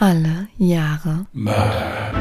Alle 0.00 0.46
Jahre 0.58 1.26
Mörder. 1.32 2.12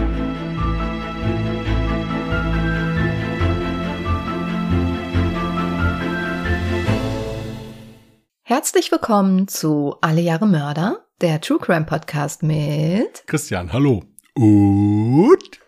Herzlich 8.41 8.91
willkommen 8.91 9.47
zu 9.47 9.95
Alle 10.01 10.21
Jahre 10.21 10.47
Mörder, 10.47 11.05
der 11.21 11.39
True 11.39 11.59
Crime 11.59 11.85
Podcast 11.85 12.41
mit 12.41 13.23
Christian, 13.27 13.71
hallo. 13.71 14.03
Und 14.33 15.59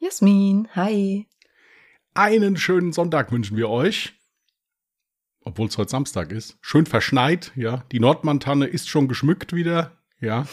Jasmin. 0.00 0.66
Hi. 0.74 1.28
einen 2.14 2.56
schönen 2.56 2.92
Sonntag 2.92 3.30
wünschen 3.30 3.56
wir 3.56 3.68
euch. 3.70 4.14
Obwohl 5.44 5.68
es 5.68 5.78
heute 5.78 5.90
Samstag 5.90 6.32
ist. 6.32 6.58
Schön 6.60 6.86
verschneit, 6.86 7.52
ja. 7.54 7.84
Die 7.92 8.00
Nordmantanne 8.00 8.66
ist 8.66 8.88
schon 8.88 9.06
geschmückt 9.06 9.52
wieder, 9.52 9.92
ja. 10.18 10.48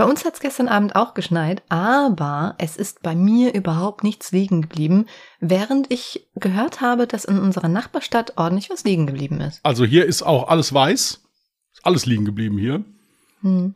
Bei 0.00 0.06
uns 0.06 0.24
hat 0.24 0.32
es 0.32 0.40
gestern 0.40 0.68
Abend 0.68 0.96
auch 0.96 1.12
geschneit, 1.12 1.62
aber 1.68 2.54
es 2.56 2.78
ist 2.78 3.02
bei 3.02 3.14
mir 3.14 3.52
überhaupt 3.52 4.02
nichts 4.02 4.32
liegen 4.32 4.62
geblieben, 4.62 5.04
während 5.40 5.92
ich 5.92 6.26
gehört 6.36 6.80
habe, 6.80 7.06
dass 7.06 7.26
in 7.26 7.38
unserer 7.38 7.68
Nachbarstadt 7.68 8.38
ordentlich 8.38 8.70
was 8.70 8.84
liegen 8.84 9.06
geblieben 9.06 9.42
ist. 9.42 9.60
Also 9.62 9.84
hier 9.84 10.06
ist 10.06 10.22
auch 10.22 10.48
alles 10.48 10.72
weiß. 10.72 11.20
Ist 11.74 11.84
alles 11.84 12.06
liegen 12.06 12.24
geblieben 12.24 12.56
hier. 12.56 12.82
Hm. 13.42 13.74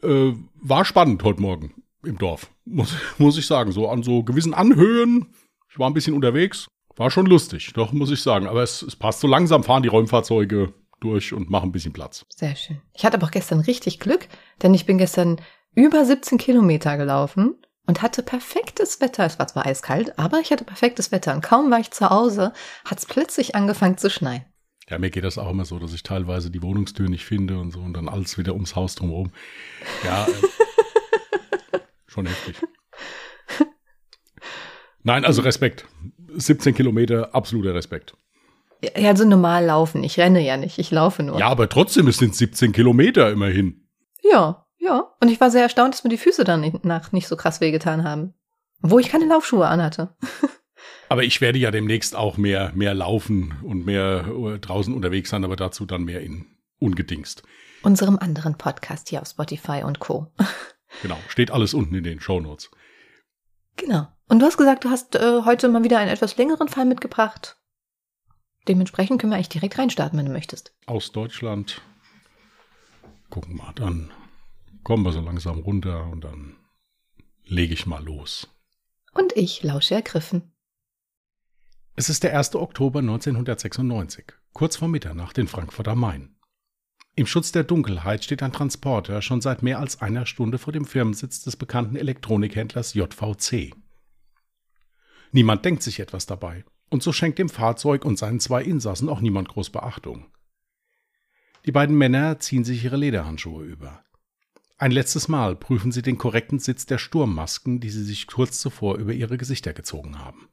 Äh, 0.00 0.34
war 0.62 0.84
spannend 0.84 1.24
heute 1.24 1.42
Morgen 1.42 1.74
im 2.04 2.18
Dorf. 2.18 2.52
Muss, 2.64 2.94
muss 3.18 3.36
ich 3.36 3.48
sagen. 3.48 3.72
So 3.72 3.88
an 3.88 4.04
so 4.04 4.22
gewissen 4.22 4.54
Anhöhen. 4.54 5.34
Ich 5.68 5.76
war 5.80 5.90
ein 5.90 5.94
bisschen 5.94 6.14
unterwegs. 6.14 6.68
War 6.94 7.10
schon 7.10 7.26
lustig, 7.26 7.72
doch, 7.74 7.90
muss 7.90 8.12
ich 8.12 8.22
sagen. 8.22 8.46
Aber 8.46 8.62
es, 8.62 8.80
es 8.82 8.94
passt 8.94 9.18
so 9.18 9.26
langsam, 9.26 9.64
fahren 9.64 9.82
die 9.82 9.88
Räumfahrzeuge 9.88 10.72
durch 11.00 11.32
und 11.32 11.50
machen 11.50 11.70
ein 11.70 11.72
bisschen 11.72 11.92
Platz. 11.92 12.24
Sehr 12.28 12.54
schön. 12.54 12.80
Ich 12.94 13.04
hatte 13.04 13.16
aber 13.16 13.26
auch 13.26 13.32
gestern 13.32 13.58
richtig 13.58 13.98
Glück, 13.98 14.28
denn 14.62 14.72
ich 14.72 14.86
bin 14.86 14.98
gestern 14.98 15.40
über 15.74 16.04
17 16.04 16.38
Kilometer 16.38 16.96
gelaufen 16.96 17.56
und 17.86 18.02
hatte 18.02 18.22
perfektes 18.22 19.00
Wetter. 19.00 19.26
Es 19.26 19.38
war 19.38 19.46
zwar 19.46 19.66
eiskalt, 19.66 20.18
aber 20.18 20.40
ich 20.40 20.50
hatte 20.50 20.64
perfektes 20.64 21.12
Wetter. 21.12 21.34
Und 21.34 21.42
kaum 21.42 21.70
war 21.70 21.80
ich 21.80 21.90
zu 21.90 22.08
Hause, 22.10 22.52
hat 22.84 22.98
es 22.98 23.06
plötzlich 23.06 23.54
angefangen 23.54 23.98
zu 23.98 24.10
schneien. 24.10 24.44
Ja, 24.88 24.98
mir 24.98 25.10
geht 25.10 25.24
das 25.24 25.38
auch 25.38 25.50
immer 25.50 25.64
so, 25.64 25.78
dass 25.78 25.94
ich 25.94 26.02
teilweise 26.02 26.50
die 26.50 26.62
Wohnungstür 26.62 27.08
nicht 27.08 27.24
finde 27.24 27.58
und 27.58 27.70
so 27.70 27.80
und 27.80 27.94
dann 27.94 28.08
alles 28.08 28.36
wieder 28.36 28.52
ums 28.52 28.76
Haus 28.76 28.94
drumherum. 28.94 29.32
Ja, 30.04 30.26
äh, 30.26 31.78
schon 32.06 32.26
heftig. 32.26 32.56
Nein, 35.02 35.24
also 35.24 35.42
Respekt. 35.42 35.86
17 36.36 36.74
Kilometer, 36.74 37.34
absoluter 37.34 37.74
Respekt. 37.74 38.14
Ja, 38.82 39.08
also 39.08 39.24
normal 39.24 39.64
laufen. 39.66 40.04
Ich 40.04 40.18
renne 40.18 40.40
ja 40.40 40.56
nicht, 40.56 40.78
ich 40.78 40.90
laufe 40.90 41.22
nur. 41.22 41.38
Ja, 41.38 41.48
aber 41.48 41.68
trotzdem, 41.68 42.08
es 42.08 42.18
sind 42.18 42.34
17 42.34 42.72
Kilometer 42.72 43.30
immerhin. 43.30 43.88
Ja, 44.22 44.63
ja. 44.84 45.14
Und 45.20 45.30
ich 45.30 45.40
war 45.40 45.50
sehr 45.50 45.62
erstaunt, 45.62 45.94
dass 45.94 46.04
mir 46.04 46.10
die 46.10 46.18
Füße 46.18 46.44
dann 46.44 46.60
nicht, 46.60 46.84
nach 46.84 47.12
nicht 47.12 47.26
so 47.26 47.36
krass 47.36 47.60
wehgetan 47.60 48.04
haben. 48.04 48.34
Wo 48.80 48.98
ich 48.98 49.08
keine 49.08 49.26
Laufschuhe 49.26 49.66
anhatte. 49.66 50.14
Aber 51.08 51.22
ich 51.22 51.40
werde 51.40 51.58
ja 51.58 51.70
demnächst 51.70 52.14
auch 52.14 52.36
mehr, 52.36 52.72
mehr 52.74 52.94
laufen 52.94 53.54
und 53.62 53.86
mehr 53.86 54.26
äh, 54.26 54.58
draußen 54.58 54.92
unterwegs 54.94 55.30
sein, 55.30 55.44
aber 55.44 55.54
dazu 55.54 55.86
dann 55.86 56.04
mehr 56.04 56.20
in 56.20 56.46
ungedingst. 56.80 57.42
Unserem 57.82 58.18
anderen 58.18 58.56
Podcast 58.56 59.10
hier 59.10 59.22
auf 59.22 59.28
Spotify 59.28 59.82
und 59.84 59.98
Co. 59.98 60.32
Genau, 61.02 61.18
steht 61.26 61.50
alles 61.50 61.74
unten 61.74 61.96
in 61.96 62.04
den 62.04 62.20
Shownotes. 62.20 62.70
Genau. 63.74 64.06
Und 64.28 64.38
du 64.38 64.46
hast 64.46 64.56
gesagt, 64.56 64.84
du 64.84 64.90
hast 64.90 65.16
äh, 65.16 65.42
heute 65.44 65.68
mal 65.68 65.82
wieder 65.82 65.98
einen 65.98 66.10
etwas 66.10 66.36
längeren 66.36 66.68
Fall 66.68 66.84
mitgebracht. 66.84 67.56
Dementsprechend 68.68 69.20
können 69.20 69.32
wir 69.32 69.36
eigentlich 69.36 69.48
direkt 69.48 69.76
reinstarten, 69.76 70.16
wenn 70.16 70.26
du 70.26 70.32
möchtest. 70.32 70.72
Aus 70.86 71.10
Deutschland. 71.10 71.82
Gucken 73.28 73.56
mal, 73.56 73.72
dann 73.74 74.12
kommen 74.84 75.04
wir 75.04 75.12
so 75.12 75.20
langsam 75.20 75.58
runter 75.60 76.06
und 76.06 76.22
dann 76.22 76.56
lege 77.44 77.74
ich 77.74 77.86
mal 77.86 78.04
los. 78.04 78.48
Und 79.12 79.36
ich 79.36 79.62
lausche 79.62 79.94
ergriffen. 79.94 80.52
Es 81.96 82.08
ist 82.08 82.22
der 82.22 82.36
1. 82.36 82.54
Oktober 82.56 83.00
1996, 83.00 84.26
kurz 84.52 84.76
vor 84.76 84.88
Mitternacht 84.88 85.38
in 85.38 85.48
Frankfurt 85.48 85.88
am 85.88 86.00
Main. 86.00 86.36
Im 87.16 87.26
Schutz 87.26 87.52
der 87.52 87.62
Dunkelheit 87.62 88.24
steht 88.24 88.42
ein 88.42 88.52
Transporter 88.52 89.22
schon 89.22 89.40
seit 89.40 89.62
mehr 89.62 89.78
als 89.78 90.02
einer 90.02 90.26
Stunde 90.26 90.58
vor 90.58 90.72
dem 90.72 90.84
Firmensitz 90.84 91.42
des 91.42 91.56
bekannten 91.56 91.94
Elektronikhändlers 91.94 92.94
JVC. 92.94 93.72
Niemand 95.30 95.64
denkt 95.64 95.82
sich 95.84 96.00
etwas 96.00 96.26
dabei, 96.26 96.64
und 96.90 97.04
so 97.04 97.12
schenkt 97.12 97.38
dem 97.38 97.48
Fahrzeug 97.48 98.04
und 98.04 98.18
seinen 98.18 98.40
zwei 98.40 98.62
Insassen 98.62 99.08
auch 99.08 99.20
niemand 99.20 99.48
groß 99.48 99.70
Beachtung. 99.70 100.26
Die 101.66 101.72
beiden 101.72 101.96
Männer 101.96 102.40
ziehen 102.40 102.64
sich 102.64 102.84
ihre 102.84 102.96
Lederhandschuhe 102.96 103.64
über. 103.64 104.04
Ein 104.76 104.90
letztes 104.90 105.28
Mal 105.28 105.54
prüfen 105.54 105.92
sie 105.92 106.02
den 106.02 106.18
korrekten 106.18 106.58
Sitz 106.58 106.84
der 106.84 106.98
Sturmmasken, 106.98 107.80
die 107.80 107.90
sie 107.90 108.02
sich 108.02 108.26
kurz 108.26 108.58
zuvor 108.58 108.96
über 108.96 109.12
ihre 109.12 109.38
Gesichter 109.38 109.72
gezogen 109.72 110.18
haben. 110.18 110.48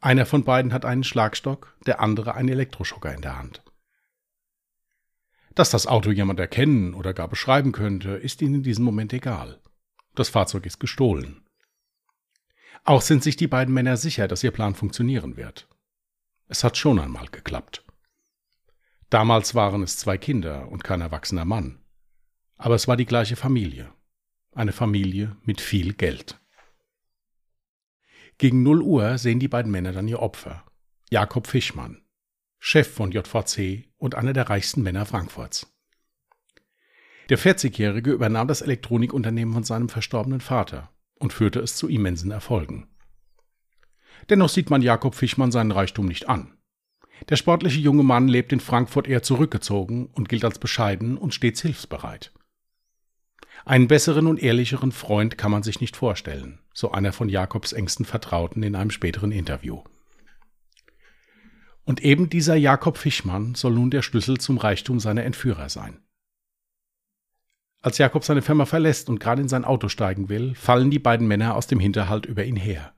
Einer 0.00 0.26
von 0.26 0.44
beiden 0.44 0.72
hat 0.72 0.84
einen 0.84 1.04
Schlagstock, 1.04 1.76
der 1.86 2.00
andere 2.00 2.34
einen 2.34 2.48
Elektroschocker 2.48 3.12
in 3.12 3.22
der 3.22 3.38
Hand. 3.38 3.62
Dass 5.54 5.70
das 5.70 5.86
Auto 5.86 6.10
jemand 6.10 6.38
erkennen 6.38 6.94
oder 6.94 7.14
gar 7.14 7.28
beschreiben 7.28 7.72
könnte, 7.72 8.10
ist 8.10 8.42
ihnen 8.42 8.56
in 8.56 8.62
diesem 8.62 8.84
Moment 8.84 9.12
egal. 9.12 9.60
Das 10.14 10.28
Fahrzeug 10.28 10.66
ist 10.66 10.78
gestohlen. 10.78 11.42
Auch 12.84 13.00
sind 13.00 13.22
sich 13.22 13.36
die 13.36 13.48
beiden 13.48 13.74
Männer 13.74 13.96
sicher, 13.96 14.28
dass 14.28 14.44
ihr 14.44 14.50
Plan 14.52 14.74
funktionieren 14.74 15.36
wird. 15.36 15.66
Es 16.46 16.62
hat 16.62 16.76
schon 16.76 17.00
einmal 17.00 17.26
geklappt. 17.26 17.84
Damals 19.10 19.54
waren 19.54 19.82
es 19.82 19.96
zwei 19.96 20.18
Kinder 20.18 20.68
und 20.68 20.84
kein 20.84 21.00
erwachsener 21.00 21.44
Mann. 21.44 21.80
Aber 22.56 22.74
es 22.74 22.88
war 22.88 22.96
die 22.96 23.06
gleiche 23.06 23.36
Familie. 23.36 23.92
Eine 24.52 24.72
Familie 24.72 25.36
mit 25.42 25.60
viel 25.60 25.92
Geld. 25.92 26.40
Gegen 28.38 28.62
0 28.62 28.82
Uhr 28.82 29.18
sehen 29.18 29.40
die 29.40 29.48
beiden 29.48 29.70
Männer 29.70 29.92
dann 29.92 30.08
ihr 30.08 30.20
Opfer. 30.20 30.64
Jakob 31.10 31.46
Fischmann, 31.46 32.02
Chef 32.58 32.92
von 32.92 33.12
JVC 33.12 33.88
und 33.96 34.14
einer 34.14 34.32
der 34.32 34.50
reichsten 34.50 34.82
Männer 34.82 35.06
Frankfurts. 35.06 35.72
Der 37.28 37.38
40-Jährige 37.38 38.12
übernahm 38.12 38.48
das 38.48 38.60
Elektronikunternehmen 38.60 39.54
von 39.54 39.64
seinem 39.64 39.88
verstorbenen 39.88 40.40
Vater 40.40 40.90
und 41.14 41.32
führte 41.32 41.60
es 41.60 41.76
zu 41.76 41.88
immensen 41.88 42.30
Erfolgen. 42.30 42.88
Dennoch 44.28 44.48
sieht 44.48 44.70
man 44.70 44.82
Jakob 44.82 45.14
Fischmann 45.14 45.52
seinen 45.52 45.72
Reichtum 45.72 46.06
nicht 46.06 46.28
an. 46.28 46.56
Der 47.28 47.36
sportliche 47.36 47.80
junge 47.80 48.02
Mann 48.02 48.28
lebt 48.28 48.52
in 48.52 48.60
Frankfurt 48.60 49.06
eher 49.08 49.22
zurückgezogen 49.22 50.06
und 50.06 50.28
gilt 50.28 50.44
als 50.44 50.58
bescheiden 50.58 51.16
und 51.16 51.34
stets 51.34 51.62
hilfsbereit. 51.62 52.32
Einen 53.66 53.88
besseren 53.88 54.28
und 54.28 54.40
ehrlicheren 54.40 54.92
Freund 54.92 55.36
kann 55.36 55.50
man 55.50 55.64
sich 55.64 55.80
nicht 55.80 55.96
vorstellen, 55.96 56.60
so 56.72 56.92
einer 56.92 57.12
von 57.12 57.28
Jakobs 57.28 57.72
engsten 57.72 58.04
Vertrauten 58.04 58.62
in 58.62 58.76
einem 58.76 58.92
späteren 58.92 59.32
Interview. 59.32 59.82
Und 61.84 62.00
eben 62.00 62.30
dieser 62.30 62.54
Jakob 62.54 62.96
Fischmann 62.96 63.56
soll 63.56 63.72
nun 63.72 63.90
der 63.90 64.02
Schlüssel 64.02 64.38
zum 64.38 64.58
Reichtum 64.58 65.00
seiner 65.00 65.24
Entführer 65.24 65.68
sein. 65.68 65.98
Als 67.82 67.98
Jakob 67.98 68.22
seine 68.22 68.40
Firma 68.40 68.66
verlässt 68.66 69.08
und 69.08 69.18
gerade 69.18 69.42
in 69.42 69.48
sein 69.48 69.64
Auto 69.64 69.88
steigen 69.88 70.28
will, 70.28 70.54
fallen 70.54 70.92
die 70.92 71.00
beiden 71.00 71.26
Männer 71.26 71.56
aus 71.56 71.66
dem 71.66 71.80
Hinterhalt 71.80 72.24
über 72.24 72.44
ihn 72.44 72.56
her. 72.56 72.94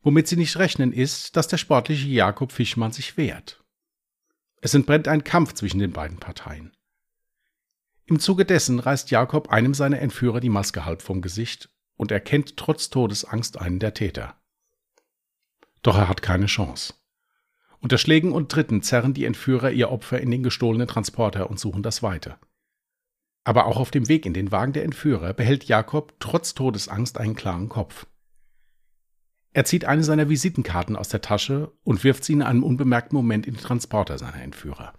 Womit 0.00 0.28
sie 0.28 0.36
nicht 0.36 0.56
rechnen 0.56 0.94
ist, 0.94 1.36
dass 1.36 1.46
der 1.46 1.58
sportliche 1.58 2.08
Jakob 2.08 2.52
Fischmann 2.52 2.92
sich 2.92 3.18
wehrt. 3.18 3.62
Es 4.62 4.72
entbrennt 4.72 5.08
ein 5.08 5.24
Kampf 5.24 5.52
zwischen 5.52 5.78
den 5.78 5.92
beiden 5.92 6.16
Parteien. 6.16 6.72
Im 8.06 8.20
Zuge 8.20 8.44
dessen 8.44 8.80
reißt 8.80 9.10
Jakob 9.10 9.48
einem 9.48 9.72
seiner 9.72 10.00
Entführer 10.00 10.40
die 10.40 10.50
Maske 10.50 10.84
halb 10.84 11.00
vom 11.00 11.22
Gesicht 11.22 11.70
und 11.96 12.10
erkennt 12.10 12.56
trotz 12.56 12.90
Todesangst 12.90 13.58
einen 13.58 13.78
der 13.78 13.94
Täter. 13.94 14.34
Doch 15.82 15.96
er 15.96 16.08
hat 16.08 16.22
keine 16.22 16.46
Chance. 16.46 16.94
Unter 17.80 17.98
Schlägen 17.98 18.32
und 18.32 18.50
Tritten 18.50 18.82
zerren 18.82 19.14
die 19.14 19.24
Entführer 19.24 19.70
ihr 19.70 19.90
Opfer 19.90 20.20
in 20.20 20.30
den 20.30 20.42
gestohlenen 20.42 20.88
Transporter 20.88 21.50
und 21.50 21.60
suchen 21.60 21.82
das 21.82 22.02
Weite. 22.02 22.36
Aber 23.44 23.66
auch 23.66 23.76
auf 23.76 23.90
dem 23.90 24.08
Weg 24.08 24.24
in 24.24 24.32
den 24.32 24.52
Wagen 24.52 24.72
der 24.72 24.84
Entführer 24.84 25.34
behält 25.34 25.64
Jakob 25.64 26.14
trotz 26.18 26.54
Todesangst 26.54 27.18
einen 27.18 27.36
klaren 27.36 27.68
Kopf. 27.68 28.06
Er 29.52 29.64
zieht 29.64 29.84
eine 29.84 30.02
seiner 30.02 30.28
Visitenkarten 30.28 30.96
aus 30.96 31.10
der 31.10 31.20
Tasche 31.20 31.72
und 31.84 32.04
wirft 32.04 32.24
sie 32.24 32.32
in 32.32 32.42
einem 32.42 32.64
unbemerkten 32.64 33.16
Moment 33.16 33.46
in 33.46 33.54
den 33.54 33.62
Transporter 33.62 34.18
seiner 34.18 34.42
Entführer. 34.42 34.94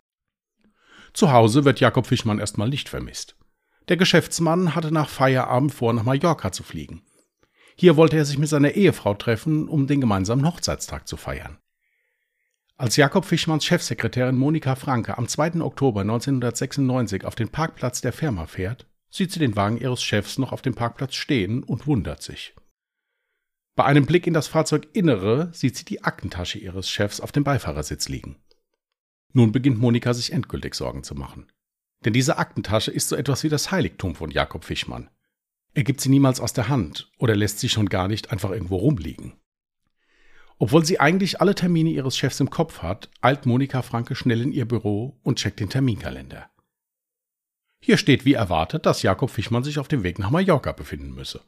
Zu 1.15 1.31
Hause 1.31 1.63
wird 1.63 1.79
Jakob 1.79 2.07
Fischmann 2.07 2.39
erstmal 2.39 2.67
nicht 2.67 2.89
vermisst. 2.89 3.37
Der 3.87 3.95
Geschäftsmann 3.95 4.75
hatte 4.75 4.91
nach 4.91 5.07
Feierabend 5.07 5.73
vor, 5.73 5.93
nach 5.93 6.03
Mallorca 6.03 6.51
zu 6.51 6.61
fliegen. 6.61 7.03
Hier 7.77 7.95
wollte 7.95 8.17
er 8.17 8.25
sich 8.25 8.37
mit 8.37 8.49
seiner 8.49 8.71
Ehefrau 8.71 9.13
treffen, 9.13 9.69
um 9.69 9.87
den 9.87 10.01
gemeinsamen 10.01 10.45
Hochzeitstag 10.45 11.07
zu 11.07 11.15
feiern. 11.15 11.57
Als 12.75 12.97
Jakob 12.97 13.23
Fischmanns 13.23 13.63
Chefsekretärin 13.63 14.35
Monika 14.35 14.75
Franke 14.75 15.17
am 15.17 15.29
2. 15.29 15.61
Oktober 15.61 16.01
1996 16.01 17.23
auf 17.23 17.35
den 17.35 17.47
Parkplatz 17.47 18.01
der 18.01 18.11
Firma 18.11 18.45
fährt, 18.45 18.85
sieht 19.09 19.31
sie 19.31 19.39
den 19.39 19.55
Wagen 19.55 19.79
ihres 19.79 20.03
Chefs 20.03 20.37
noch 20.37 20.51
auf 20.51 20.61
dem 20.61 20.75
Parkplatz 20.75 21.15
stehen 21.15 21.63
und 21.63 21.87
wundert 21.87 22.21
sich. 22.23 22.53
Bei 23.75 23.85
einem 23.85 24.05
Blick 24.05 24.27
in 24.27 24.33
das 24.33 24.47
Fahrzeuginnere 24.47 25.49
sieht 25.53 25.77
sie 25.77 25.85
die 25.85 26.03
Aktentasche 26.03 26.59
ihres 26.59 26.89
Chefs 26.89 27.21
auf 27.21 27.31
dem 27.31 27.45
Beifahrersitz 27.45 28.09
liegen. 28.09 28.35
Nun 29.35 29.51
beginnt 29.51 29.77
Monika 29.77 30.13
sich 30.13 30.31
endgültig 30.31 30.75
Sorgen 30.75 31.03
zu 31.03 31.13
machen. 31.13 31.51
Denn 32.05 32.13
diese 32.13 32.37
Aktentasche 32.37 32.89
ist 32.89 33.09
so 33.09 33.17
etwas 33.17 33.43
wie 33.43 33.49
das 33.49 33.69
Heiligtum 33.69 34.15
von 34.15 34.31
Jakob 34.31 34.63
Fischmann. 34.63 35.09
Er 35.73 35.83
gibt 35.83 35.99
sie 35.99 36.07
niemals 36.07 36.39
aus 36.39 36.53
der 36.53 36.69
Hand 36.69 37.11
oder 37.17 37.35
lässt 37.35 37.59
sie 37.59 37.67
schon 37.67 37.89
gar 37.89 38.07
nicht 38.07 38.31
einfach 38.31 38.51
irgendwo 38.51 38.77
rumliegen. 38.77 39.33
Obwohl 40.57 40.85
sie 40.85 41.01
eigentlich 41.01 41.41
alle 41.41 41.53
Termine 41.53 41.89
ihres 41.89 42.17
Chefs 42.17 42.39
im 42.39 42.49
Kopf 42.49 42.81
hat, 42.81 43.09
eilt 43.19 43.45
Monika 43.45 43.81
Franke 43.81 44.15
schnell 44.15 44.41
in 44.41 44.53
ihr 44.53 44.65
Büro 44.65 45.19
und 45.21 45.37
checkt 45.37 45.59
den 45.59 45.69
Terminkalender. 45.69 46.49
Hier 47.81 47.97
steht 47.97 48.23
wie 48.23 48.35
erwartet, 48.35 48.85
dass 48.85 49.03
Jakob 49.03 49.29
Fischmann 49.29 49.65
sich 49.65 49.79
auf 49.79 49.89
dem 49.89 50.03
Weg 50.03 50.17
nach 50.17 50.29
Mallorca 50.29 50.71
befinden 50.71 51.13
müsse. 51.13 51.41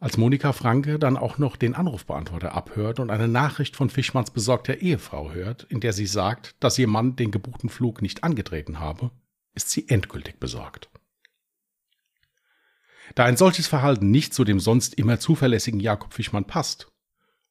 Als 0.00 0.16
Monika 0.16 0.52
Franke 0.52 0.98
dann 0.98 1.16
auch 1.16 1.38
noch 1.38 1.56
den 1.56 1.74
Anrufbeantworter 1.74 2.52
abhört 2.54 3.00
und 3.00 3.10
eine 3.10 3.28
Nachricht 3.28 3.76
von 3.76 3.90
Fischmanns 3.90 4.30
besorgter 4.30 4.78
Ehefrau 4.78 5.32
hört, 5.32 5.64
in 5.64 5.80
der 5.80 5.92
sie 5.92 6.06
sagt, 6.06 6.56
dass 6.60 6.78
ihr 6.78 6.88
Mann 6.88 7.16
den 7.16 7.30
gebuchten 7.30 7.70
Flug 7.70 8.02
nicht 8.02 8.24
angetreten 8.24 8.80
habe, 8.80 9.10
ist 9.54 9.70
sie 9.70 9.88
endgültig 9.88 10.40
besorgt. 10.40 10.90
Da 13.14 13.24
ein 13.24 13.36
solches 13.36 13.66
Verhalten 13.66 14.10
nicht 14.10 14.34
zu 14.34 14.44
dem 14.44 14.60
sonst 14.60 14.94
immer 14.94 15.20
zuverlässigen 15.20 15.80
Jakob 15.80 16.12
Fischmann 16.12 16.46
passt, 16.46 16.90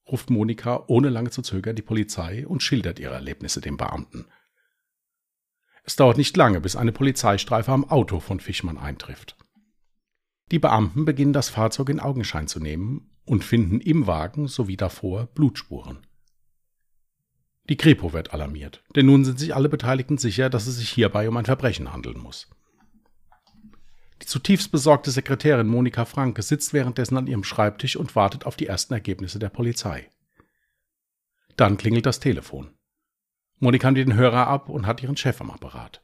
ruft 0.07 0.29
Monika 0.29 0.83
ohne 0.87 1.09
lange 1.09 1.29
zu 1.29 1.41
zögern 1.41 1.75
die 1.75 1.81
Polizei 1.81 2.45
und 2.45 2.61
schildert 2.61 2.99
ihre 2.99 3.13
Erlebnisse 3.13 3.61
dem 3.61 3.77
Beamten. 3.77 4.25
Es 5.85 5.95
dauert 5.95 6.17
nicht 6.17 6.35
lange, 6.37 6.61
bis 6.61 6.75
eine 6.75 6.91
Polizeistreife 6.91 7.71
am 7.71 7.89
Auto 7.89 8.19
von 8.19 8.39
Fischmann 8.39 8.77
eintrifft. 8.77 9.37
Die 10.51 10.59
Beamten 10.59 11.05
beginnen 11.05 11.33
das 11.33 11.49
Fahrzeug 11.49 11.89
in 11.89 11.99
Augenschein 11.99 12.47
zu 12.47 12.59
nehmen 12.59 13.09
und 13.25 13.43
finden 13.43 13.79
im 13.79 14.07
Wagen 14.07 14.47
sowie 14.47 14.77
davor 14.77 15.27
Blutspuren. 15.27 16.05
Die 17.69 17.77
Kripo 17.77 18.11
wird 18.11 18.33
alarmiert, 18.33 18.83
denn 18.95 19.05
nun 19.05 19.23
sind 19.23 19.39
sich 19.39 19.55
alle 19.55 19.69
Beteiligten 19.69 20.17
sicher, 20.17 20.49
dass 20.49 20.67
es 20.67 20.77
sich 20.77 20.89
hierbei 20.89 21.29
um 21.29 21.37
ein 21.37 21.45
Verbrechen 21.45 21.93
handeln 21.93 22.19
muss. 22.19 22.49
Die 24.21 24.25
zutiefst 24.25 24.71
besorgte 24.71 25.11
Sekretärin 25.11 25.67
Monika 25.67 26.05
Franke 26.05 26.41
sitzt 26.41 26.73
währenddessen 26.73 27.17
an 27.17 27.27
ihrem 27.27 27.43
Schreibtisch 27.43 27.95
und 27.95 28.15
wartet 28.15 28.45
auf 28.45 28.55
die 28.55 28.67
ersten 28.67 28.93
Ergebnisse 28.93 29.39
der 29.39 29.49
Polizei. 29.49 30.09
Dann 31.55 31.77
klingelt 31.77 32.05
das 32.05 32.19
Telefon. 32.19 32.71
Monika 33.59 33.89
nimmt 33.91 34.09
den 34.09 34.17
Hörer 34.17 34.47
ab 34.47 34.69
und 34.69 34.85
hat 34.85 35.01
ihren 35.01 35.17
Chef 35.17 35.39
am 35.39 35.51
Apparat. 35.51 36.03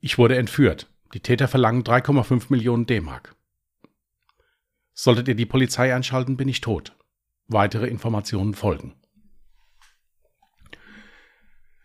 Ich 0.00 0.18
wurde 0.18 0.36
entführt. 0.36 0.93
Die 1.14 1.20
Täter 1.20 1.46
verlangen 1.46 1.84
3,5 1.84 2.46
Millionen 2.48 2.86
D-Mark. 2.86 3.36
Solltet 4.94 5.28
ihr 5.28 5.36
die 5.36 5.46
Polizei 5.46 5.94
einschalten, 5.94 6.36
bin 6.36 6.48
ich 6.48 6.60
tot. 6.60 6.96
Weitere 7.46 7.86
Informationen 7.86 8.54
folgen. 8.54 8.96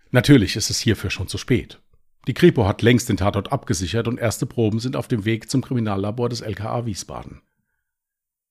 Natürlich 0.10 0.56
ist 0.56 0.72
es 0.72 0.80
hierfür 0.80 1.12
schon 1.12 1.28
zu 1.28 1.38
spät. 1.38 1.80
Die 2.26 2.34
Kripo 2.34 2.66
hat 2.66 2.82
längst 2.82 3.08
den 3.08 3.18
Tatort 3.18 3.52
abgesichert 3.52 4.08
und 4.08 4.20
erste 4.20 4.48
Proben 4.48 4.80
sind 4.80 4.96
auf 4.96 5.08
dem 5.08 5.26
Weg 5.26 5.50
zum 5.50 5.62
Kriminallabor 5.62 6.30
des 6.30 6.42
LKA 6.42 6.88
Wiesbaden. 6.88 7.44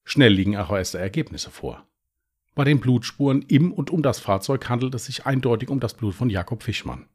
Schnell 0.05 0.33
liegen 0.33 0.57
auch 0.57 0.71
erste 0.71 0.99
Ergebnisse 0.99 1.51
vor. 1.51 1.89
Bei 2.55 2.63
den 2.63 2.79
Blutspuren 2.79 3.43
im 3.43 3.73
und 3.73 3.91
um 3.91 4.03
das 4.03 4.21
Fahrzeug 4.21 4.69
handelt 4.69 4.95
es 4.95 5.07
sich 5.07 5.27
eindeutig 5.27 5.71
um 5.71 5.81
das 5.81 5.95
Blut 5.95 6.15
von 6.15 6.31
Jakob 6.31 6.63
Fischmann. 6.63 7.09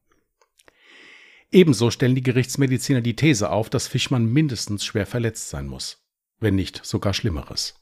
Ebenso 1.54 1.92
stellen 1.92 2.16
die 2.16 2.24
Gerichtsmediziner 2.24 3.02
die 3.02 3.16
These 3.16 3.52
auf, 3.52 3.70
dass 3.70 3.88
Fischmann 3.88 4.26
mindestens 4.26 4.84
schwer 4.84 5.06
verletzt 5.06 5.50
sein 5.50 5.68
muss, 5.68 6.04
wenn 6.40 6.56
nicht 6.56 6.84
sogar 6.84 7.14
Schlimmeres. 7.14 7.76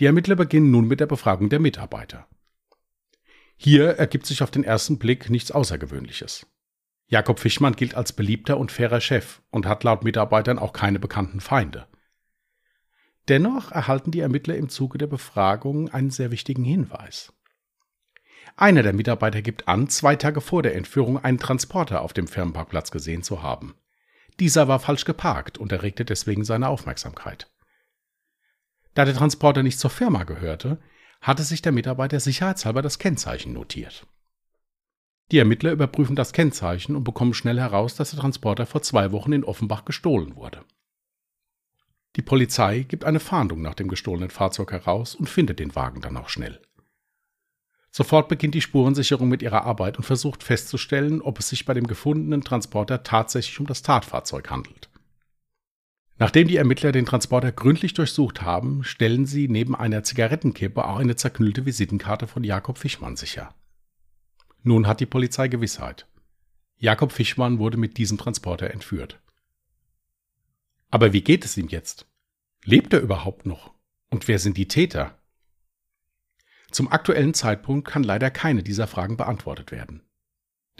Die 0.00 0.06
Ermittler 0.06 0.34
beginnen 0.34 0.70
nun 0.70 0.88
mit 0.88 1.00
der 1.00 1.06
Befragung 1.06 1.50
der 1.50 1.60
Mitarbeiter. 1.60 2.26
Hier 3.56 3.90
ergibt 3.90 4.24
sich 4.24 4.42
auf 4.42 4.50
den 4.50 4.64
ersten 4.64 4.98
Blick 4.98 5.28
nichts 5.28 5.52
Außergewöhnliches. 5.52 6.46
Jakob 7.08 7.40
Fischmann 7.40 7.76
gilt 7.76 7.94
als 7.94 8.14
beliebter 8.14 8.56
und 8.56 8.72
fairer 8.72 9.02
Chef 9.02 9.42
und 9.50 9.66
hat 9.66 9.84
laut 9.84 10.02
Mitarbeitern 10.02 10.58
auch 10.58 10.72
keine 10.72 10.98
bekannten 10.98 11.40
Feinde. 11.40 11.86
Dennoch 13.28 13.70
erhalten 13.70 14.12
die 14.12 14.20
Ermittler 14.20 14.56
im 14.56 14.70
Zuge 14.70 14.96
der 14.96 15.08
Befragung 15.08 15.90
einen 15.90 16.10
sehr 16.10 16.30
wichtigen 16.30 16.64
Hinweis. 16.64 17.34
Einer 18.56 18.82
der 18.82 18.92
Mitarbeiter 18.92 19.42
gibt 19.42 19.68
an, 19.68 19.88
zwei 19.88 20.16
Tage 20.16 20.40
vor 20.40 20.62
der 20.62 20.74
Entführung 20.74 21.22
einen 21.22 21.38
Transporter 21.38 22.02
auf 22.02 22.12
dem 22.12 22.28
Firmenparkplatz 22.28 22.90
gesehen 22.90 23.22
zu 23.22 23.42
haben. 23.42 23.74
Dieser 24.40 24.68
war 24.68 24.80
falsch 24.80 25.04
geparkt 25.04 25.58
und 25.58 25.72
erregte 25.72 26.04
deswegen 26.04 26.44
seine 26.44 26.68
Aufmerksamkeit. 26.68 27.50
Da 28.94 29.04
der 29.04 29.14
Transporter 29.14 29.62
nicht 29.62 29.78
zur 29.78 29.90
Firma 29.90 30.24
gehörte, 30.24 30.78
hatte 31.20 31.42
sich 31.42 31.62
der 31.62 31.72
Mitarbeiter 31.72 32.20
sicherheitshalber 32.20 32.82
das 32.82 32.98
Kennzeichen 32.98 33.52
notiert. 33.52 34.06
Die 35.32 35.38
Ermittler 35.38 35.72
überprüfen 35.72 36.16
das 36.16 36.32
Kennzeichen 36.32 36.94
und 36.94 37.04
bekommen 37.04 37.34
schnell 37.34 37.58
heraus, 37.58 37.96
dass 37.96 38.10
der 38.10 38.20
Transporter 38.20 38.66
vor 38.66 38.82
zwei 38.82 39.10
Wochen 39.10 39.32
in 39.32 39.44
Offenbach 39.44 39.84
gestohlen 39.84 40.36
wurde. 40.36 40.64
Die 42.16 42.22
Polizei 42.22 42.80
gibt 42.80 43.04
eine 43.04 43.20
Fahndung 43.20 43.62
nach 43.62 43.74
dem 43.74 43.88
gestohlenen 43.88 44.30
Fahrzeug 44.30 44.70
heraus 44.70 45.14
und 45.14 45.28
findet 45.28 45.58
den 45.58 45.74
Wagen 45.74 46.00
dann 46.00 46.16
auch 46.16 46.28
schnell. 46.28 46.60
Sofort 47.96 48.28
beginnt 48.28 48.56
die 48.56 48.60
Spurensicherung 48.60 49.28
mit 49.28 49.40
ihrer 49.40 49.62
Arbeit 49.66 49.98
und 49.98 50.02
versucht 50.02 50.42
festzustellen, 50.42 51.22
ob 51.22 51.38
es 51.38 51.50
sich 51.50 51.64
bei 51.64 51.74
dem 51.74 51.86
gefundenen 51.86 52.42
Transporter 52.42 53.04
tatsächlich 53.04 53.60
um 53.60 53.68
das 53.68 53.82
Tatfahrzeug 53.82 54.50
handelt. 54.50 54.90
Nachdem 56.18 56.48
die 56.48 56.56
Ermittler 56.56 56.90
den 56.90 57.06
Transporter 57.06 57.52
gründlich 57.52 57.94
durchsucht 57.94 58.42
haben, 58.42 58.82
stellen 58.82 59.26
sie 59.26 59.46
neben 59.46 59.76
einer 59.76 60.02
Zigarettenkippe 60.02 60.84
auch 60.84 60.96
eine 60.96 61.14
zerknüllte 61.14 61.66
Visitenkarte 61.66 62.26
von 62.26 62.42
Jakob 62.42 62.78
Fischmann 62.78 63.14
sicher. 63.14 63.54
Nun 64.64 64.88
hat 64.88 64.98
die 64.98 65.06
Polizei 65.06 65.46
Gewissheit. 65.46 66.08
Jakob 66.78 67.12
Fischmann 67.12 67.60
wurde 67.60 67.76
mit 67.76 67.96
diesem 67.96 68.18
Transporter 68.18 68.72
entführt. 68.72 69.20
Aber 70.90 71.12
wie 71.12 71.22
geht 71.22 71.44
es 71.44 71.56
ihm 71.56 71.68
jetzt? 71.68 72.08
Lebt 72.64 72.92
er 72.92 73.02
überhaupt 73.02 73.46
noch? 73.46 73.72
Und 74.10 74.26
wer 74.26 74.40
sind 74.40 74.56
die 74.56 74.66
Täter? 74.66 75.16
Zum 76.74 76.90
aktuellen 76.90 77.34
Zeitpunkt 77.34 77.86
kann 77.86 78.02
leider 78.02 78.32
keine 78.32 78.64
dieser 78.64 78.88
Fragen 78.88 79.16
beantwortet 79.16 79.70
werden. 79.70 80.02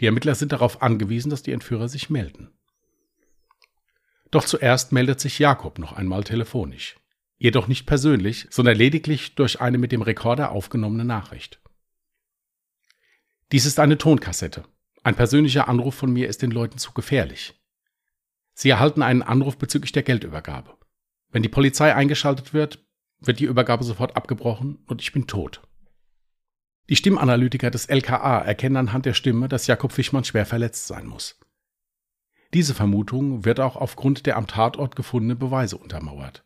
Die 0.01 0.05
Ermittler 0.05 0.35
sind 0.35 0.51
darauf 0.51 0.81
angewiesen, 0.81 1.29
dass 1.29 1.41
die 1.41 1.53
Entführer 1.53 1.87
sich 1.87 2.09
melden. 2.09 2.51
Doch 4.29 4.43
zuerst 4.43 4.91
meldet 4.91 5.21
sich 5.21 5.39
Jakob 5.39 5.79
noch 5.79 5.93
einmal 5.93 6.25
telefonisch. 6.25 6.97
Jedoch 7.37 7.69
nicht 7.69 7.85
persönlich, 7.85 8.47
sondern 8.49 8.75
lediglich 8.75 9.35
durch 9.35 9.61
eine 9.61 9.77
mit 9.77 9.93
dem 9.93 10.01
Rekorder 10.01 10.51
aufgenommene 10.51 11.05
Nachricht. 11.05 11.61
Dies 13.53 13.65
ist 13.65 13.79
eine 13.79 13.97
Tonkassette. 13.97 14.65
Ein 15.01 15.15
persönlicher 15.15 15.69
Anruf 15.69 15.95
von 15.95 16.11
mir 16.11 16.27
ist 16.27 16.41
den 16.41 16.51
Leuten 16.51 16.77
zu 16.77 16.91
gefährlich. 16.91 17.53
Sie 18.53 18.69
erhalten 18.69 19.01
einen 19.01 19.21
Anruf 19.21 19.57
bezüglich 19.57 19.93
der 19.93 20.03
Geldübergabe. 20.03 20.77
Wenn 21.29 21.41
die 21.41 21.47
Polizei 21.47 21.95
eingeschaltet 21.95 22.53
wird, 22.53 22.85
wird 23.21 23.39
die 23.39 23.45
Übergabe 23.45 23.85
sofort 23.85 24.17
abgebrochen 24.17 24.83
und 24.87 25.01
ich 25.01 25.13
bin 25.13 25.25
tot. 25.25 25.64
Die 26.89 26.95
Stimmanalytiker 26.95 27.71
des 27.71 27.87
LKA 27.87 28.39
erkennen 28.39 28.77
anhand 28.77 29.05
der 29.05 29.13
Stimme, 29.13 29.49
dass 29.49 29.67
Jakob 29.67 29.91
Fischmann 29.91 30.23
schwer 30.23 30.45
verletzt 30.45 30.87
sein 30.87 31.07
muss. 31.07 31.39
Diese 32.53 32.73
Vermutung 32.73 33.43
wird 33.43 33.59
auch 33.59 33.75
aufgrund 33.75 34.25
der 34.25 34.37
am 34.37 34.47
Tatort 34.47 34.95
gefundenen 34.95 35.37
Beweise 35.37 35.77
untermauert. 35.77 36.45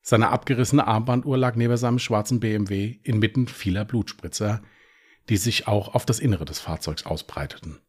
Seine 0.00 0.30
abgerissene 0.30 0.86
Armbanduhr 0.86 1.38
lag 1.38 1.56
neben 1.56 1.76
seinem 1.76 1.98
schwarzen 1.98 2.40
BMW 2.40 2.98
inmitten 3.02 3.46
vieler 3.46 3.84
Blutspritzer, 3.84 4.62
die 5.28 5.36
sich 5.36 5.66
auch 5.68 5.94
auf 5.94 6.04
das 6.04 6.20
Innere 6.20 6.44
des 6.44 6.60
Fahrzeugs 6.60 7.06
ausbreiteten. 7.06 7.80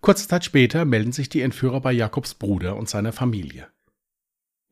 Kurze 0.00 0.28
Zeit 0.28 0.44
später 0.44 0.84
melden 0.84 1.12
sich 1.12 1.28
die 1.28 1.40
Entführer 1.40 1.80
bei 1.80 1.92
Jakobs 1.92 2.34
Bruder 2.34 2.76
und 2.76 2.88
seiner 2.88 3.12
Familie. 3.12 3.68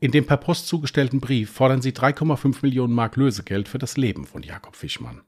In 0.03 0.11
dem 0.11 0.27
per 0.27 0.37
Post 0.37 0.67
zugestellten 0.67 1.21
Brief 1.21 1.53
fordern 1.53 1.81
sie 1.81 1.93
3,5 1.93 2.59
Millionen 2.63 2.93
Mark 2.93 3.15
Lösegeld 3.15 3.69
für 3.69 3.79
das 3.79 3.97
Leben 3.97 4.27
von 4.27 4.43
Jakob 4.43 4.75
Fischmann. 4.75 5.23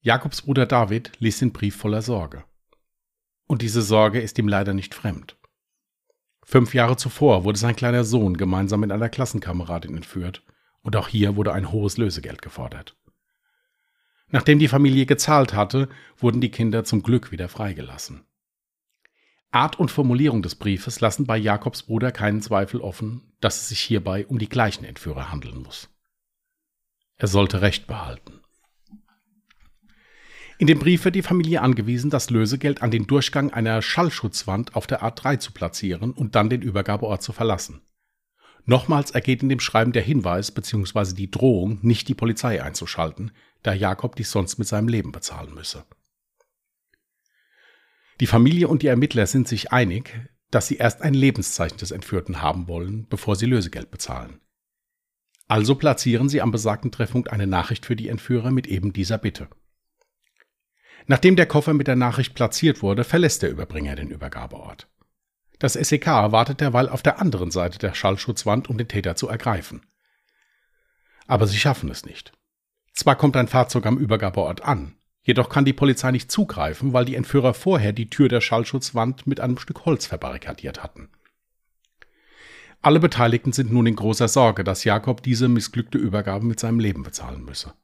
Jakobs 0.00 0.40
Bruder 0.40 0.64
David 0.64 1.12
liest 1.18 1.42
den 1.42 1.52
Brief 1.52 1.76
voller 1.76 2.00
Sorge. 2.00 2.44
Und 3.46 3.60
diese 3.60 3.82
Sorge 3.82 4.18
ist 4.18 4.38
ihm 4.38 4.48
leider 4.48 4.72
nicht 4.72 4.94
fremd. 4.94 5.36
Fünf 6.42 6.72
Jahre 6.72 6.96
zuvor 6.96 7.44
wurde 7.44 7.58
sein 7.58 7.76
kleiner 7.76 8.04
Sohn 8.04 8.34
gemeinsam 8.34 8.80
mit 8.80 8.92
einer 8.92 9.10
Klassenkameradin 9.10 9.94
entführt, 9.94 10.42
und 10.80 10.96
auch 10.96 11.08
hier 11.08 11.36
wurde 11.36 11.52
ein 11.52 11.70
hohes 11.70 11.98
Lösegeld 11.98 12.40
gefordert. 12.40 12.96
Nachdem 14.28 14.58
die 14.58 14.68
Familie 14.68 15.04
gezahlt 15.04 15.52
hatte, 15.52 15.90
wurden 16.16 16.40
die 16.40 16.50
Kinder 16.50 16.82
zum 16.82 17.02
Glück 17.02 17.30
wieder 17.30 17.50
freigelassen. 17.50 18.24
Art 19.50 19.78
und 19.78 19.90
Formulierung 19.90 20.42
des 20.42 20.56
Briefes 20.56 21.00
lassen 21.00 21.26
bei 21.26 21.38
Jakobs 21.38 21.84
Bruder 21.84 22.12
keinen 22.12 22.42
Zweifel 22.42 22.80
offen, 22.82 23.32
dass 23.40 23.56
es 23.62 23.68
sich 23.70 23.80
hierbei 23.80 24.26
um 24.26 24.38
die 24.38 24.48
gleichen 24.48 24.84
Entführer 24.84 25.30
handeln 25.30 25.62
muss. 25.62 25.88
Er 27.16 27.28
sollte 27.28 27.62
Recht 27.62 27.86
behalten. 27.86 28.40
In 30.58 30.66
dem 30.66 30.78
Brief 30.78 31.04
wird 31.04 31.14
die 31.14 31.22
Familie 31.22 31.62
angewiesen, 31.62 32.10
das 32.10 32.30
Lösegeld 32.30 32.82
an 32.82 32.90
den 32.90 33.06
Durchgang 33.06 33.52
einer 33.52 33.80
Schallschutzwand 33.80 34.74
auf 34.74 34.86
der 34.86 35.02
A3 35.02 35.38
zu 35.38 35.52
platzieren 35.52 36.10
und 36.12 36.34
dann 36.34 36.50
den 36.50 36.62
Übergabeort 36.62 37.22
zu 37.22 37.32
verlassen. 37.32 37.80
Nochmals 38.66 39.12
ergeht 39.12 39.42
in 39.42 39.48
dem 39.48 39.60
Schreiben 39.60 39.92
der 39.92 40.02
Hinweis 40.02 40.50
bzw. 40.50 41.14
die 41.14 41.30
Drohung, 41.30 41.78
nicht 41.82 42.08
die 42.08 42.14
Polizei 42.14 42.62
einzuschalten, 42.62 43.30
da 43.62 43.72
Jakob 43.72 44.14
dies 44.16 44.30
sonst 44.30 44.58
mit 44.58 44.68
seinem 44.68 44.88
Leben 44.88 45.10
bezahlen 45.10 45.54
müsse. 45.54 45.84
Die 48.20 48.26
Familie 48.26 48.68
und 48.68 48.82
die 48.82 48.88
Ermittler 48.88 49.26
sind 49.26 49.46
sich 49.46 49.72
einig, 49.72 50.28
dass 50.50 50.66
sie 50.66 50.76
erst 50.76 51.02
ein 51.02 51.14
Lebenszeichen 51.14 51.78
des 51.78 51.90
Entführten 51.90 52.42
haben 52.42 52.68
wollen, 52.68 53.06
bevor 53.08 53.36
sie 53.36 53.46
Lösegeld 53.46 53.90
bezahlen. 53.90 54.40
Also 55.46 55.76
platzieren 55.76 56.28
sie 56.28 56.42
am 56.42 56.50
besagten 56.50 56.90
Treffpunkt 56.90 57.30
eine 57.32 57.46
Nachricht 57.46 57.86
für 57.86 57.96
die 57.96 58.08
Entführer 58.08 58.50
mit 58.50 58.66
eben 58.66 58.92
dieser 58.92 59.18
Bitte. 59.18 59.48
Nachdem 61.06 61.36
der 61.36 61.46
Koffer 61.46 61.72
mit 61.72 61.86
der 61.86 61.96
Nachricht 61.96 62.34
platziert 62.34 62.82
wurde, 62.82 63.04
verlässt 63.04 63.42
der 63.42 63.50
Überbringer 63.50 63.96
den 63.96 64.10
Übergabeort. 64.10 64.88
Das 65.58 65.72
SEK 65.72 66.06
wartet 66.06 66.60
derweil 66.60 66.88
auf 66.88 67.02
der 67.02 67.20
anderen 67.20 67.50
Seite 67.50 67.78
der 67.78 67.94
Schallschutzwand, 67.94 68.68
um 68.68 68.76
den 68.76 68.88
Täter 68.88 69.16
zu 69.16 69.28
ergreifen. 69.28 69.86
Aber 71.26 71.46
sie 71.46 71.56
schaffen 71.56 71.90
es 71.90 72.04
nicht. 72.04 72.32
Zwar 72.92 73.16
kommt 73.16 73.36
ein 73.36 73.48
Fahrzeug 73.48 73.86
am 73.86 73.96
Übergabeort 73.96 74.62
an, 74.62 74.97
jedoch 75.28 75.50
kann 75.50 75.66
die 75.66 75.74
Polizei 75.74 76.10
nicht 76.10 76.32
zugreifen, 76.32 76.94
weil 76.94 77.04
die 77.04 77.14
Entführer 77.14 77.52
vorher 77.52 77.92
die 77.92 78.08
Tür 78.08 78.30
der 78.30 78.40
Schallschutzwand 78.40 79.26
mit 79.26 79.40
einem 79.40 79.58
Stück 79.58 79.84
Holz 79.84 80.06
verbarrikadiert 80.06 80.82
hatten. 80.82 81.10
Alle 82.80 82.98
Beteiligten 82.98 83.52
sind 83.52 83.70
nun 83.70 83.86
in 83.86 83.94
großer 83.94 84.26
Sorge, 84.26 84.64
dass 84.64 84.84
Jakob 84.84 85.22
diese 85.22 85.48
missglückte 85.48 85.98
Übergabe 85.98 86.46
mit 86.46 86.58
seinem 86.58 86.80
Leben 86.80 87.02
bezahlen 87.02 87.44
müsse. 87.44 87.74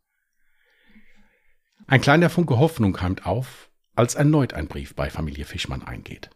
Ein 1.87 2.01
kleiner 2.01 2.31
Funke 2.31 2.59
Hoffnung 2.59 2.95
keimt 2.95 3.27
auf, 3.27 3.71
als 3.95 4.15
erneut 4.15 4.55
ein 4.55 4.67
Brief 4.67 4.95
bei 4.95 5.11
Familie 5.11 5.45
Fischmann 5.45 5.83
eingeht. 5.83 6.31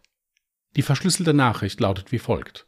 Die 0.75 0.83
verschlüsselte 0.83 1.33
Nachricht 1.33 1.79
lautet 1.79 2.11
wie 2.11 2.19
folgt. 2.19 2.67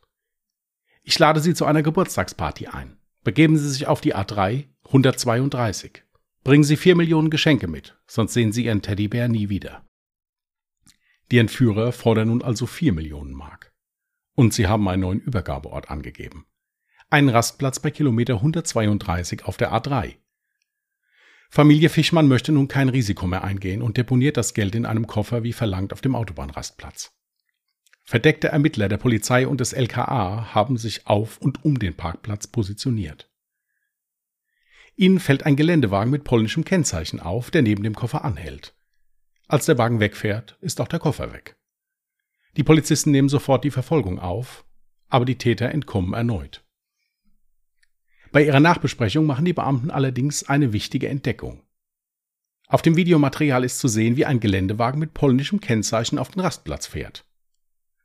Ich 1.04 1.20
lade 1.20 1.42
Sie 1.42 1.54
zu 1.54 1.66
einer 1.66 1.84
Geburtstagsparty 1.84 2.68
ein. 2.68 2.98
Begeben 3.24 3.56
Sie 3.56 3.70
sich 3.70 3.86
auf 3.86 4.02
die 4.02 4.16
A3 4.16 4.66
132. 4.86 6.04
Bringen 6.44 6.64
Sie 6.64 6.76
vier 6.76 6.96
Millionen 6.96 7.30
Geschenke 7.30 7.68
mit, 7.68 7.98
sonst 8.08 8.34
sehen 8.34 8.52
Sie 8.52 8.66
Ihren 8.66 8.82
Teddybär 8.82 9.28
nie 9.28 9.50
wieder. 9.50 9.86
Die 11.32 11.38
Entführer 11.38 11.94
fordern 11.94 12.28
nun 12.28 12.42
also 12.42 12.66
vier 12.66 12.92
Millionen 12.94 13.34
Mark. 13.34 13.72
Und 14.36 14.54
sie 14.54 14.68
haben 14.68 14.88
einen 14.88 15.02
neuen 15.02 15.20
Übergabeort 15.22 15.90
angegeben. 15.90 16.46
Einen 17.10 17.30
Rastplatz 17.30 17.80
bei 17.80 17.92
Kilometer 17.92 18.36
132 18.36 19.46
auf 19.46 19.56
der 19.56 19.72
A3. 19.72 20.16
Familie 21.50 21.90
Fischmann 21.90 22.28
möchte 22.28 22.52
nun 22.52 22.68
kein 22.68 22.90
Risiko 22.90 23.28
mehr 23.28 23.44
eingehen 23.44 23.82
und 23.82 23.98
deponiert 23.98 24.36
das 24.36 24.54
Geld 24.54 24.74
in 24.76 24.86
einem 24.86 25.08
Koffer 25.08 25.44
wie 25.44 25.54
verlangt 25.54 25.94
auf 25.94 26.02
dem 26.02 26.16
Autobahnrastplatz. 26.16 27.14
Verdeckte 28.04 28.50
Ermittler 28.50 28.90
der 28.90 28.98
Polizei 28.98 29.48
und 29.48 29.62
des 29.62 29.74
LKA 29.74 30.54
haben 30.54 30.78
sich 30.78 31.08
auf 31.08 31.38
und 31.38 31.64
um 31.64 31.78
den 31.80 31.96
Parkplatz 31.96 32.48
positioniert. 32.48 33.31
Ihnen 34.96 35.20
fällt 35.20 35.46
ein 35.46 35.56
Geländewagen 35.56 36.12
mit 36.12 36.24
polnischem 36.24 36.66
Kennzeichen 36.66 37.20
auf, 37.20 37.52
der 37.52 37.62
neben 37.62 37.84
dem 37.84 37.96
Koffer 37.96 38.24
anhält. 38.24 38.76
Als 39.48 39.66
der 39.66 39.78
Wagen 39.78 40.00
wegfährt, 40.00 40.58
ist 40.62 40.80
auch 40.80 40.88
der 40.88 41.00
Koffer 41.00 41.34
weg. 41.34 41.58
Die 42.58 42.64
Polizisten 42.64 43.12
nehmen 43.12 43.30
sofort 43.30 43.64
die 43.64 43.72
Verfolgung 43.72 44.20
auf, 44.20 44.66
aber 45.10 45.26
die 45.26 45.38
Täter 45.38 45.70
entkommen 45.70 46.14
erneut. 46.14 46.64
Bei 48.32 48.46
ihrer 48.46 48.60
Nachbesprechung 48.60 49.26
machen 49.26 49.46
die 49.46 49.54
Beamten 49.54 49.92
allerdings 49.92 50.48
eine 50.48 50.72
wichtige 50.72 51.10
Entdeckung. 51.10 51.64
Auf 52.68 52.82
dem 52.82 52.96
Videomaterial 52.96 53.66
ist 53.66 53.80
zu 53.80 53.90
sehen, 53.90 54.16
wie 54.16 54.26
ein 54.26 54.40
Geländewagen 54.40 55.00
mit 55.00 55.14
polnischem 55.14 55.60
Kennzeichen 55.60 56.18
auf 56.18 56.30
den 56.30 56.40
Rastplatz 56.40 56.88
fährt. 56.88 57.26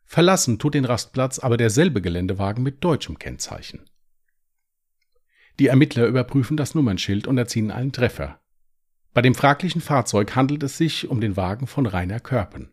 Verlassen 0.05 0.59
tut 0.59 0.75
den 0.75 0.85
Rastplatz 0.85 1.39
aber 1.39 1.57
derselbe 1.57 2.01
Geländewagen 2.01 2.65
mit 2.65 2.83
deutschem 2.83 3.19
Kennzeichen. 3.19 3.89
Die 5.59 5.69
Ermittler 5.69 6.07
überprüfen 6.07 6.57
das 6.57 6.75
Nummernschild 6.75 7.27
und 7.27 7.39
erzielen 7.39 7.71
einen 7.71 7.93
Treffer. 7.93 8.41
Bei 9.15 9.23
dem 9.23 9.35
fraglichen 9.35 9.81
Fahrzeug 9.81 10.37
handelt 10.37 10.63
es 10.63 10.77
sich 10.77 11.09
um 11.09 11.21
den 11.21 11.37
Wagen 11.37 11.67
von 11.67 11.87
Rainer 11.87 12.21
Körpen. 12.21 12.73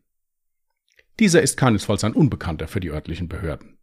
Dieser 1.19 1.41
ist 1.41 1.55
keinesfalls 1.55 2.03
ein 2.03 2.13
Unbekannter 2.13 2.67
für 2.67 2.79
die 2.79 2.89
örtlichen 2.89 3.29
Behörden. 3.29 3.77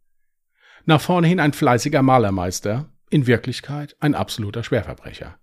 Nach 0.85 1.01
vorne 1.01 1.27
hin 1.27 1.39
ein 1.39 1.53
fleißiger 1.53 2.01
Malermeister, 2.01 2.91
in 3.09 3.25
Wirklichkeit 3.25 3.95
ein 3.99 4.15
absoluter 4.15 4.63
Schwerverbrecher. 4.63 5.39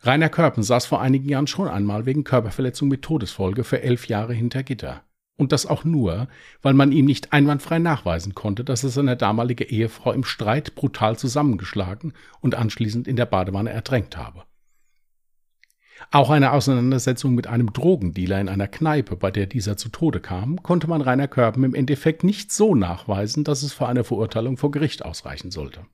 Rainer 0.00 0.28
Körpen 0.28 0.64
saß 0.64 0.86
vor 0.86 1.00
einigen 1.00 1.28
Jahren 1.28 1.46
schon 1.46 1.68
einmal 1.68 2.06
wegen 2.06 2.24
Körperverletzung 2.24 2.88
mit 2.88 3.02
Todesfolge 3.02 3.62
für 3.62 3.82
elf 3.82 4.08
Jahre 4.08 4.34
hinter 4.34 4.64
Gitter. 4.64 5.04
Und 5.38 5.52
das 5.52 5.66
auch 5.66 5.84
nur, 5.84 6.28
weil 6.60 6.74
man 6.74 6.92
ihm 6.92 7.06
nicht 7.06 7.32
einwandfrei 7.32 7.78
nachweisen 7.78 8.34
konnte, 8.34 8.64
dass 8.64 8.84
er 8.84 8.90
seine 8.90 9.16
damalige 9.16 9.64
Ehefrau 9.64 10.12
im 10.12 10.24
Streit 10.24 10.74
brutal 10.74 11.18
zusammengeschlagen 11.18 12.12
und 12.40 12.54
anschließend 12.54 13.08
in 13.08 13.16
der 13.16 13.26
Badewanne 13.26 13.70
ertränkt 13.70 14.16
habe. 14.16 14.44
Auch 16.10 16.30
eine 16.30 16.52
Auseinandersetzung 16.52 17.34
mit 17.34 17.46
einem 17.46 17.72
Drogendealer 17.72 18.40
in 18.40 18.48
einer 18.48 18.68
Kneipe, 18.68 19.16
bei 19.16 19.30
der 19.30 19.46
dieser 19.46 19.76
zu 19.76 19.88
Tode 19.88 20.20
kam, 20.20 20.62
konnte 20.62 20.88
man 20.88 21.00
Rainer 21.00 21.28
Körpen 21.28 21.64
im 21.64 21.74
Endeffekt 21.74 22.24
nicht 22.24 22.52
so 22.52 22.74
nachweisen, 22.74 23.44
dass 23.44 23.62
es 23.62 23.72
für 23.72 23.86
eine 23.86 24.04
Verurteilung 24.04 24.56
vor 24.56 24.70
Gericht 24.70 25.04
ausreichen 25.04 25.50
sollte. 25.50 25.86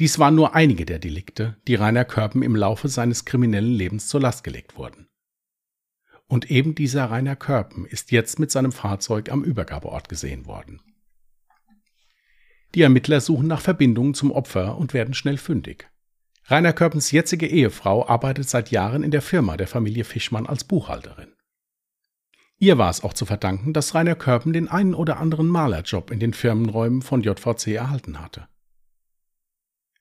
Dies 0.00 0.18
waren 0.18 0.34
nur 0.34 0.54
einige 0.54 0.86
der 0.86 0.98
Delikte, 0.98 1.56
die 1.68 1.74
Rainer 1.74 2.04
Körpen 2.04 2.42
im 2.42 2.56
Laufe 2.56 2.88
seines 2.88 3.24
kriminellen 3.24 3.72
Lebens 3.72 4.08
zur 4.08 4.20
Last 4.20 4.42
gelegt 4.42 4.76
wurden. 4.76 5.06
Und 6.26 6.50
eben 6.50 6.74
dieser 6.74 7.06
Rainer 7.06 7.36
Körpen 7.36 7.84
ist 7.84 8.10
jetzt 8.10 8.38
mit 8.38 8.50
seinem 8.50 8.72
Fahrzeug 8.72 9.30
am 9.30 9.44
Übergabeort 9.44 10.08
gesehen 10.08 10.46
worden. 10.46 10.80
Die 12.74 12.82
Ermittler 12.82 13.20
suchen 13.20 13.46
nach 13.46 13.60
Verbindungen 13.60 14.14
zum 14.14 14.32
Opfer 14.32 14.76
und 14.76 14.94
werden 14.94 15.14
schnell 15.14 15.36
fündig. 15.36 15.88
Rainer 16.46 16.72
Körpens 16.72 17.10
jetzige 17.10 17.46
Ehefrau 17.46 18.06
arbeitet 18.06 18.48
seit 18.48 18.70
Jahren 18.70 19.02
in 19.02 19.10
der 19.10 19.22
Firma 19.22 19.56
der 19.56 19.68
Familie 19.68 20.04
Fischmann 20.04 20.46
als 20.46 20.64
Buchhalterin. 20.64 21.32
Ihr 22.58 22.78
war 22.78 22.90
es 22.90 23.02
auch 23.02 23.12
zu 23.12 23.26
verdanken, 23.26 23.72
dass 23.72 23.94
Rainer 23.94 24.14
Körpen 24.14 24.52
den 24.52 24.68
einen 24.68 24.94
oder 24.94 25.18
anderen 25.18 25.46
Malerjob 25.46 26.10
in 26.10 26.20
den 26.20 26.34
Firmenräumen 26.34 27.02
von 27.02 27.22
JVC 27.22 27.68
erhalten 27.68 28.20
hatte. 28.20 28.48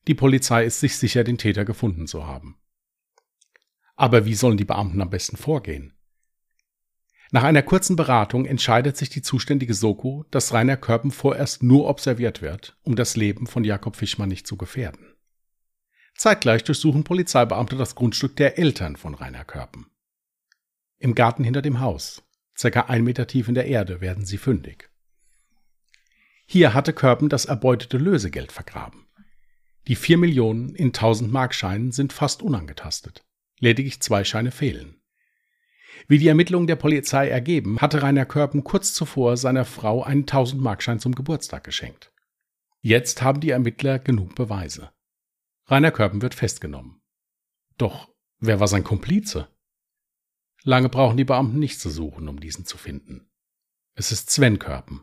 Die 0.07 0.15
Polizei 0.15 0.65
ist 0.65 0.79
sich 0.79 0.97
sicher, 0.97 1.23
den 1.23 1.37
Täter 1.37 1.65
gefunden 1.65 2.07
zu 2.07 2.27
haben. 2.27 2.57
Aber 3.95 4.25
wie 4.25 4.33
sollen 4.33 4.57
die 4.57 4.65
Beamten 4.65 5.01
am 5.01 5.09
besten 5.09 5.37
vorgehen? 5.37 5.93
Nach 7.33 7.41
einer 7.41 7.63
kurzen 7.63 7.95
Beratung 7.95 8.45
entscheidet 8.45 8.95
sich 8.95 9.09
die 9.09 9.23
zuständige 9.23 9.73
Soko, 9.73 10.23
dass 10.29 10.53
Rainer 10.53 10.77
Körpen 10.77 11.09
vorerst 11.09 11.63
nur 11.63 11.89
observiert 11.89 12.43
wird, 12.43 12.77
um 12.83 12.95
das 12.95 13.15
Leben 13.15 13.47
von 13.47 13.63
Jakob 13.63 13.95
Fischmann 13.95 14.29
nicht 14.29 14.45
zu 14.45 14.55
gefährden. 14.55 15.15
Zeitgleich 16.15 16.63
durchsuchen 16.63 17.03
Polizeibeamte 17.03 17.75
das 17.75 17.95
Grundstück 17.95 18.35
der 18.35 18.59
Eltern 18.59 18.97
von 18.97 19.15
Rainer 19.15 19.45
Körpen. 19.45 19.87
Im 20.99 21.15
Garten 21.15 21.43
hinter 21.43 21.63
dem 21.63 21.79
Haus, 21.79 22.21
circa 22.55 22.81
ein 22.81 23.03
Meter 23.03 23.25
tief 23.25 23.47
in 23.47 23.55
der 23.55 23.65
Erde, 23.65 23.99
werden 23.99 24.27
sie 24.27 24.37
fündig. 24.37 24.91
Hier 26.45 26.75
hatte 26.75 26.93
Körpen 26.93 27.29
das 27.29 27.45
erbeutete 27.45 27.97
Lösegeld 27.97 28.51
vergraben. 28.51 29.07
Die 29.87 29.95
vier 29.95 30.19
Millionen 30.19 30.75
in 30.75 30.93
tausend 30.93 31.31
Markscheinen 31.31 31.93
sind 31.93 32.13
fast 32.13 32.43
unangetastet. 32.43 33.25
Lediglich 33.57 34.01
zwei 34.01 34.23
Scheine 34.23 34.51
fehlen. 34.51 35.02
Wie 36.07 36.17
die 36.17 36.27
Ermittlungen 36.27 36.67
der 36.67 36.75
Polizei 36.75 37.29
ergeben, 37.29 37.79
hatte 37.79 38.01
Rainer 38.01 38.25
Körpen 38.25 38.63
kurz 38.63 38.93
zuvor 38.93 39.37
seiner 39.37 39.65
Frau 39.65 40.03
einen 40.03 40.25
1000-Markschein 40.25 40.99
zum 40.99 41.15
Geburtstag 41.15 41.63
geschenkt. 41.63 42.11
Jetzt 42.81 43.21
haben 43.21 43.39
die 43.39 43.51
Ermittler 43.51 43.99
genug 43.99 44.35
Beweise. 44.35 44.91
Rainer 45.67 45.91
Körpen 45.91 46.21
wird 46.21 46.35
festgenommen. 46.35 47.01
Doch 47.77 48.09
wer 48.39 48.59
war 48.59 48.67
sein 48.67 48.83
Komplize? 48.83 49.47
Lange 50.63 50.89
brauchen 50.89 51.17
die 51.17 51.25
Beamten 51.25 51.59
nicht 51.59 51.79
zu 51.79 51.89
suchen, 51.89 52.27
um 52.27 52.39
diesen 52.39 52.65
zu 52.65 52.77
finden. 52.77 53.29
Es 53.95 54.11
ist 54.11 54.29
Sven 54.29 54.59
Körpen, 54.59 55.01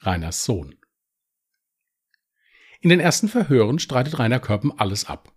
Rainers 0.00 0.44
Sohn. 0.44 0.76
In 2.80 2.90
den 2.90 3.00
ersten 3.00 3.28
Verhören 3.28 3.78
streitet 3.78 4.18
Rainer 4.18 4.40
Körpen 4.40 4.72
alles 4.76 5.04
ab. 5.04 5.32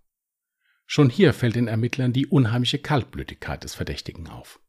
Schon 0.86 1.10
hier 1.10 1.32
fällt 1.32 1.56
den 1.56 1.68
Ermittlern 1.68 2.12
die 2.12 2.26
unheimliche 2.26 2.78
Kaltblütigkeit 2.78 3.62
des 3.62 3.74
Verdächtigen 3.74 4.28
auf. 4.28 4.60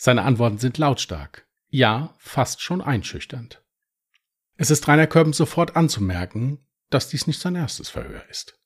Seine 0.00 0.22
Antworten 0.22 0.58
sind 0.58 0.78
lautstark, 0.78 1.48
ja, 1.70 2.14
fast 2.18 2.62
schon 2.62 2.80
einschüchternd. 2.80 3.64
Es 4.56 4.70
ist 4.70 4.86
Rainer 4.86 5.08
Körben 5.08 5.32
sofort 5.32 5.74
anzumerken, 5.74 6.64
dass 6.88 7.08
dies 7.08 7.26
nicht 7.26 7.40
sein 7.40 7.56
erstes 7.56 7.88
Verhör 7.88 8.22
ist. 8.30 8.60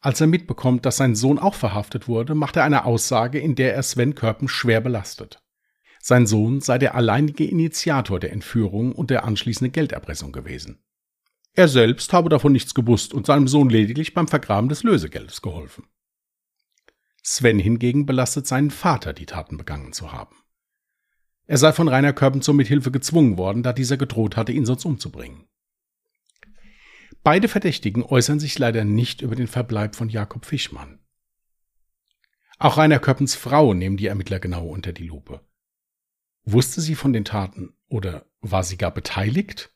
Als 0.00 0.20
er 0.20 0.26
mitbekommt, 0.26 0.84
dass 0.84 0.96
sein 0.96 1.14
Sohn 1.14 1.38
auch 1.38 1.54
verhaftet 1.54 2.08
wurde, 2.08 2.34
macht 2.34 2.56
er 2.56 2.64
eine 2.64 2.84
Aussage, 2.84 3.38
in 3.38 3.54
der 3.54 3.74
er 3.74 3.82
Sven 3.84 4.16
Körpen 4.16 4.48
schwer 4.48 4.80
belastet. 4.80 5.40
Sein 6.00 6.26
Sohn 6.26 6.60
sei 6.60 6.78
der 6.78 6.96
alleinige 6.96 7.44
Initiator 7.44 8.18
der 8.18 8.32
Entführung 8.32 8.92
und 8.92 9.10
der 9.10 9.24
anschließenden 9.24 9.70
Gelderpressung 9.70 10.32
gewesen. 10.32 10.82
Er 11.52 11.68
selbst 11.68 12.12
habe 12.12 12.28
davon 12.28 12.52
nichts 12.52 12.74
gewusst 12.74 13.14
und 13.14 13.26
seinem 13.26 13.46
Sohn 13.46 13.70
lediglich 13.70 14.14
beim 14.14 14.26
Vergraben 14.26 14.68
des 14.68 14.82
Lösegeldes 14.82 15.42
geholfen. 15.42 15.84
Sven 17.22 17.58
hingegen 17.58 18.06
belastet 18.06 18.46
seinen 18.46 18.70
Vater, 18.70 19.12
die 19.12 19.26
Taten 19.26 19.56
begangen 19.56 19.92
zu 19.92 20.12
haben. 20.12 20.36
Er 21.46 21.58
sei 21.58 21.72
von 21.72 21.88
Rainer 21.88 22.12
Körben 22.12 22.42
zur 22.42 22.54
Mithilfe 22.54 22.90
gezwungen 22.90 23.36
worden, 23.36 23.62
da 23.62 23.72
dieser 23.72 23.96
gedroht 23.96 24.36
hatte, 24.36 24.52
ihn 24.52 24.64
sonst 24.64 24.84
umzubringen. 24.84 25.48
Beide 27.22 27.48
Verdächtigen 27.48 28.02
äußern 28.02 28.40
sich 28.40 28.58
leider 28.58 28.84
nicht 28.84 29.20
über 29.20 29.34
den 29.34 29.48
Verbleib 29.48 29.94
von 29.94 30.08
Jakob 30.08 30.46
Fischmann. 30.46 31.00
Auch 32.58 32.76
Rainer 32.76 32.98
Köppens 32.98 33.34
Frau 33.34 33.74
nehmen 33.74 33.96
die 33.96 34.06
Ermittler 34.06 34.38
genau 34.38 34.66
unter 34.66 34.92
die 34.92 35.06
Lupe. 35.06 35.44
Wusste 36.44 36.80
sie 36.80 36.94
von 36.94 37.12
den 37.12 37.24
Taten 37.24 37.74
oder 37.88 38.26
war 38.40 38.64
sie 38.64 38.76
gar 38.76 38.92
beteiligt? 38.92 39.74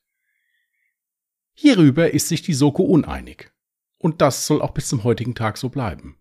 Hierüber 1.52 2.12
ist 2.12 2.28
sich 2.28 2.42
die 2.42 2.54
Soko 2.54 2.82
uneinig. 2.82 3.52
Und 3.98 4.20
das 4.20 4.46
soll 4.46 4.60
auch 4.60 4.72
bis 4.72 4.88
zum 4.88 5.04
heutigen 5.04 5.34
Tag 5.34 5.56
so 5.56 5.68
bleiben. 5.68 6.18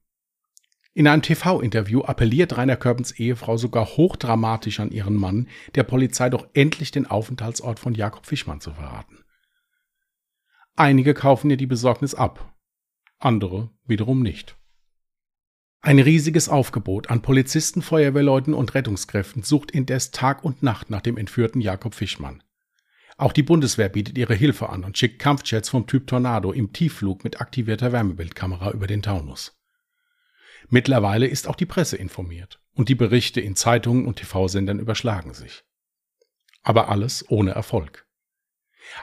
In 0.95 1.07
einem 1.07 1.23
TV-Interview 1.23 2.01
appelliert 2.01 2.55
Rainer 2.55 2.75
Körbens 2.75 3.11
Ehefrau 3.11 3.57
sogar 3.57 3.85
hochdramatisch 3.97 4.79
an 4.79 4.91
ihren 4.91 5.15
Mann, 5.15 5.47
der 5.73 5.83
Polizei 5.83 6.29
doch 6.29 6.47
endlich 6.53 6.91
den 6.91 7.07
Aufenthaltsort 7.07 7.79
von 7.79 7.95
Jakob 7.95 8.27
Fischmann 8.27 8.61
zu 8.61 8.73
verraten. 8.73 9.23
Einige 10.75 11.15
kaufen 11.15 11.49
ihr 11.49 11.57
die 11.57 11.65
Besorgnis 11.65 12.13
ab, 12.13 12.53
andere 13.17 13.71
wiederum 13.85 14.21
nicht. 14.21 14.55
Ein 15.81 15.99
riesiges 15.99 16.47
Aufgebot 16.47 17.09
an 17.09 17.21
Polizisten, 17.21 17.81
Feuerwehrleuten 17.81 18.53
und 18.53 18.73
Rettungskräften 18.73 19.43
sucht 19.43 19.71
indes 19.71 20.11
Tag 20.11 20.43
und 20.43 20.63
Nacht 20.63 20.89
nach 20.89 21.01
dem 21.01 21.17
entführten 21.17 21.59
Jakob 21.59 21.95
Fischmann. 21.95 22.43
Auch 23.17 23.33
die 23.33 23.43
Bundeswehr 23.43 23.89
bietet 23.89 24.17
ihre 24.17 24.33
Hilfe 24.33 24.69
an 24.69 24.83
und 24.83 24.97
schickt 24.97 25.19
Kampfjets 25.19 25.69
vom 25.69 25.87
Typ 25.87 26.07
Tornado 26.07 26.51
im 26.51 26.71
Tiefflug 26.71 27.23
mit 27.23 27.41
aktivierter 27.41 27.91
Wärmebildkamera 27.91 28.71
über 28.71 28.87
den 28.87 29.01
Taunus. 29.01 29.62
Mittlerweile 30.69 31.27
ist 31.27 31.47
auch 31.47 31.55
die 31.55 31.65
Presse 31.65 31.97
informiert 31.97 32.59
und 32.73 32.89
die 32.89 32.95
Berichte 32.95 33.41
in 33.41 33.55
Zeitungen 33.55 34.05
und 34.05 34.17
TV-Sendern 34.17 34.79
überschlagen 34.79 35.33
sich. 35.33 35.63
Aber 36.61 36.89
alles 36.89 37.29
ohne 37.29 37.51
Erfolg. 37.51 38.07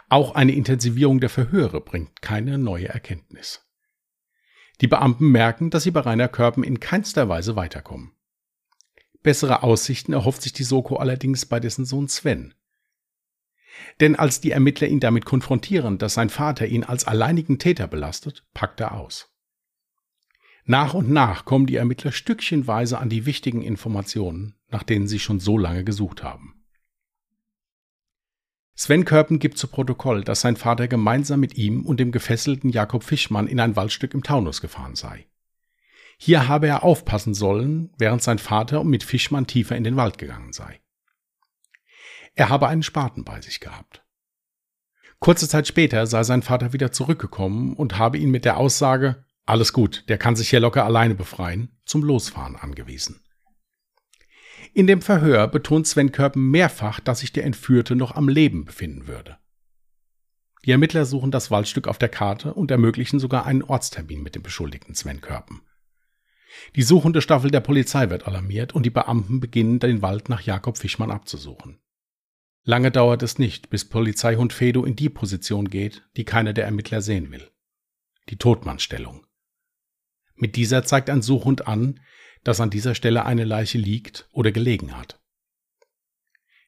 Auch 0.08 0.34
eine 0.34 0.52
Intensivierung 0.52 1.20
der 1.20 1.30
Verhöre 1.30 1.80
bringt 1.80 2.22
keine 2.22 2.58
neue 2.58 2.88
Erkenntnis. 2.88 3.66
Die 4.80 4.86
Beamten 4.86 5.28
merken, 5.28 5.70
dass 5.70 5.82
sie 5.82 5.90
bei 5.90 6.00
Rainer 6.00 6.28
Körben 6.28 6.64
in 6.64 6.80
keinster 6.80 7.28
Weise 7.28 7.56
weiterkommen. 7.56 8.12
Bessere 9.22 9.62
Aussichten 9.62 10.14
erhofft 10.14 10.40
sich 10.40 10.54
die 10.54 10.64
Soko 10.64 10.96
allerdings 10.96 11.44
bei 11.44 11.60
dessen 11.60 11.84
Sohn 11.84 12.08
Sven. 12.08 12.54
Denn 14.00 14.16
als 14.16 14.40
die 14.40 14.50
Ermittler 14.50 14.88
ihn 14.88 15.00
damit 15.00 15.26
konfrontieren, 15.26 15.98
dass 15.98 16.14
sein 16.14 16.30
Vater 16.30 16.66
ihn 16.66 16.84
als 16.84 17.04
alleinigen 17.04 17.58
Täter 17.58 17.86
belastet, 17.86 18.46
packt 18.54 18.80
er 18.80 18.92
aus. 18.92 19.30
Nach 20.64 20.94
und 20.94 21.10
nach 21.10 21.44
kommen 21.44 21.66
die 21.66 21.76
Ermittler 21.76 22.12
stückchenweise 22.12 22.98
an 22.98 23.08
die 23.08 23.26
wichtigen 23.26 23.62
Informationen, 23.62 24.54
nach 24.68 24.82
denen 24.82 25.08
sie 25.08 25.18
schon 25.18 25.40
so 25.40 25.58
lange 25.58 25.84
gesucht 25.84 26.22
haben. 26.22 26.60
Sven 28.74 29.04
Körpen 29.04 29.38
gibt 29.38 29.58
zu 29.58 29.68
Protokoll, 29.68 30.24
dass 30.24 30.40
sein 30.40 30.56
Vater 30.56 30.88
gemeinsam 30.88 31.40
mit 31.40 31.56
ihm 31.58 31.84
und 31.84 32.00
dem 32.00 32.12
gefesselten 32.12 32.70
Jakob 32.70 33.04
Fischmann 33.04 33.46
in 33.46 33.60
ein 33.60 33.76
Waldstück 33.76 34.14
im 34.14 34.22
Taunus 34.22 34.62
gefahren 34.62 34.94
sei. 34.94 35.26
Hier 36.16 36.48
habe 36.48 36.66
er 36.66 36.82
aufpassen 36.82 37.34
sollen, 37.34 37.92
während 37.98 38.22
sein 38.22 38.38
Vater 38.38 38.84
mit 38.84 39.04
Fischmann 39.04 39.46
tiefer 39.46 39.76
in 39.76 39.84
den 39.84 39.96
Wald 39.96 40.18
gegangen 40.18 40.52
sei. 40.52 40.80
Er 42.34 42.48
habe 42.48 42.68
einen 42.68 42.82
Spaten 42.82 43.24
bei 43.24 43.40
sich 43.40 43.60
gehabt. 43.60 44.02
Kurze 45.18 45.48
Zeit 45.48 45.66
später 45.66 46.06
sei 46.06 46.22
sein 46.22 46.42
Vater 46.42 46.72
wieder 46.72 46.92
zurückgekommen 46.92 47.74
und 47.74 47.98
habe 47.98 48.16
ihn 48.16 48.30
mit 48.30 48.46
der 48.46 48.56
Aussage 48.56 49.24
Alles 49.50 49.72
gut, 49.72 50.04
der 50.06 50.16
kann 50.16 50.36
sich 50.36 50.48
hier 50.48 50.60
locker 50.60 50.84
alleine 50.84 51.16
befreien, 51.16 51.76
zum 51.84 52.04
Losfahren 52.04 52.54
angewiesen. 52.54 53.18
In 54.74 54.86
dem 54.86 55.02
Verhör 55.02 55.48
betont 55.48 55.88
Sven 55.88 56.12
Körpen 56.12 56.52
mehrfach, 56.52 57.00
dass 57.00 57.18
sich 57.18 57.32
der 57.32 57.42
Entführte 57.42 57.96
noch 57.96 58.14
am 58.14 58.28
Leben 58.28 58.64
befinden 58.64 59.08
würde. 59.08 59.38
Die 60.64 60.70
Ermittler 60.70 61.04
suchen 61.04 61.32
das 61.32 61.50
Waldstück 61.50 61.88
auf 61.88 61.98
der 61.98 62.10
Karte 62.10 62.54
und 62.54 62.70
ermöglichen 62.70 63.18
sogar 63.18 63.44
einen 63.44 63.64
Ortstermin 63.64 64.22
mit 64.22 64.36
dem 64.36 64.44
Beschuldigten 64.44 64.94
Sven 64.94 65.20
Körpen. 65.20 65.62
Die 66.76 66.82
suchende 66.82 67.20
Staffel 67.20 67.50
der 67.50 67.58
Polizei 67.58 68.08
wird 68.08 68.28
alarmiert 68.28 68.72
und 68.72 68.86
die 68.86 68.90
Beamten 68.90 69.40
beginnen, 69.40 69.80
den 69.80 70.00
Wald 70.00 70.28
nach 70.28 70.42
Jakob 70.42 70.78
Fischmann 70.78 71.10
abzusuchen. 71.10 71.80
Lange 72.62 72.92
dauert 72.92 73.24
es 73.24 73.40
nicht, 73.40 73.68
bis 73.68 73.84
Polizeihund 73.88 74.52
Fedo 74.52 74.84
in 74.84 74.94
die 74.94 75.08
Position 75.08 75.68
geht, 75.68 76.08
die 76.16 76.24
keiner 76.24 76.52
der 76.52 76.66
Ermittler 76.66 77.02
sehen 77.02 77.32
will. 77.32 77.50
Die 78.28 78.36
Todmannstellung. 78.36 79.26
Mit 80.40 80.56
dieser 80.56 80.84
zeigt 80.84 81.10
ein 81.10 81.22
Suchhund 81.22 81.68
an, 81.68 82.00
dass 82.42 82.60
an 82.60 82.70
dieser 82.70 82.94
Stelle 82.94 83.26
eine 83.26 83.44
Leiche 83.44 83.76
liegt 83.76 84.26
oder 84.32 84.50
gelegen 84.50 84.96
hat. 84.96 85.20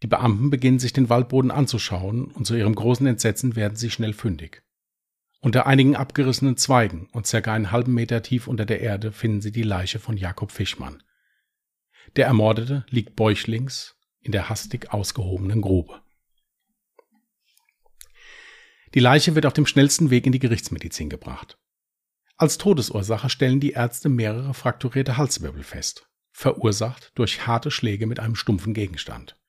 Die 0.02 0.06
Beamten 0.06 0.50
beginnen 0.50 0.78
sich 0.78 0.92
den 0.92 1.08
Waldboden 1.08 1.50
anzuschauen 1.50 2.26
und 2.26 2.46
zu 2.46 2.54
ihrem 2.54 2.74
großen 2.74 3.06
Entsetzen 3.06 3.56
werden 3.56 3.76
sie 3.76 3.90
schnell 3.90 4.12
fündig. 4.12 4.62
Unter 5.40 5.66
einigen 5.66 5.96
abgerissenen 5.96 6.56
Zweigen 6.56 7.08
und 7.12 7.26
circa 7.26 7.54
einen 7.54 7.72
halben 7.72 7.94
Meter 7.94 8.22
tief 8.22 8.46
unter 8.46 8.66
der 8.66 8.80
Erde 8.80 9.10
finden 9.10 9.40
sie 9.40 9.52
die 9.52 9.62
Leiche 9.62 9.98
von 9.98 10.16
Jakob 10.16 10.52
Fischmann. 10.52 11.02
Der 12.16 12.26
Ermordete 12.26 12.84
liegt 12.90 13.16
bäuchlings 13.16 13.96
in 14.20 14.32
der 14.32 14.50
hastig 14.50 14.92
ausgehobenen 14.92 15.62
Grube. 15.62 16.02
Die 18.94 19.00
Leiche 19.00 19.34
wird 19.34 19.46
auf 19.46 19.54
dem 19.54 19.66
schnellsten 19.66 20.10
Weg 20.10 20.26
in 20.26 20.32
die 20.32 20.38
Gerichtsmedizin 20.38 21.08
gebracht. 21.08 21.58
Als 22.42 22.58
Todesursache 22.58 23.30
stellen 23.30 23.60
die 23.60 23.70
Ärzte 23.70 24.08
mehrere 24.08 24.52
frakturierte 24.52 25.16
Halswirbel 25.16 25.62
fest, 25.62 26.10
verursacht 26.32 27.12
durch 27.14 27.46
harte 27.46 27.70
Schläge 27.70 28.08
mit 28.08 28.18
einem 28.18 28.34
stumpfen 28.34 28.74
Gegenstand. 28.74 29.40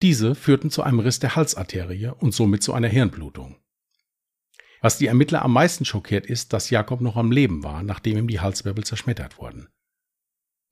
Diese 0.00 0.34
führten 0.34 0.70
zu 0.70 0.82
einem 0.82 1.00
Riss 1.00 1.18
der 1.18 1.36
Halsarterie 1.36 2.14
und 2.18 2.32
somit 2.32 2.62
zu 2.62 2.72
einer 2.72 2.88
Hirnblutung. 2.88 3.60
Was 4.80 4.96
die 4.96 5.08
Ermittler 5.08 5.42
am 5.42 5.52
meisten 5.52 5.84
schockiert 5.84 6.24
ist, 6.24 6.54
dass 6.54 6.70
Jakob 6.70 7.02
noch 7.02 7.16
am 7.16 7.30
Leben 7.30 7.62
war, 7.62 7.82
nachdem 7.82 8.16
ihm 8.16 8.28
die 8.28 8.40
Halswirbel 8.40 8.84
zerschmettert 8.84 9.36
wurden. 9.36 9.68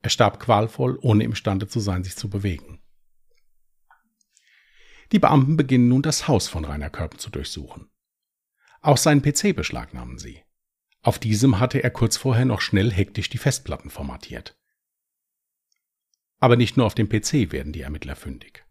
Er 0.00 0.08
starb 0.08 0.40
qualvoll, 0.40 0.98
ohne 1.02 1.24
imstande 1.24 1.68
zu 1.68 1.78
sein, 1.78 2.04
sich 2.04 2.16
zu 2.16 2.30
bewegen. 2.30 2.80
Die 5.12 5.18
Beamten 5.18 5.58
beginnen 5.58 5.88
nun 5.88 6.00
das 6.00 6.26
Haus 6.26 6.48
von 6.48 6.64
Rainer 6.64 6.88
Körpen 6.88 7.18
zu 7.18 7.28
durchsuchen. 7.28 7.90
Auch 8.80 8.96
seinen 8.96 9.20
PC 9.20 9.54
beschlagnahmen 9.54 10.16
sie. 10.16 10.43
Auf 11.04 11.18
diesem 11.18 11.60
hatte 11.60 11.84
er 11.84 11.90
kurz 11.90 12.16
vorher 12.16 12.46
noch 12.46 12.62
schnell 12.62 12.90
hektisch 12.90 13.28
die 13.28 13.36
Festplatten 13.36 13.90
formatiert. 13.90 14.58
Aber 16.40 16.56
nicht 16.56 16.78
nur 16.78 16.86
auf 16.86 16.94
dem 16.94 17.10
PC 17.10 17.52
werden 17.52 17.74
die 17.74 17.82
Ermittler 17.82 18.16
fündig. 18.16 18.64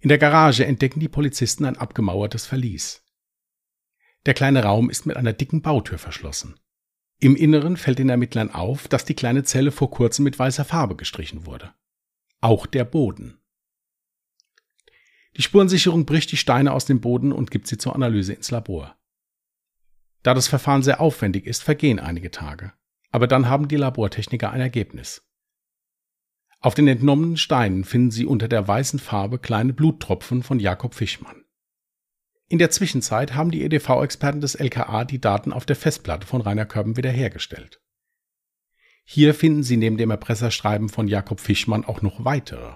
In 0.00 0.10
der 0.10 0.18
Garage 0.18 0.66
entdecken 0.66 1.00
die 1.00 1.08
Polizisten 1.08 1.64
ein 1.64 1.78
abgemauertes 1.78 2.44
Verlies. 2.44 3.02
Der 4.26 4.34
kleine 4.34 4.62
Raum 4.62 4.90
ist 4.90 5.06
mit 5.06 5.16
einer 5.16 5.32
dicken 5.32 5.62
Bautür 5.62 5.96
verschlossen. 5.96 6.60
Im 7.18 7.34
Inneren 7.34 7.78
fällt 7.78 7.98
den 7.98 8.10
Ermittlern 8.10 8.50
auf, 8.50 8.88
dass 8.88 9.06
die 9.06 9.14
kleine 9.14 9.44
Zelle 9.44 9.72
vor 9.72 9.90
kurzem 9.90 10.24
mit 10.24 10.38
weißer 10.38 10.66
Farbe 10.66 10.96
gestrichen 10.96 11.46
wurde. 11.46 11.72
Auch 12.42 12.66
der 12.66 12.84
Boden. 12.84 13.40
Die 15.38 15.42
Spurensicherung 15.42 16.04
bricht 16.04 16.30
die 16.30 16.36
Steine 16.36 16.74
aus 16.74 16.84
dem 16.84 17.00
Boden 17.00 17.32
und 17.32 17.50
gibt 17.50 17.68
sie 17.68 17.78
zur 17.78 17.94
Analyse 17.94 18.34
ins 18.34 18.50
Labor. 18.50 18.97
Da 20.28 20.34
das 20.34 20.46
Verfahren 20.46 20.82
sehr 20.82 21.00
aufwendig 21.00 21.46
ist, 21.46 21.62
vergehen 21.62 21.98
einige 21.98 22.30
Tage. 22.30 22.74
Aber 23.10 23.26
dann 23.26 23.48
haben 23.48 23.66
die 23.66 23.76
Labortechniker 23.76 24.50
ein 24.50 24.60
Ergebnis. 24.60 25.26
Auf 26.60 26.74
den 26.74 26.86
entnommenen 26.86 27.38
Steinen 27.38 27.82
finden 27.82 28.10
sie 28.10 28.26
unter 28.26 28.46
der 28.46 28.68
weißen 28.68 28.98
Farbe 28.98 29.38
kleine 29.38 29.72
Bluttropfen 29.72 30.42
von 30.42 30.60
Jakob 30.60 30.92
Fischmann. 30.92 31.46
In 32.46 32.58
der 32.58 32.68
Zwischenzeit 32.68 33.34
haben 33.34 33.50
die 33.50 33.62
EDV-Experten 33.62 34.42
des 34.42 34.54
LKA 34.54 35.06
die 35.06 35.18
Daten 35.18 35.50
auf 35.50 35.64
der 35.64 35.76
Festplatte 35.76 36.26
von 36.26 36.42
Rainer 36.42 36.66
Körben 36.66 36.98
wiederhergestellt. 36.98 37.80
Hier 39.06 39.32
finden 39.32 39.62
sie 39.62 39.78
neben 39.78 39.96
dem 39.96 40.10
Erpresserschreiben 40.10 40.90
von 40.90 41.08
Jakob 41.08 41.40
Fischmann 41.40 41.86
auch 41.86 42.02
noch 42.02 42.26
weitere. 42.26 42.74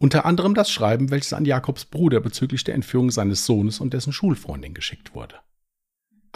Unter 0.00 0.26
anderem 0.26 0.54
das 0.54 0.68
Schreiben, 0.68 1.12
welches 1.12 1.32
an 1.32 1.44
Jakobs 1.44 1.84
Bruder 1.84 2.18
bezüglich 2.18 2.64
der 2.64 2.74
Entführung 2.74 3.12
seines 3.12 3.46
Sohnes 3.46 3.78
und 3.78 3.94
dessen 3.94 4.12
Schulfreundin 4.12 4.74
geschickt 4.74 5.14
wurde. 5.14 5.36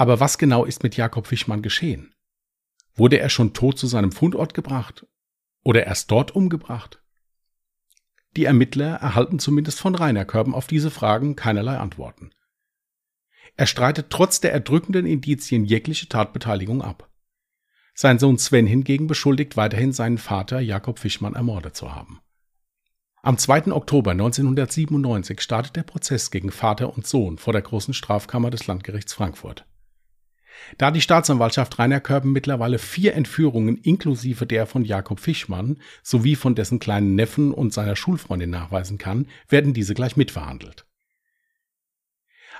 Aber 0.00 0.18
was 0.18 0.38
genau 0.38 0.64
ist 0.64 0.82
mit 0.82 0.96
Jakob 0.96 1.26
Fischmann 1.26 1.60
geschehen? 1.60 2.14
Wurde 2.94 3.18
er 3.18 3.28
schon 3.28 3.52
tot 3.52 3.78
zu 3.78 3.86
seinem 3.86 4.12
Fundort 4.12 4.54
gebracht? 4.54 5.06
Oder 5.62 5.84
erst 5.84 6.10
dort 6.10 6.34
umgebracht? 6.34 7.02
Die 8.34 8.46
Ermittler 8.46 8.94
erhalten 8.94 9.38
zumindest 9.38 9.78
von 9.78 9.94
Rainer 9.94 10.24
Körben 10.24 10.54
auf 10.54 10.68
diese 10.68 10.90
Fragen 10.90 11.36
keinerlei 11.36 11.76
Antworten. 11.76 12.30
Er 13.58 13.66
streitet 13.66 14.08
trotz 14.08 14.40
der 14.40 14.54
erdrückenden 14.54 15.04
Indizien 15.04 15.66
jegliche 15.66 16.08
Tatbeteiligung 16.08 16.80
ab. 16.80 17.10
Sein 17.92 18.18
Sohn 18.18 18.38
Sven 18.38 18.66
hingegen 18.66 19.06
beschuldigt 19.06 19.58
weiterhin 19.58 19.92
seinen 19.92 20.16
Vater 20.16 20.60
Jakob 20.60 20.98
Fischmann 20.98 21.34
ermordet 21.34 21.76
zu 21.76 21.94
haben. 21.94 22.20
Am 23.20 23.36
2. 23.36 23.70
Oktober 23.70 24.12
1997 24.12 25.42
startet 25.42 25.76
der 25.76 25.82
Prozess 25.82 26.30
gegen 26.30 26.50
Vater 26.50 26.94
und 26.96 27.06
Sohn 27.06 27.36
vor 27.36 27.52
der 27.52 27.60
Großen 27.60 27.92
Strafkammer 27.92 28.48
des 28.48 28.66
Landgerichts 28.66 29.12
Frankfurt. 29.12 29.66
Da 30.78 30.90
die 30.90 31.00
Staatsanwaltschaft 31.00 31.78
Rainer 31.78 32.00
Körben 32.00 32.32
mittlerweile 32.32 32.78
vier 32.78 33.14
Entführungen 33.14 33.76
inklusive 33.76 34.46
der 34.46 34.66
von 34.66 34.84
Jakob 34.84 35.20
Fischmann 35.20 35.78
sowie 36.02 36.36
von 36.36 36.54
dessen 36.54 36.78
kleinen 36.78 37.14
Neffen 37.14 37.52
und 37.52 37.72
seiner 37.72 37.96
Schulfreundin 37.96 38.50
nachweisen 38.50 38.98
kann, 38.98 39.26
werden 39.48 39.74
diese 39.74 39.94
gleich 39.94 40.16
mitverhandelt. 40.16 40.86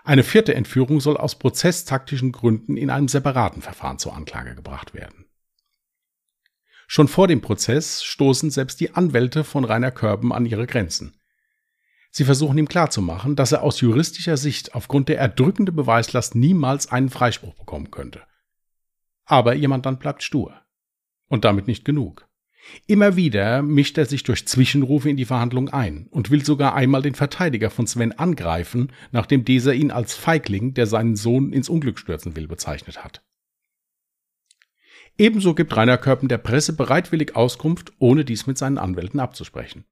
Eine 0.03 0.22
vierte 0.22 0.55
Entführung 0.55 1.00
soll 1.00 1.16
aus 1.16 1.38
prozesstaktischen 1.38 2.33
Gründen 2.33 2.76
in 2.76 2.90
einem 2.90 3.09
separaten 3.09 3.62
Verfahren 3.62 3.98
zur 3.98 4.14
Anklage 4.14 4.55
gebracht 4.55 4.94
werden. 4.94 5.26
Schon 6.87 7.07
vor 7.07 7.29
dem 7.29 7.40
Prozess 7.40 8.03
stoßen 8.03 8.50
selbst 8.50 8.81
die 8.81 8.94
Anwälte 8.94 9.44
von 9.44 9.64
Rainer 9.64 9.92
Körben 9.92 10.33
an 10.33 10.46
ihre 10.46 10.66
Grenzen. 10.66 11.20
Sie 12.11 12.25
versuchen 12.25 12.59
ihm 12.59 12.68
klarzumachen, 12.68 13.37
dass 13.37 13.53
er 13.53 13.62
aus 13.62 13.81
juristischer 13.81 14.37
Sicht 14.37 14.75
aufgrund 14.75 15.09
der 15.09 15.18
erdrückenden 15.18 15.77
Beweislast 15.77 16.35
niemals 16.35 16.90
einen 16.90 17.09
Freispruch 17.09 17.55
bekommen 17.55 17.90
könnte. 17.90 18.23
Aber 19.25 19.55
ihr 19.55 19.68
Mandant 19.68 20.01
bleibt 20.01 20.23
stur. 20.23 20.61
Und 21.29 21.44
damit 21.44 21.68
nicht 21.68 21.85
genug. 21.85 22.29
Immer 22.87 23.16
wieder 23.16 23.62
mischt 23.62 23.96
er 23.96 24.07
sich 24.07 24.25
durch 24.25 24.46
Zwischenrufe 24.46 25.09
in 25.09 25.16
die 25.16 25.25
Verhandlung 25.25 25.68
ein 25.70 26.09
und 26.11 26.31
will 26.31 26.44
sogar 26.44 26.75
einmal 26.75 27.03
den 27.03 27.14
Verteidiger 27.14 27.70
von 27.70 27.87
Sven 27.87 28.12
angreifen, 28.12 28.92
nachdem 29.12 29.44
dieser 29.44 29.75
ihn 29.75 29.90
als 29.90 30.14
Feigling, 30.14 30.75
der 30.75 30.87
seinen 30.87 31.16
Sohn 31.16 31.53
ins 31.53 31.68
Unglück 31.68 31.99
stürzen 31.99 32.37
will, 32.37 32.49
bezeichnet 32.49 33.03
hat. 33.05 33.25
Ebenso 35.16 35.55
gibt 35.55 35.77
Rainer 35.77 35.99
Körpen 35.99 36.29
der 36.29 36.38
Presse 36.38 36.73
bereitwillig 36.75 37.37
Auskunft, 37.37 37.92
ohne 37.99 38.25
dies 38.25 38.46
mit 38.46 38.59
seinen 38.59 38.79
Anwälten 38.79 39.20
abzusprechen. 39.20 39.85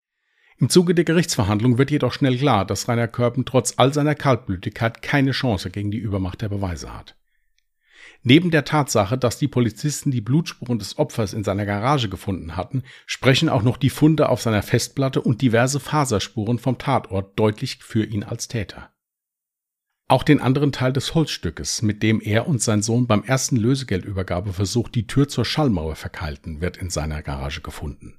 Im 0.60 0.68
Zuge 0.68 0.92
der 0.92 1.04
Gerichtsverhandlung 1.04 1.78
wird 1.78 1.92
jedoch 1.92 2.12
schnell 2.12 2.36
klar, 2.36 2.64
dass 2.64 2.88
Rainer 2.88 3.06
Körpen 3.06 3.44
trotz 3.44 3.74
all 3.76 3.94
seiner 3.94 4.16
Kaltblütigkeit 4.16 5.02
keine 5.02 5.30
Chance 5.30 5.70
gegen 5.70 5.92
die 5.92 5.98
Übermacht 5.98 6.42
der 6.42 6.48
Beweise 6.48 6.92
hat. 6.92 7.16
Neben 8.24 8.50
der 8.50 8.64
Tatsache, 8.64 9.16
dass 9.16 9.38
die 9.38 9.46
Polizisten 9.46 10.10
die 10.10 10.20
Blutspuren 10.20 10.80
des 10.80 10.98
Opfers 10.98 11.32
in 11.32 11.44
seiner 11.44 11.64
Garage 11.64 12.08
gefunden 12.08 12.56
hatten, 12.56 12.82
sprechen 13.06 13.48
auch 13.48 13.62
noch 13.62 13.76
die 13.76 13.90
Funde 13.90 14.28
auf 14.28 14.42
seiner 14.42 14.62
Festplatte 14.62 15.20
und 15.20 15.42
diverse 15.42 15.78
Faserspuren 15.78 16.58
vom 16.58 16.76
Tatort 16.78 17.38
deutlich 17.38 17.76
für 17.76 18.04
ihn 18.04 18.24
als 18.24 18.48
Täter. 18.48 18.90
Auch 20.08 20.24
den 20.24 20.40
anderen 20.40 20.72
Teil 20.72 20.92
des 20.92 21.14
Holzstückes, 21.14 21.82
mit 21.82 22.02
dem 22.02 22.20
er 22.20 22.48
und 22.48 22.60
sein 22.60 22.82
Sohn 22.82 23.06
beim 23.06 23.22
ersten 23.22 23.56
Lösegeldübergabeversuch 23.56 24.88
die 24.88 25.06
Tür 25.06 25.28
zur 25.28 25.44
Schallmauer 25.44 25.94
verkeilten, 25.94 26.60
wird 26.60 26.78
in 26.78 26.90
seiner 26.90 27.22
Garage 27.22 27.60
gefunden. 27.60 28.18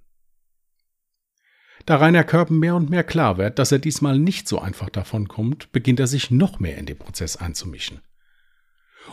Da 1.89 1.95
Rainer 1.95 2.23
Körben 2.23 2.60
mehr 2.60 2.75
und 2.75 2.91
mehr 2.91 3.04
klar 3.04 3.39
wird, 3.39 3.58
dass 3.58 3.71
er 3.71 3.80
diesmal 3.80 4.19
nicht 4.19 4.47
so 4.47 4.60
einfach 4.60 4.91
davonkommt, 4.91 5.71
beginnt 5.71 5.99
er 5.99 6.06
sich 6.06 6.30
noch 6.30 6.60
mehr 6.60 6.78
in 6.78 6.86
den 6.86 6.99
Prozess 6.99 7.36
einzumischen. 7.36 8.02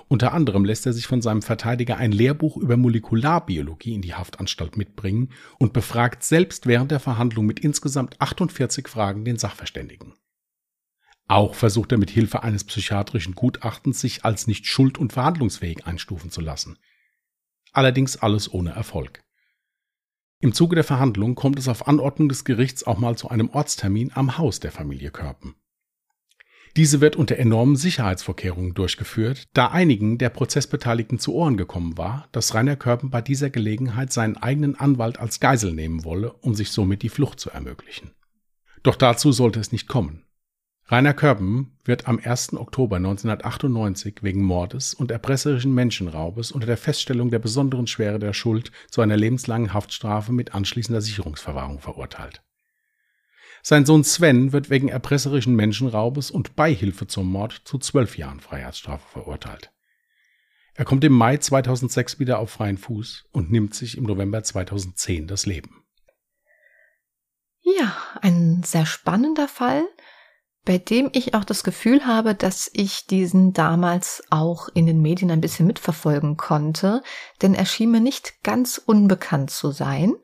Unter 0.08 0.34
anderem 0.34 0.62
lässt 0.66 0.84
er 0.84 0.92
sich 0.92 1.06
von 1.06 1.22
seinem 1.22 1.40
Verteidiger 1.40 1.96
ein 1.96 2.12
Lehrbuch 2.12 2.58
über 2.58 2.76
Molekularbiologie 2.76 3.94
in 3.94 4.02
die 4.02 4.12
Haftanstalt 4.12 4.76
mitbringen 4.76 5.30
und 5.58 5.72
befragt 5.72 6.22
selbst 6.22 6.66
während 6.66 6.90
der 6.90 7.00
Verhandlung 7.00 7.46
mit 7.46 7.60
insgesamt 7.60 8.20
48 8.20 8.88
Fragen 8.88 9.24
den 9.24 9.38
Sachverständigen. 9.38 10.12
Auch 11.28 11.54
versucht 11.54 11.92
er 11.92 11.98
mit 11.98 12.10
Hilfe 12.10 12.42
eines 12.42 12.64
psychiatrischen 12.64 13.34
Gutachtens 13.34 14.02
sich 14.02 14.26
als 14.26 14.46
nicht 14.46 14.66
schuld- 14.66 14.98
und 14.98 15.14
verhandlungsfähig 15.14 15.86
einstufen 15.86 16.30
zu 16.30 16.42
lassen. 16.42 16.76
Allerdings 17.72 18.18
alles 18.18 18.52
ohne 18.52 18.72
Erfolg. 18.72 19.25
Im 20.38 20.52
Zuge 20.52 20.74
der 20.74 20.84
Verhandlung 20.84 21.34
kommt 21.34 21.58
es 21.58 21.66
auf 21.66 21.88
Anordnung 21.88 22.28
des 22.28 22.44
Gerichts 22.44 22.84
auch 22.84 22.98
mal 22.98 23.16
zu 23.16 23.30
einem 23.30 23.48
Ortstermin 23.48 24.12
am 24.14 24.36
Haus 24.36 24.60
der 24.60 24.70
Familie 24.70 25.10
Körpen. 25.10 25.54
Diese 26.76 27.00
wird 27.00 27.16
unter 27.16 27.36
enormen 27.36 27.76
Sicherheitsvorkehrungen 27.76 28.74
durchgeführt, 28.74 29.44
da 29.54 29.68
einigen 29.68 30.18
der 30.18 30.28
Prozessbeteiligten 30.28 31.18
zu 31.18 31.32
Ohren 31.32 31.56
gekommen 31.56 31.96
war, 31.96 32.28
dass 32.32 32.54
Rainer 32.54 32.76
Körpen 32.76 33.08
bei 33.08 33.22
dieser 33.22 33.48
Gelegenheit 33.48 34.12
seinen 34.12 34.36
eigenen 34.36 34.74
Anwalt 34.78 35.18
als 35.18 35.40
Geisel 35.40 35.72
nehmen 35.72 36.04
wolle, 36.04 36.34
um 36.34 36.54
sich 36.54 36.70
somit 36.70 37.02
die 37.02 37.08
Flucht 37.08 37.40
zu 37.40 37.48
ermöglichen. 37.48 38.10
Doch 38.82 38.96
dazu 38.96 39.32
sollte 39.32 39.58
es 39.58 39.72
nicht 39.72 39.88
kommen. 39.88 40.25
Rainer 40.88 41.14
Körben 41.14 41.76
wird 41.84 42.06
am 42.06 42.20
1. 42.22 42.54
Oktober 42.54 42.96
1998 42.96 44.18
wegen 44.22 44.44
Mordes 44.44 44.94
und 44.94 45.10
erpresserischen 45.10 45.74
Menschenraubes 45.74 46.52
unter 46.52 46.68
der 46.68 46.76
Feststellung 46.76 47.28
der 47.30 47.40
besonderen 47.40 47.88
Schwere 47.88 48.20
der 48.20 48.32
Schuld 48.32 48.70
zu 48.88 49.00
einer 49.00 49.16
lebenslangen 49.16 49.72
Haftstrafe 49.72 50.32
mit 50.32 50.54
anschließender 50.54 51.00
Sicherungsverwahrung 51.00 51.80
verurteilt. 51.80 52.40
Sein 53.62 53.84
Sohn 53.84 54.04
Sven 54.04 54.52
wird 54.52 54.70
wegen 54.70 54.86
erpresserischen 54.86 55.56
Menschenraubes 55.56 56.30
und 56.30 56.54
Beihilfe 56.54 57.08
zum 57.08 57.32
Mord 57.32 57.62
zu 57.64 57.78
zwölf 57.78 58.16
Jahren 58.16 58.38
Freiheitsstrafe 58.38 59.08
verurteilt. 59.08 59.72
Er 60.74 60.84
kommt 60.84 61.02
im 61.02 61.14
Mai 61.14 61.38
2006 61.38 62.20
wieder 62.20 62.38
auf 62.38 62.50
freien 62.50 62.78
Fuß 62.78 63.24
und 63.32 63.50
nimmt 63.50 63.74
sich 63.74 63.98
im 63.98 64.04
November 64.04 64.44
2010 64.44 65.26
das 65.26 65.46
Leben. 65.46 65.82
Ja, 67.60 67.96
ein 68.22 68.62
sehr 68.62 68.86
spannender 68.86 69.48
Fall, 69.48 69.84
bei 70.66 70.78
dem 70.78 71.08
ich 71.12 71.32
auch 71.32 71.44
das 71.44 71.62
Gefühl 71.64 72.06
habe, 72.06 72.34
dass 72.34 72.68
ich 72.74 73.06
diesen 73.06 73.52
damals 73.52 74.22
auch 74.30 74.68
in 74.74 74.84
den 74.84 75.00
Medien 75.00 75.30
ein 75.30 75.40
bisschen 75.40 75.66
mitverfolgen 75.66 76.36
konnte, 76.36 77.02
denn 77.40 77.54
er 77.54 77.64
schien 77.64 77.92
mir 77.92 78.00
nicht 78.00 78.42
ganz 78.42 78.76
unbekannt 78.84 79.50
zu 79.50 79.70
sein. 79.70 80.14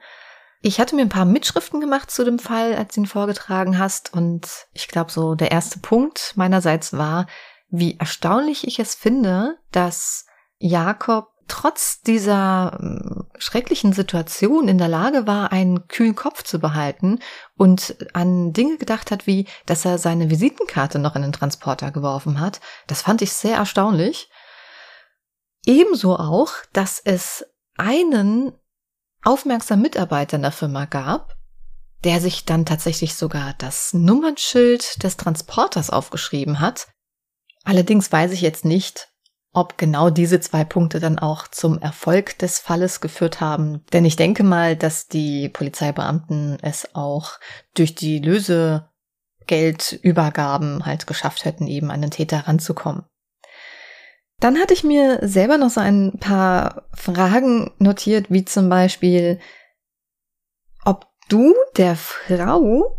Ich 0.61 0.81
hatte 0.81 0.96
mir 0.96 1.02
ein 1.02 1.09
paar 1.09 1.24
Mitschriften 1.24 1.81
gemacht 1.81 2.11
zu 2.11 2.24
dem 2.24 2.40
Fall, 2.40 2.74
als 2.74 2.94
du 2.94 3.02
ihn 3.02 3.07
vorgetragen 3.07 3.78
hast. 3.78 4.12
Und 4.12 4.66
ich 4.72 4.88
glaube, 4.88 5.11
so 5.12 5.35
der 5.37 5.52
erste 5.52 5.78
Punkt 5.78 6.33
meinerseits 6.37 6.92
war, 6.92 7.26
wie 7.68 7.96
erstaunlich 7.98 8.66
ich 8.66 8.81
es 8.81 8.94
finde, 8.94 9.59
dass 9.70 10.26
Jakob 10.59 11.32
trotz 11.48 12.00
dieser 12.02 12.78
ähm, 12.81 13.26
schrecklichen 13.38 13.92
Situation 13.92 14.68
in 14.68 14.78
der 14.78 14.88
Lage 14.88 15.26
war, 15.26 15.52
einen 15.52 15.88
kühlen 15.88 16.14
Kopf 16.14 16.42
zu 16.42 16.59
behalten 16.59 17.18
und 17.57 17.96
an 18.12 18.52
Dinge 18.52 18.78
gedacht 18.78 19.11
hat, 19.11 19.26
wie, 19.26 19.46
dass 19.66 19.85
er 19.85 19.98
seine 19.98 20.31
Visitenkarte 20.31 20.98
noch 20.98 21.16
in 21.16 21.22
den 21.22 21.33
Transporter 21.33 21.90
geworfen 21.90 22.40
hat. 22.40 22.61
Das 22.87 23.02
fand 23.02 23.22
ich 23.22 23.33
sehr 23.33 23.57
erstaunlich. 23.57 24.31
Ebenso 25.66 26.16
auch, 26.16 26.52
dass 26.72 27.00
es 27.05 27.44
einen 27.76 28.52
aufmerksamen 29.24 29.83
Mitarbeiter 29.83 30.37
in 30.37 30.42
der 30.42 30.52
Firma 30.52 30.87
gab, 30.87 31.37
der 32.05 32.20
sich 32.20 32.44
dann 32.44 32.66
tatsächlich 32.66 33.14
sogar 33.14 33.55
das 33.59 33.94
Nummernschild 33.94 35.02
des 35.02 35.16
Transporters 35.16 35.90
aufgeschrieben 35.90 36.61
hat. 36.61 36.88
Allerdings 37.64 38.11
weiß 38.11 38.33
ich 38.33 38.40
jetzt 38.40 38.64
nicht, 38.64 39.12
ob 39.53 39.77
genau 39.77 40.09
diese 40.11 40.41
zwei 40.41 40.65
Punkte 40.65 40.99
dann 40.99 41.19
auch 41.19 41.47
zum 41.47 41.79
Erfolg 41.79 42.38
des 42.38 42.59
Falles 42.59 43.03
geführt 43.03 43.41
haben. 43.41 43.85
Denn 43.93 44.07
ich 44.07 44.17
denke 44.17 44.43
mal, 44.45 44.77
dass 44.77 45.09
die 45.09 45.51
Polizeibeamten 45.51 46.57
es 46.62 46.95
auch 46.95 47.33
durch 47.75 47.95
die 47.95 48.19
Lösegeldübergaben 48.19 50.87
halt 50.87 51.07
geschafft 51.07 51.45
hätten, 51.45 51.67
eben 51.67 51.91
an 51.91 52.01
den 52.01 52.11
Täter 52.11 52.49
ranzukommen. 52.49 53.05
Dann 54.41 54.59
hatte 54.59 54.73
ich 54.75 54.85
mir 54.85 55.19
selber 55.23 55.59
noch 55.59 55.71
so 55.71 55.81
ein 55.81 56.19
paar 56.19 56.88
Fragen 56.95 57.73
notiert, 57.79 58.31
wie 58.31 58.45
zum 58.45 58.69
Beispiel, 58.69 59.38
ob 60.85 61.07
du 61.29 61.55
der 61.77 61.95
Frau 61.95 62.99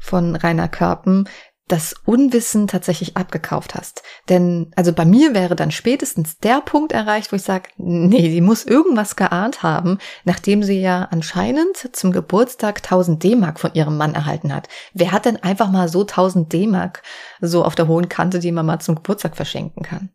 von 0.00 0.34
Rainer 0.34 0.68
Körpen 0.68 1.28
das 1.68 1.94
Unwissen 2.04 2.66
tatsächlich 2.66 3.16
abgekauft 3.16 3.74
hast. 3.74 4.02
Denn, 4.28 4.70
also 4.76 4.92
bei 4.92 5.04
mir 5.06 5.34
wäre 5.34 5.56
dann 5.56 5.70
spätestens 5.70 6.38
der 6.38 6.60
Punkt 6.60 6.92
erreicht, 6.92 7.32
wo 7.32 7.36
ich 7.36 7.42
sage, 7.42 7.70
nee, 7.76 8.30
sie 8.30 8.42
muss 8.42 8.64
irgendwas 8.64 9.16
geahnt 9.16 9.62
haben, 9.62 9.98
nachdem 10.24 10.62
sie 10.62 10.80
ja 10.80 11.08
anscheinend 11.10 11.88
zum 11.92 12.12
Geburtstag 12.12 12.78
1000 12.78 13.22
D-Mark 13.22 13.58
von 13.58 13.72
ihrem 13.72 13.96
Mann 13.96 14.14
erhalten 14.14 14.54
hat. 14.54 14.68
Wer 14.92 15.12
hat 15.12 15.24
denn 15.24 15.42
einfach 15.42 15.70
mal 15.70 15.88
so 15.88 16.02
1000 16.02 16.52
D-Mark 16.52 17.02
so 17.40 17.64
auf 17.64 17.74
der 17.74 17.88
hohen 17.88 18.10
Kante, 18.10 18.40
die 18.40 18.52
man 18.52 18.66
mal 18.66 18.80
zum 18.80 18.96
Geburtstag 18.96 19.36
verschenken 19.36 19.82
kann? 19.82 20.10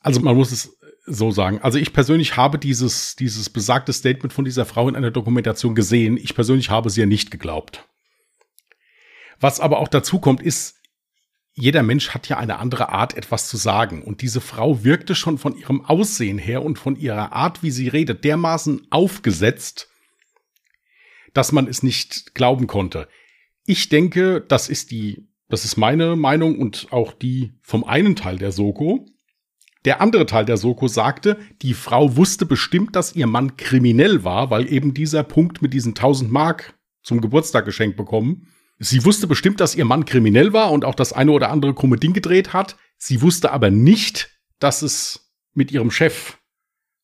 Also 0.00 0.20
man 0.20 0.36
muss 0.36 0.52
es 0.52 0.78
so 1.06 1.30
sagen. 1.32 1.60
Also 1.60 1.78
ich 1.78 1.92
persönlich 1.92 2.36
habe 2.36 2.58
dieses, 2.58 3.16
dieses 3.16 3.50
besagte 3.50 3.92
Statement 3.92 4.32
von 4.32 4.44
dieser 4.44 4.64
Frau 4.64 4.88
in 4.88 4.96
einer 4.96 5.10
Dokumentation 5.10 5.74
gesehen. 5.74 6.16
Ich 6.16 6.34
persönlich 6.34 6.70
habe 6.70 6.88
sie 6.88 7.00
ja 7.00 7.06
nicht 7.06 7.30
geglaubt. 7.30 7.84
Was 9.40 9.60
aber 9.60 9.78
auch 9.78 9.88
dazu 9.88 10.18
kommt, 10.18 10.42
ist, 10.42 10.76
jeder 11.56 11.84
Mensch 11.84 12.10
hat 12.10 12.28
ja 12.28 12.36
eine 12.36 12.58
andere 12.58 12.88
Art, 12.88 13.16
etwas 13.16 13.48
zu 13.48 13.56
sagen. 13.56 14.02
Und 14.02 14.22
diese 14.22 14.40
Frau 14.40 14.82
wirkte 14.82 15.14
schon 15.14 15.38
von 15.38 15.56
ihrem 15.56 15.84
Aussehen 15.84 16.38
her 16.38 16.64
und 16.64 16.78
von 16.78 16.96
ihrer 16.96 17.32
Art, 17.32 17.62
wie 17.62 17.70
sie 17.70 17.88
redet, 17.88 18.24
dermaßen 18.24 18.88
aufgesetzt, 18.90 19.88
dass 21.32 21.52
man 21.52 21.68
es 21.68 21.82
nicht 21.82 22.34
glauben 22.34 22.66
konnte. 22.66 23.08
Ich 23.66 23.88
denke, 23.88 24.40
das 24.40 24.68
ist 24.68 24.90
die, 24.90 25.28
das 25.48 25.64
ist 25.64 25.76
meine 25.76 26.16
Meinung 26.16 26.58
und 26.58 26.88
auch 26.90 27.12
die 27.12 27.54
vom 27.62 27.84
einen 27.84 28.16
Teil 28.16 28.38
der 28.38 28.50
Soko. 28.50 29.06
Der 29.84 30.00
andere 30.00 30.26
Teil 30.26 30.44
der 30.44 30.56
Soko 30.56 30.88
sagte, 30.88 31.38
die 31.62 31.74
Frau 31.74 32.16
wusste 32.16 32.46
bestimmt, 32.46 32.96
dass 32.96 33.14
ihr 33.14 33.26
Mann 33.26 33.56
kriminell 33.56 34.24
war, 34.24 34.50
weil 34.50 34.72
eben 34.72 34.92
dieser 34.92 35.22
Punkt 35.22 35.62
mit 35.62 35.72
diesen 35.72 35.90
1000 35.90 36.32
Mark 36.32 36.74
zum 37.02 37.20
Geburtstag 37.20 37.64
geschenkt 37.64 37.96
bekommen. 37.96 38.48
Sie 38.84 39.04
wusste 39.06 39.26
bestimmt, 39.26 39.60
dass 39.60 39.74
ihr 39.74 39.86
Mann 39.86 40.04
kriminell 40.04 40.52
war 40.52 40.70
und 40.70 40.84
auch 40.84 40.94
das 40.94 41.14
eine 41.14 41.32
oder 41.32 41.50
andere 41.50 41.74
krumme 41.74 41.96
Ding 41.96 42.12
gedreht 42.12 42.52
hat. 42.52 42.76
Sie 42.98 43.22
wusste 43.22 43.50
aber 43.50 43.70
nicht, 43.70 44.38
dass 44.58 44.82
es 44.82 45.32
mit 45.54 45.72
ihrem 45.72 45.90
Chef 45.90 46.38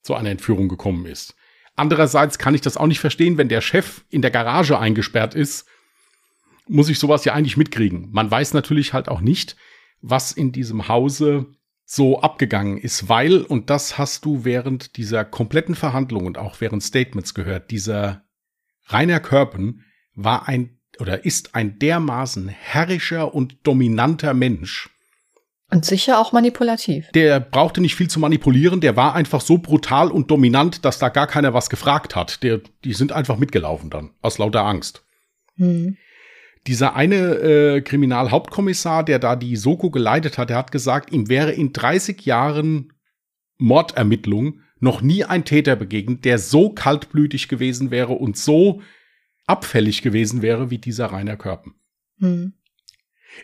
zu 0.03 0.15
einer 0.15 0.29
Entführung 0.29 0.69
gekommen 0.69 1.07
ist. 1.07 1.35
Andererseits 1.77 2.39
kann 2.39 2.55
ich 2.55 2.61
das 2.61 2.77
auch 2.77 2.87
nicht 2.87 3.01
verstehen, 3.01 3.39
wenn 3.39 3.49
der 3.49 3.63
Chef 3.63 4.05
in 4.11 4.21
der 4.21 4.31
Garage 4.31 4.79
eingesperrt 4.79 5.35
ist, 5.35 5.67
muss 6.69 6.91
ich 6.91 6.99
sowas 6.99 7.25
ja 7.25 7.33
eigentlich 7.33 7.57
mitkriegen. 7.57 8.11
Man 8.11 8.31
weiß 8.31 8.53
natürlich 8.53 8.93
halt 8.93 9.09
auch 9.09 9.23
nicht, 9.23 9.57
was 10.03 10.33
in 10.33 10.53
diesem 10.53 10.89
Hause 10.89 11.47
so 11.87 12.21
abgegangen 12.21 12.77
ist, 12.77 13.09
weil, 13.09 13.39
und 13.41 13.71
das 13.71 13.97
hast 13.97 14.27
du 14.27 14.45
während 14.45 14.99
dieser 14.99 15.25
kompletten 15.25 15.75
Verhandlung 15.75 16.27
und 16.27 16.37
auch 16.37 16.61
während 16.61 16.83
Statements 16.83 17.33
gehört, 17.33 17.71
dieser 17.71 18.25
Rainer 18.87 19.21
Körpen 19.21 19.87
war 20.15 20.47
ein 20.47 20.80
oder 21.01 21.25
ist 21.25 21.55
ein 21.55 21.79
dermaßen 21.79 22.49
herrischer 22.49 23.35
und 23.35 23.57
dominanter 23.63 24.35
Mensch. 24.35 24.91
Und 25.73 25.85
sicher 25.85 26.19
auch 26.19 26.33
manipulativ. 26.33 27.11
Der 27.13 27.39
brauchte 27.39 27.81
nicht 27.81 27.95
viel 27.95 28.09
zu 28.09 28.19
manipulieren, 28.19 28.81
der 28.81 28.97
war 28.97 29.15
einfach 29.15 29.41
so 29.41 29.59
brutal 29.59 30.11
und 30.11 30.31
dominant, 30.31 30.85
dass 30.85 30.99
da 30.99 31.09
gar 31.11 31.29
keiner 31.29 31.55
was 31.55 31.71
gefragt 31.71 32.17
hat. 32.17 32.43
Der, 32.43 32.61
die 32.85 32.93
sind 32.93 33.13
einfach 33.13 33.39
mitgelaufen 33.39 33.89
dann, 33.89 34.11
aus 34.21 34.39
lauter 34.39 34.65
Angst. 34.65 35.05
Hm. 35.57 35.97
Dieser 36.67 36.97
eine 36.97 37.17
äh, 37.17 37.81
Kriminalhauptkommissar, 37.83 39.05
der 39.05 39.19
da 39.19 39.37
die 39.37 39.57
Soko 39.57 39.91
geleitet 39.91 40.39
hat, 40.39 40.51
der 40.51 40.57
hat 40.57 40.73
gesagt, 40.73 41.13
ihm 41.13 41.29
wäre 41.29 41.53
in 41.53 41.73
30 41.73 42.27
Jahren 42.27 42.93
Mordermittlung 43.57 44.61
noch 44.81 45.03
nie 45.03 45.25
ein 45.25 45.45
Täter 45.45 45.77
begegnet, 45.77 46.25
der 46.25 46.39
so 46.39 46.71
kaltblütig 46.71 47.49
gewesen 47.49 47.91
wäre 47.91 48.13
und 48.13 48.37
so 48.37 48.83
abfällig 49.51 50.03
gewesen 50.03 50.43
wäre 50.43 50.71
wie 50.71 50.79
dieser 50.79 51.07
Rainer 51.07 51.37
Körpen. 51.37 51.75
Hm. 52.19 52.55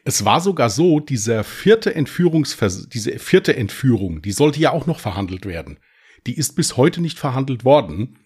Es 0.04 0.24
war 0.24 0.40
sogar 0.40 0.70
so, 0.70 1.00
dieser 1.00 1.44
vierte 1.44 1.94
Entführungsvers 1.94 2.88
diese 2.88 3.18
vierte 3.18 3.56
Entführung, 3.56 4.22
die 4.22 4.32
sollte 4.32 4.60
ja 4.60 4.72
auch 4.72 4.86
noch 4.86 4.98
verhandelt 4.98 5.46
werden. 5.46 5.78
Die 6.26 6.36
ist 6.36 6.56
bis 6.56 6.76
heute 6.76 7.00
nicht 7.00 7.18
verhandelt 7.18 7.64
worden. 7.64 8.18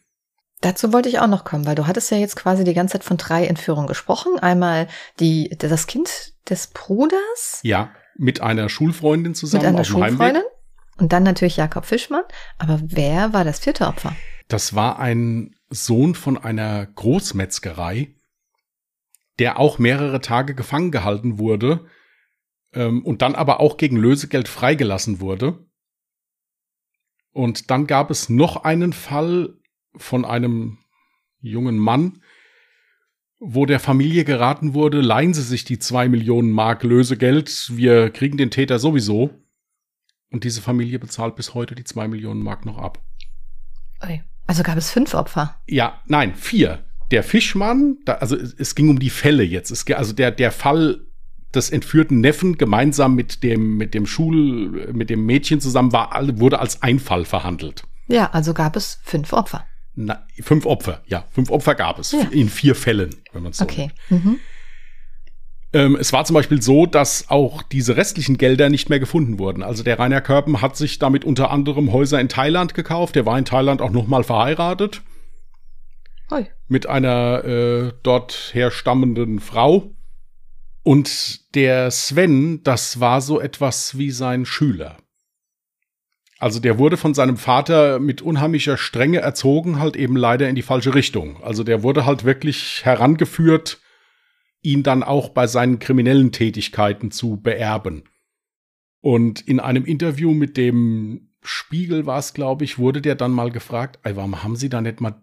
Dazu 0.63 0.93
wollte 0.93 1.09
ich 1.09 1.19
auch 1.19 1.27
noch 1.27 1.45
kommen, 1.45 1.67
weil 1.67 1.75
du 1.75 1.87
hattest 1.87 2.11
ja 2.11 2.19
jetzt 2.19 2.37
quasi 2.37 2.65
die 2.65 2.75
ganze 2.75 2.93
Zeit 2.93 3.05
von 3.05 3.17
drei 3.17 3.47
Entführungen 3.47 3.87
gesprochen. 3.87 4.39
Einmal 4.39 4.89
die, 5.19 5.51
das 5.59 5.87
Kind 5.87 6.35
des 6.49 6.69
Bruders. 6.69 7.61
Ja, 7.63 7.93
mit 8.17 8.41
einer 8.43 8.69
Schulfreundin 8.69 9.35
zusammen. 9.35 9.65
Mit 9.65 9.75
einer 9.75 9.85
Schulfreundin. 9.85 10.43
Und 10.99 11.13
dann 11.13 11.23
natürlich 11.23 11.57
Jakob 11.57 11.87
Fischmann. 11.87 12.25
Aber 12.59 12.79
wer 12.83 13.33
war 13.33 13.45
das 13.45 13.61
vierte 13.61 13.87
Opfer? 13.87 14.15
Das 14.49 14.75
war 14.75 14.99
ein 14.99 15.55
Sohn 15.71 16.15
von 16.15 16.37
einer 16.37 16.85
Großmetzgerei, 16.87 18.15
der 19.39 19.59
auch 19.59 19.79
mehrere 19.79 20.21
Tage 20.21 20.55
gefangen 20.55 20.91
gehalten 20.91 21.39
wurde 21.39 21.87
ähm, 22.73 23.05
und 23.05 23.23
dann 23.23 23.35
aber 23.35 23.61
auch 23.61 23.77
gegen 23.77 23.97
Lösegeld 23.97 24.49
freigelassen 24.49 25.21
wurde. 25.21 25.67
Und 27.33 27.71
dann 27.71 27.87
gab 27.87 28.11
es 28.11 28.29
noch 28.29 28.65
einen 28.65 28.93
Fall, 28.93 29.57
von 29.97 30.25
einem 30.25 30.79
jungen 31.41 31.79
Mann, 31.79 32.23
wo 33.39 33.67
der 33.67 33.81
Familie 33.81 34.25
geraten 34.25 34.75
wurde, 34.75 35.01
leihen 35.01 35.35
Sie 35.35 35.43
sich 35.43 35.65
die 35.65 35.79
zwei 35.79 36.09
Millionen 36.09 36.53
Mark 36.53 36.83
Lösegeld, 36.83 37.71
wir 37.75 38.11
kriegen 38.11 38.37
den 38.37 38.51
Täter 38.51 38.79
sowieso. 38.79 39.31
Und 40.31 40.45
diese 40.45 40.63
Familie 40.63 40.99
bezahlt 41.01 41.35
bis 41.35 41.55
heute 41.55 41.75
die 41.75 41.85
zwei 41.85 42.07
Millionen 42.07 42.43
Mark 42.43 42.65
noch 42.65 42.79
ab. 42.79 43.03
Also 44.51 44.65
gab 44.65 44.77
es 44.77 44.91
fünf 44.91 45.15
Opfer? 45.15 45.55
Ja, 45.69 46.01
nein, 46.07 46.35
vier. 46.35 46.85
Der 47.13 47.23
Fischmann, 47.23 47.99
da, 48.05 48.15
also 48.15 48.35
es, 48.35 48.53
es, 48.55 48.75
ging 48.75 48.89
um 48.89 48.99
die 48.99 49.09
Fälle 49.09 49.45
jetzt. 49.45 49.71
Es, 49.71 49.89
also 49.93 50.13
der, 50.13 50.33
der 50.33 50.51
Fall 50.51 51.07
des 51.55 51.71
entführten 51.71 52.19
Neffen 52.19 52.59
gemeinsam 52.59 53.15
mit 53.15 53.45
dem, 53.45 53.77
mit 53.77 53.95
dem 53.95 54.07
Schul, 54.07 54.91
mit 54.93 55.09
dem 55.09 55.25
Mädchen 55.25 55.61
zusammen 55.61 55.93
war, 55.93 56.11
wurde 56.41 56.59
als 56.59 56.83
ein 56.83 56.99
Fall 56.99 57.27
verhandelt. 57.27 57.85
Ja, 58.09 58.31
also 58.33 58.53
gab 58.53 58.75
es 58.75 58.99
fünf 59.05 59.33
Opfer. 59.33 59.67
Na, 59.95 60.27
fünf 60.41 60.67
Opfer, 60.67 61.01
ja, 61.07 61.27
fünf 61.31 61.49
Opfer 61.53 61.77
gab 61.77 62.01
es 62.01 62.11
ja. 62.11 62.23
in 62.33 62.49
vier 62.49 62.75
Fällen, 62.75 63.15
wenn 63.33 63.45
man 63.45 63.53
so. 63.53 63.63
Okay. 63.63 63.93
Mhm. 64.09 64.41
Ähm, 65.73 65.97
es 66.01 66.13
war 66.13 66.25
zum 66.25 66.35
Beispiel 66.35 66.61
so, 66.61 66.87
dass 66.87 67.31
auch 67.31 67.63
diese 67.63 67.97
restlichen 67.97 68.39
Gelder 68.39 68.69
nicht 68.71 68.91
mehr 68.91 68.99
gefunden 68.99 69.39
wurden. 69.39 69.63
Also 69.63 69.83
der 69.83 69.99
Rainer 69.99 70.21
Körpen 70.21 70.61
hat 70.61 70.77
sich 70.77 70.99
damit 70.99 71.25
unter 71.25 71.51
anderem 71.51 71.93
Häuser 71.93 72.21
in 72.21 72.29
Thailand 72.29 72.75
gekauft. 72.75 73.15
Der 73.15 73.27
war 73.27 73.39
in 73.39 73.45
Thailand 73.45 73.81
auch 73.81 73.91
noch 73.91 74.09
mal 74.09 74.25
verheiratet 74.25 75.03
Hi. 76.31 76.47
mit 76.67 76.87
einer 76.87 77.45
äh, 77.45 77.93
dort 78.03 78.51
herstammenden 78.53 79.39
Frau. 79.39 79.95
Und 80.83 81.55
der 81.55 81.91
Sven, 81.91 82.63
das 82.65 82.99
war 83.01 83.21
so 83.21 83.41
etwas 83.41 83.97
wie 83.97 84.11
sein 84.11 84.47
Schüler. 84.47 84.97
Also 86.41 86.59
der 86.59 86.79
wurde 86.79 86.97
von 86.97 87.13
seinem 87.13 87.37
Vater 87.37 88.01
mit 88.01 88.23
unheimlicher 88.23 88.79
Strenge 88.79 89.19
erzogen, 89.19 89.79
halt 89.79 89.95
eben 89.95 90.17
leider 90.17 90.49
in 90.49 90.55
die 90.55 90.63
falsche 90.63 90.95
Richtung. 90.95 91.41
Also 91.45 91.65
der 91.65 91.83
wurde 91.83 92.07
halt 92.07 92.25
wirklich 92.25 92.81
herangeführt, 92.83 93.79
ihn 94.63 94.83
dann 94.83 95.03
auch 95.03 95.31
bei 95.31 95.47
seinen 95.47 95.79
kriminellen 95.79 96.33
Tätigkeiten 96.33 97.11
zu 97.11 97.41
beerben. 97.41 98.05
Und 99.01 99.41
in 99.41 99.61
einem 99.61 99.85
Interview 99.85 100.33
mit 100.35 100.57
dem 100.57 101.31
Spiegel 101.43 102.05
war 102.05 102.19
es, 102.19 102.35
glaube 102.35 102.65
ich, 102.65 102.79
wurde 102.79 103.01
der 103.01 103.15
dann 103.15 103.33
mal 103.33 103.51
gefragt, 103.51 103.99
ey, 104.03 104.17
warum 104.17 104.43
haben 104.43 104.57
Sie 104.57 104.69
da 104.69 104.81
nicht 104.81 105.01
mal, 105.01 105.23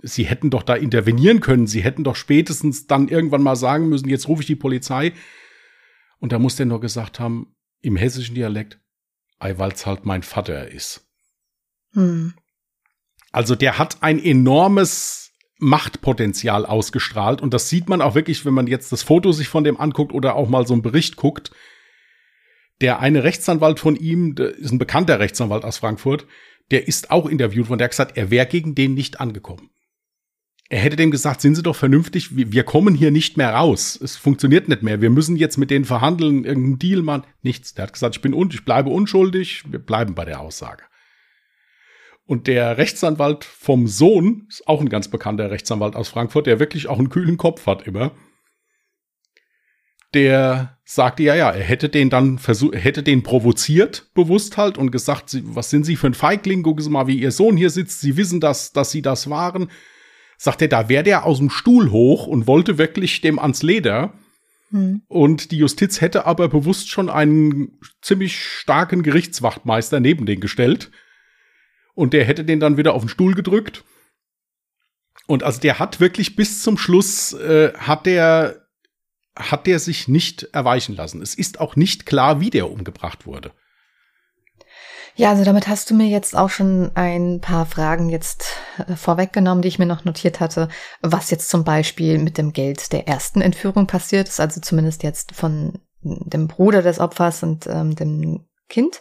Sie 0.00 0.24
hätten 0.24 0.50
doch 0.50 0.62
da 0.62 0.74
intervenieren 0.74 1.40
können, 1.40 1.66
Sie 1.66 1.82
hätten 1.82 2.04
doch 2.04 2.16
spätestens 2.16 2.86
dann 2.86 3.08
irgendwann 3.08 3.42
mal 3.42 3.56
sagen 3.56 3.88
müssen, 3.88 4.08
jetzt 4.08 4.28
rufe 4.28 4.42
ich 4.42 4.46
die 4.46 4.56
Polizei. 4.56 5.12
Und 6.20 6.32
da 6.32 6.38
muss 6.38 6.56
der 6.56 6.66
nur 6.66 6.80
gesagt 6.80 7.20
haben, 7.20 7.54
im 7.80 7.96
hessischen 7.96 8.34
Dialekt, 8.34 8.80
weil 9.38 9.72
es 9.72 9.86
halt 9.86 10.06
mein 10.06 10.22
Vater 10.22 10.70
ist. 10.70 11.06
Hm. 11.92 12.34
Also 13.30 13.54
der 13.54 13.78
hat 13.78 14.02
ein 14.02 14.18
enormes 14.18 15.27
Machtpotenzial 15.58 16.64
ausgestrahlt 16.64 17.40
und 17.40 17.52
das 17.52 17.68
sieht 17.68 17.88
man 17.88 18.00
auch 18.00 18.14
wirklich, 18.14 18.44
wenn 18.44 18.54
man 18.54 18.66
jetzt 18.66 18.92
das 18.92 19.02
Foto 19.02 19.32
sich 19.32 19.48
von 19.48 19.64
dem 19.64 19.78
anguckt 19.78 20.12
oder 20.12 20.36
auch 20.36 20.48
mal 20.48 20.66
so 20.66 20.74
einen 20.74 20.82
Bericht 20.82 21.16
guckt. 21.16 21.50
Der 22.80 23.00
eine 23.00 23.24
Rechtsanwalt 23.24 23.80
von 23.80 23.96
ihm, 23.96 24.36
der 24.36 24.56
ist 24.56 24.70
ein 24.70 24.78
bekannter 24.78 25.18
Rechtsanwalt 25.18 25.64
aus 25.64 25.78
Frankfurt, 25.78 26.26
der 26.70 26.86
ist 26.86 27.10
auch 27.10 27.26
interviewt 27.26 27.68
worden, 27.68 27.78
der 27.78 27.86
hat 27.86 27.92
gesagt, 27.92 28.16
er 28.16 28.30
wäre 28.30 28.46
gegen 28.46 28.74
den 28.74 28.94
nicht 28.94 29.20
angekommen. 29.20 29.70
Er 30.70 30.80
hätte 30.80 30.96
dem 30.96 31.10
gesagt, 31.10 31.40
sind 31.40 31.54
Sie 31.54 31.62
doch 31.62 31.76
vernünftig, 31.76 32.36
wir 32.36 32.62
kommen 32.62 32.94
hier 32.94 33.10
nicht 33.10 33.38
mehr 33.38 33.54
raus. 33.54 33.98
Es 34.02 34.16
funktioniert 34.16 34.68
nicht 34.68 34.82
mehr. 34.82 35.00
Wir 35.00 35.08
müssen 35.08 35.36
jetzt 35.36 35.56
mit 35.56 35.70
denen 35.70 35.86
verhandeln, 35.86 36.44
irgendeinen 36.44 36.78
Deal 36.78 37.02
machen. 37.02 37.24
Nichts. 37.40 37.72
Der 37.72 37.84
hat 37.84 37.94
gesagt, 37.94 38.16
ich 38.16 38.22
bin 38.22 38.34
un 38.34 38.50
ich 38.52 38.66
bleibe 38.66 38.90
unschuldig, 38.90 39.64
wir 39.70 39.78
bleiben 39.78 40.14
bei 40.14 40.26
der 40.26 40.40
Aussage. 40.40 40.82
Und 42.28 42.46
der 42.46 42.78
Rechtsanwalt 42.78 43.44
vom 43.44 43.88
Sohn, 43.88 44.46
ist 44.48 44.68
auch 44.68 44.80
ein 44.80 44.88
ganz 44.88 45.08
bekannter 45.08 45.50
Rechtsanwalt 45.50 45.96
aus 45.96 46.08
Frankfurt, 46.08 46.46
der 46.46 46.60
wirklich 46.60 46.86
auch 46.86 46.98
einen 46.98 47.10
kühlen 47.10 47.38
Kopf 47.38 47.66
hat 47.66 47.86
immer. 47.86 48.12
Der 50.14 50.78
sagte, 50.84 51.24
ja, 51.24 51.34
ja, 51.34 51.50
er 51.50 51.64
hätte 51.64 51.88
den 51.88 52.08
dann 52.08 52.38
versucht, 52.38 52.76
hätte 52.76 53.02
den 53.02 53.24
provoziert, 53.24 54.10
bewusst 54.14 54.56
halt, 54.56 54.78
und 54.78 54.92
gesagt, 54.92 55.36
was 55.42 55.70
sind 55.70 55.84
Sie 55.84 55.96
für 55.96 56.06
ein 56.06 56.14
Feigling? 56.14 56.62
Gucken 56.62 56.84
Sie 56.84 56.90
mal, 56.90 57.08
wie 57.08 57.18
Ihr 57.18 57.32
Sohn 57.32 57.56
hier 57.56 57.70
sitzt. 57.70 58.00
Sie 58.00 58.16
wissen, 58.16 58.40
dass, 58.40 58.72
dass 58.72 58.92
Sie 58.92 59.02
das 59.02 59.28
waren 59.28 59.68
sagt 60.38 60.62
er, 60.62 60.68
da 60.68 60.88
wäre 60.88 61.02
der 61.02 61.26
aus 61.26 61.38
dem 61.38 61.50
Stuhl 61.50 61.90
hoch 61.90 62.26
und 62.26 62.46
wollte 62.46 62.78
wirklich 62.78 63.20
dem 63.20 63.38
ans 63.38 63.62
Leder. 63.62 64.14
Hm. 64.70 65.02
Und 65.08 65.50
die 65.50 65.58
Justiz 65.58 66.00
hätte 66.00 66.24
aber 66.24 66.48
bewusst 66.48 66.88
schon 66.88 67.10
einen 67.10 67.78
ziemlich 68.00 68.38
starken 68.38 69.02
Gerichtswachtmeister 69.02 70.00
neben 70.00 70.24
den 70.24 70.40
gestellt. 70.40 70.90
Und 71.98 72.12
der 72.12 72.24
hätte 72.24 72.44
den 72.44 72.60
dann 72.60 72.76
wieder 72.76 72.94
auf 72.94 73.02
den 73.02 73.08
Stuhl 73.08 73.34
gedrückt. 73.34 73.82
Und 75.26 75.42
also 75.42 75.58
der 75.58 75.80
hat 75.80 75.98
wirklich 75.98 76.36
bis 76.36 76.62
zum 76.62 76.78
Schluss, 76.78 77.32
äh, 77.32 77.72
hat 77.76 78.06
der, 78.06 78.68
hat 79.34 79.66
der 79.66 79.80
sich 79.80 80.06
nicht 80.06 80.44
erweichen 80.52 80.94
lassen. 80.94 81.20
Es 81.22 81.34
ist 81.34 81.58
auch 81.58 81.74
nicht 81.74 82.06
klar, 82.06 82.38
wie 82.38 82.50
der 82.50 82.70
umgebracht 82.70 83.26
wurde. 83.26 83.50
Ja, 85.16 85.30
also 85.30 85.42
damit 85.42 85.66
hast 85.66 85.90
du 85.90 85.94
mir 85.96 86.06
jetzt 86.06 86.36
auch 86.36 86.50
schon 86.50 86.92
ein 86.94 87.40
paar 87.40 87.66
Fragen 87.66 88.10
jetzt 88.10 88.54
äh, 88.86 88.94
vorweggenommen, 88.94 89.62
die 89.62 89.68
ich 89.68 89.80
mir 89.80 89.86
noch 89.86 90.04
notiert 90.04 90.38
hatte, 90.38 90.68
was 91.02 91.32
jetzt 91.32 91.48
zum 91.48 91.64
Beispiel 91.64 92.18
mit 92.18 92.38
dem 92.38 92.52
Geld 92.52 92.92
der 92.92 93.08
ersten 93.08 93.40
Entführung 93.40 93.88
passiert 93.88 94.28
ist, 94.28 94.38
also 94.38 94.60
zumindest 94.60 95.02
jetzt 95.02 95.34
von 95.34 95.80
dem 96.02 96.46
Bruder 96.46 96.80
des 96.80 97.00
Opfers 97.00 97.42
und 97.42 97.66
ähm, 97.66 97.96
dem 97.96 98.46
Kind. 98.68 99.00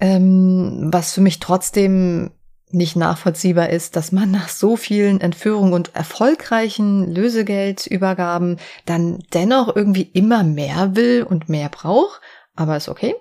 Ähm, 0.00 0.88
was 0.92 1.12
für 1.12 1.20
mich 1.20 1.40
trotzdem 1.40 2.30
nicht 2.70 2.96
nachvollziehbar 2.96 3.70
ist, 3.70 3.96
dass 3.96 4.12
man 4.12 4.30
nach 4.30 4.48
so 4.48 4.76
vielen 4.76 5.20
Entführungen 5.20 5.72
und 5.72 5.94
erfolgreichen 5.94 7.12
Lösegeldübergaben 7.12 8.58
dann 8.84 9.20
dennoch 9.32 9.74
irgendwie 9.74 10.02
immer 10.02 10.44
mehr 10.44 10.94
will 10.94 11.22
und 11.28 11.48
mehr 11.48 11.68
braucht, 11.68 12.20
aber 12.54 12.76
ist 12.76 12.88
okay. 12.88 13.14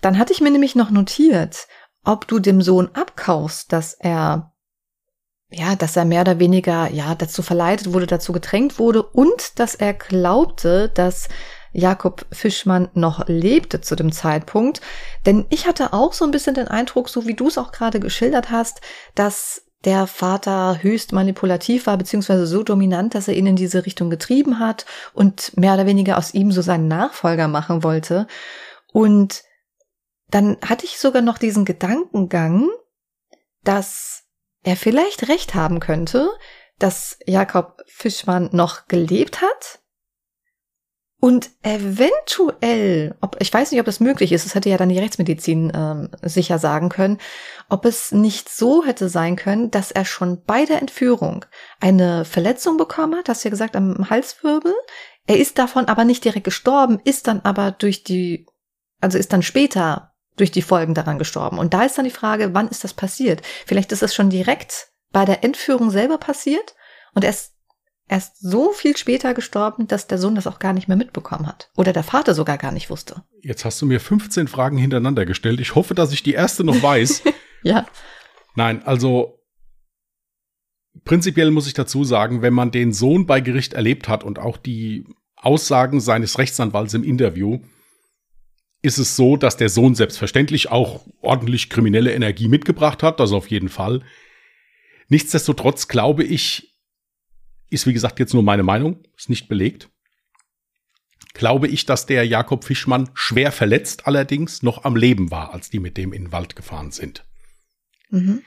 Dann 0.00 0.18
hatte 0.18 0.32
ich 0.32 0.40
mir 0.40 0.50
nämlich 0.50 0.74
noch 0.74 0.90
notiert, 0.90 1.66
ob 2.04 2.28
du 2.28 2.38
dem 2.38 2.62
Sohn 2.62 2.90
abkaufst, 2.94 3.72
dass 3.72 3.94
er 3.94 4.52
ja, 5.50 5.76
dass 5.76 5.96
er 5.96 6.04
mehr 6.04 6.20
oder 6.20 6.38
weniger 6.38 6.90
ja 6.90 7.14
dazu 7.14 7.42
verleitet 7.42 7.94
wurde, 7.94 8.06
dazu 8.06 8.32
gedrängt 8.32 8.78
wurde 8.78 9.02
und 9.02 9.58
dass 9.58 9.74
er 9.74 9.94
glaubte, 9.94 10.90
dass 10.90 11.28
Jakob 11.78 12.26
Fischmann 12.32 12.88
noch 12.94 13.26
lebte 13.28 13.80
zu 13.80 13.94
dem 13.94 14.12
Zeitpunkt. 14.12 14.80
Denn 15.26 15.46
ich 15.48 15.66
hatte 15.66 15.92
auch 15.92 16.12
so 16.12 16.24
ein 16.24 16.30
bisschen 16.30 16.54
den 16.54 16.68
Eindruck, 16.68 17.08
so 17.08 17.26
wie 17.26 17.34
du 17.34 17.48
es 17.48 17.58
auch 17.58 17.72
gerade 17.72 18.00
geschildert 18.00 18.50
hast, 18.50 18.80
dass 19.14 19.62
der 19.84 20.08
Vater 20.08 20.82
höchst 20.82 21.12
manipulativ 21.12 21.86
war, 21.86 21.96
beziehungsweise 21.96 22.46
so 22.46 22.64
dominant, 22.64 23.14
dass 23.14 23.28
er 23.28 23.34
ihn 23.34 23.46
in 23.46 23.56
diese 23.56 23.86
Richtung 23.86 24.10
getrieben 24.10 24.58
hat 24.58 24.86
und 25.14 25.56
mehr 25.56 25.74
oder 25.74 25.86
weniger 25.86 26.18
aus 26.18 26.34
ihm 26.34 26.50
so 26.50 26.62
seinen 26.62 26.88
Nachfolger 26.88 27.46
machen 27.46 27.84
wollte. 27.84 28.26
Und 28.92 29.44
dann 30.30 30.56
hatte 30.62 30.84
ich 30.84 30.98
sogar 30.98 31.22
noch 31.22 31.38
diesen 31.38 31.64
Gedankengang, 31.64 32.68
dass 33.62 34.24
er 34.64 34.76
vielleicht 34.76 35.28
recht 35.28 35.54
haben 35.54 35.78
könnte, 35.78 36.28
dass 36.80 37.18
Jakob 37.24 37.80
Fischmann 37.86 38.50
noch 38.52 38.88
gelebt 38.88 39.42
hat 39.42 39.80
und 41.20 41.50
eventuell, 41.62 43.16
ob 43.20 43.36
ich 43.40 43.52
weiß 43.52 43.72
nicht, 43.72 43.80
ob 43.80 43.86
das 43.86 43.98
möglich 43.98 44.30
ist, 44.30 44.46
das 44.46 44.54
hätte 44.54 44.68
ja 44.68 44.76
dann 44.76 44.88
die 44.88 45.00
Rechtsmedizin 45.00 45.72
ähm, 45.74 46.10
sicher 46.22 46.60
sagen 46.60 46.90
können, 46.90 47.18
ob 47.68 47.84
es 47.84 48.12
nicht 48.12 48.48
so 48.48 48.84
hätte 48.84 49.08
sein 49.08 49.34
können, 49.34 49.72
dass 49.72 49.90
er 49.90 50.04
schon 50.04 50.44
bei 50.44 50.64
der 50.64 50.80
Entführung 50.80 51.44
eine 51.80 52.24
Verletzung 52.24 52.76
bekommen 52.76 53.16
hat, 53.16 53.28
hast 53.28 53.42
du 53.42 53.48
ja 53.48 53.50
gesagt, 53.50 53.74
am 53.74 54.08
Halswirbel. 54.08 54.74
Er 55.26 55.38
ist 55.38 55.58
davon 55.58 55.86
aber 55.86 56.04
nicht 56.04 56.24
direkt 56.24 56.44
gestorben, 56.44 57.00
ist 57.02 57.26
dann 57.26 57.40
aber 57.42 57.72
durch 57.72 58.04
die, 58.04 58.46
also 59.00 59.18
ist 59.18 59.32
dann 59.32 59.42
später 59.42 60.12
durch 60.36 60.52
die 60.52 60.62
Folgen 60.62 60.94
daran 60.94 61.18
gestorben. 61.18 61.58
Und 61.58 61.74
da 61.74 61.82
ist 61.82 61.98
dann 61.98 62.04
die 62.04 62.12
Frage, 62.12 62.54
wann 62.54 62.68
ist 62.68 62.84
das 62.84 62.94
passiert? 62.94 63.42
Vielleicht 63.66 63.90
ist 63.90 64.04
es 64.04 64.14
schon 64.14 64.30
direkt 64.30 64.92
bei 65.10 65.24
der 65.24 65.42
Entführung 65.42 65.90
selber 65.90 66.18
passiert 66.18 66.76
und 67.12 67.24
er 67.24 67.30
ist 67.30 67.57
erst 68.08 68.40
so 68.40 68.72
viel 68.72 68.96
später 68.96 69.34
gestorben, 69.34 69.86
dass 69.86 70.06
der 70.06 70.18
Sohn 70.18 70.34
das 70.34 70.46
auch 70.46 70.58
gar 70.58 70.72
nicht 70.72 70.88
mehr 70.88 70.96
mitbekommen 70.96 71.46
hat. 71.46 71.70
Oder 71.76 71.92
der 71.92 72.02
Vater 72.02 72.34
sogar 72.34 72.58
gar 72.58 72.72
nicht 72.72 72.90
wusste. 72.90 73.22
Jetzt 73.42 73.64
hast 73.64 73.80
du 73.80 73.86
mir 73.86 74.00
15 74.00 74.48
Fragen 74.48 74.78
hintereinander 74.78 75.26
gestellt. 75.26 75.60
Ich 75.60 75.74
hoffe, 75.74 75.94
dass 75.94 76.12
ich 76.12 76.22
die 76.22 76.32
erste 76.32 76.64
noch 76.64 76.82
weiß. 76.82 77.22
ja. 77.62 77.86
Nein, 78.54 78.82
also 78.84 79.38
prinzipiell 81.04 81.50
muss 81.50 81.66
ich 81.66 81.74
dazu 81.74 82.04
sagen, 82.04 82.42
wenn 82.42 82.54
man 82.54 82.70
den 82.70 82.92
Sohn 82.92 83.26
bei 83.26 83.40
Gericht 83.40 83.74
erlebt 83.74 84.08
hat 84.08 84.24
und 84.24 84.38
auch 84.38 84.56
die 84.56 85.06
Aussagen 85.36 86.00
seines 86.00 86.38
Rechtsanwalts 86.38 86.94
im 86.94 87.04
Interview, 87.04 87.60
ist 88.82 88.98
es 88.98 89.16
so, 89.16 89.36
dass 89.36 89.56
der 89.56 89.68
Sohn 89.68 89.94
selbstverständlich 89.94 90.70
auch 90.70 91.04
ordentlich 91.20 91.68
kriminelle 91.68 92.12
Energie 92.12 92.48
mitgebracht 92.48 93.02
hat, 93.02 93.20
das 93.20 93.32
auf 93.32 93.48
jeden 93.48 93.68
Fall. 93.68 94.02
Nichtsdestotrotz 95.08 95.88
glaube 95.88 96.24
ich, 96.24 96.67
ist 97.70 97.86
wie 97.86 97.92
gesagt 97.92 98.18
jetzt 98.18 98.34
nur 98.34 98.42
meine 98.42 98.62
Meinung, 98.62 99.02
ist 99.16 99.30
nicht 99.30 99.48
belegt. 99.48 99.90
Glaube 101.34 101.68
ich, 101.68 101.86
dass 101.86 102.06
der 102.06 102.24
Jakob 102.24 102.64
Fischmann 102.64 103.10
schwer 103.14 103.52
verletzt 103.52 104.06
allerdings 104.06 104.62
noch 104.62 104.84
am 104.84 104.96
Leben 104.96 105.30
war, 105.30 105.54
als 105.54 105.70
die 105.70 105.78
mit 105.78 105.96
dem 105.96 106.12
in 106.12 106.24
den 106.24 106.32
Wald 106.32 106.56
gefahren 106.56 106.90
sind. 106.90 107.24
Mhm. 108.10 108.42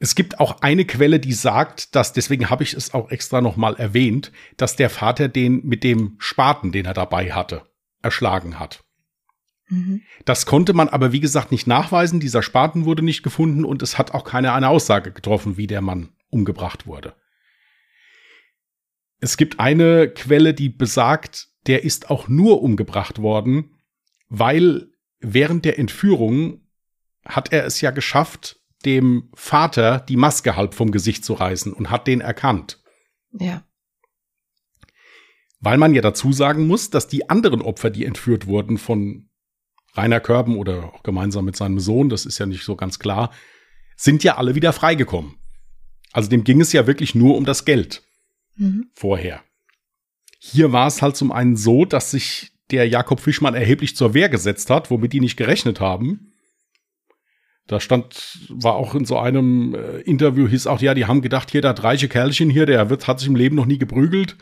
Es 0.00 0.14
gibt 0.14 0.38
auch 0.38 0.60
eine 0.60 0.84
Quelle, 0.84 1.18
die 1.18 1.32
sagt, 1.32 1.96
dass, 1.96 2.12
deswegen 2.12 2.50
habe 2.50 2.62
ich 2.62 2.74
es 2.74 2.94
auch 2.94 3.10
extra 3.10 3.40
nochmal 3.40 3.74
erwähnt, 3.76 4.30
dass 4.56 4.76
der 4.76 4.90
Vater 4.90 5.28
den 5.28 5.64
mit 5.66 5.82
dem 5.82 6.16
Spaten, 6.18 6.70
den 6.70 6.86
er 6.86 6.94
dabei 6.94 7.32
hatte, 7.32 7.62
erschlagen 8.00 8.60
hat. 8.60 8.84
Mhm. 9.68 10.02
Das 10.24 10.46
konnte 10.46 10.72
man 10.72 10.88
aber, 10.88 11.12
wie 11.12 11.20
gesagt, 11.20 11.50
nicht 11.50 11.66
nachweisen. 11.66 12.20
Dieser 12.20 12.42
Spaten 12.42 12.84
wurde 12.84 13.04
nicht 13.04 13.22
gefunden 13.22 13.64
und 13.64 13.82
es 13.82 13.98
hat 13.98 14.14
auch 14.14 14.24
keine 14.24 14.52
eine 14.52 14.68
Aussage 14.68 15.12
getroffen, 15.12 15.56
wie 15.56 15.66
der 15.66 15.80
Mann 15.80 16.10
umgebracht 16.30 16.86
wurde. 16.86 17.14
Es 19.20 19.36
gibt 19.36 19.58
eine 19.58 20.08
Quelle, 20.08 20.54
die 20.54 20.68
besagt, 20.68 21.48
der 21.66 21.84
ist 21.84 22.10
auch 22.10 22.28
nur 22.28 22.62
umgebracht 22.62 23.20
worden, 23.20 23.76
weil 24.28 24.88
während 25.20 25.64
der 25.64 25.78
Entführung 25.78 26.62
hat 27.24 27.52
er 27.52 27.64
es 27.64 27.80
ja 27.80 27.90
geschafft, 27.90 28.60
dem 28.84 29.28
Vater 29.34 30.00
die 30.00 30.16
Maske 30.16 30.56
halb 30.56 30.74
vom 30.74 30.92
Gesicht 30.92 31.24
zu 31.24 31.34
reißen 31.34 31.72
und 31.72 31.90
hat 31.90 32.06
den 32.06 32.20
erkannt. 32.20 32.80
Ja. 33.32 33.64
Weil 35.60 35.78
man 35.78 35.94
ja 35.94 36.00
dazu 36.00 36.32
sagen 36.32 36.66
muss, 36.66 36.90
dass 36.90 37.08
die 37.08 37.28
anderen 37.28 37.60
Opfer, 37.60 37.90
die 37.90 38.04
entführt 38.04 38.46
wurden 38.46 38.78
von 38.78 39.28
Rainer 39.94 40.20
Körben 40.20 40.56
oder 40.56 40.94
auch 40.94 41.02
gemeinsam 41.02 41.44
mit 41.44 41.56
seinem 41.56 41.80
Sohn, 41.80 42.08
das 42.08 42.24
ist 42.24 42.38
ja 42.38 42.46
nicht 42.46 42.64
so 42.64 42.76
ganz 42.76 43.00
klar, 43.00 43.32
sind 43.96 44.22
ja 44.22 44.36
alle 44.36 44.54
wieder 44.54 44.72
freigekommen. 44.72 45.34
Also 46.12 46.30
dem 46.30 46.44
ging 46.44 46.60
es 46.60 46.72
ja 46.72 46.86
wirklich 46.86 47.16
nur 47.16 47.36
um 47.36 47.44
das 47.44 47.64
Geld 47.64 48.07
mhm. 48.58 48.90
vorher. 48.94 49.42
Hier 50.38 50.72
war 50.72 50.86
es 50.86 51.02
halt 51.02 51.16
zum 51.16 51.32
einen 51.32 51.56
so, 51.56 51.84
dass 51.84 52.10
sich 52.10 52.52
der 52.70 52.86
Jakob 52.86 53.20
Fischmann 53.20 53.54
erheblich 53.54 53.96
zur 53.96 54.14
Wehr 54.14 54.28
gesetzt 54.28 54.70
hat, 54.70 54.90
womit 54.90 55.12
die 55.12 55.20
nicht 55.20 55.36
gerechnet 55.36 55.80
haben. 55.80 56.32
Da 57.66 57.80
stand, 57.80 58.46
war 58.48 58.76
auch 58.76 58.94
in 58.94 59.04
so 59.04 59.18
einem 59.18 59.74
äh, 59.74 59.98
Interview, 60.00 60.48
hieß 60.48 60.66
auch, 60.66 60.80
ja, 60.80 60.94
die 60.94 61.06
haben 61.06 61.22
gedacht, 61.22 61.50
hier, 61.50 61.60
das 61.60 61.82
reiche 61.82 62.08
Kerlchen 62.08 62.50
hier, 62.50 62.66
der 62.66 62.88
wird, 62.88 63.06
hat 63.06 63.18
sich 63.18 63.28
im 63.28 63.36
Leben 63.36 63.56
noch 63.56 63.66
nie 63.66 63.78
geprügelt. 63.78 64.36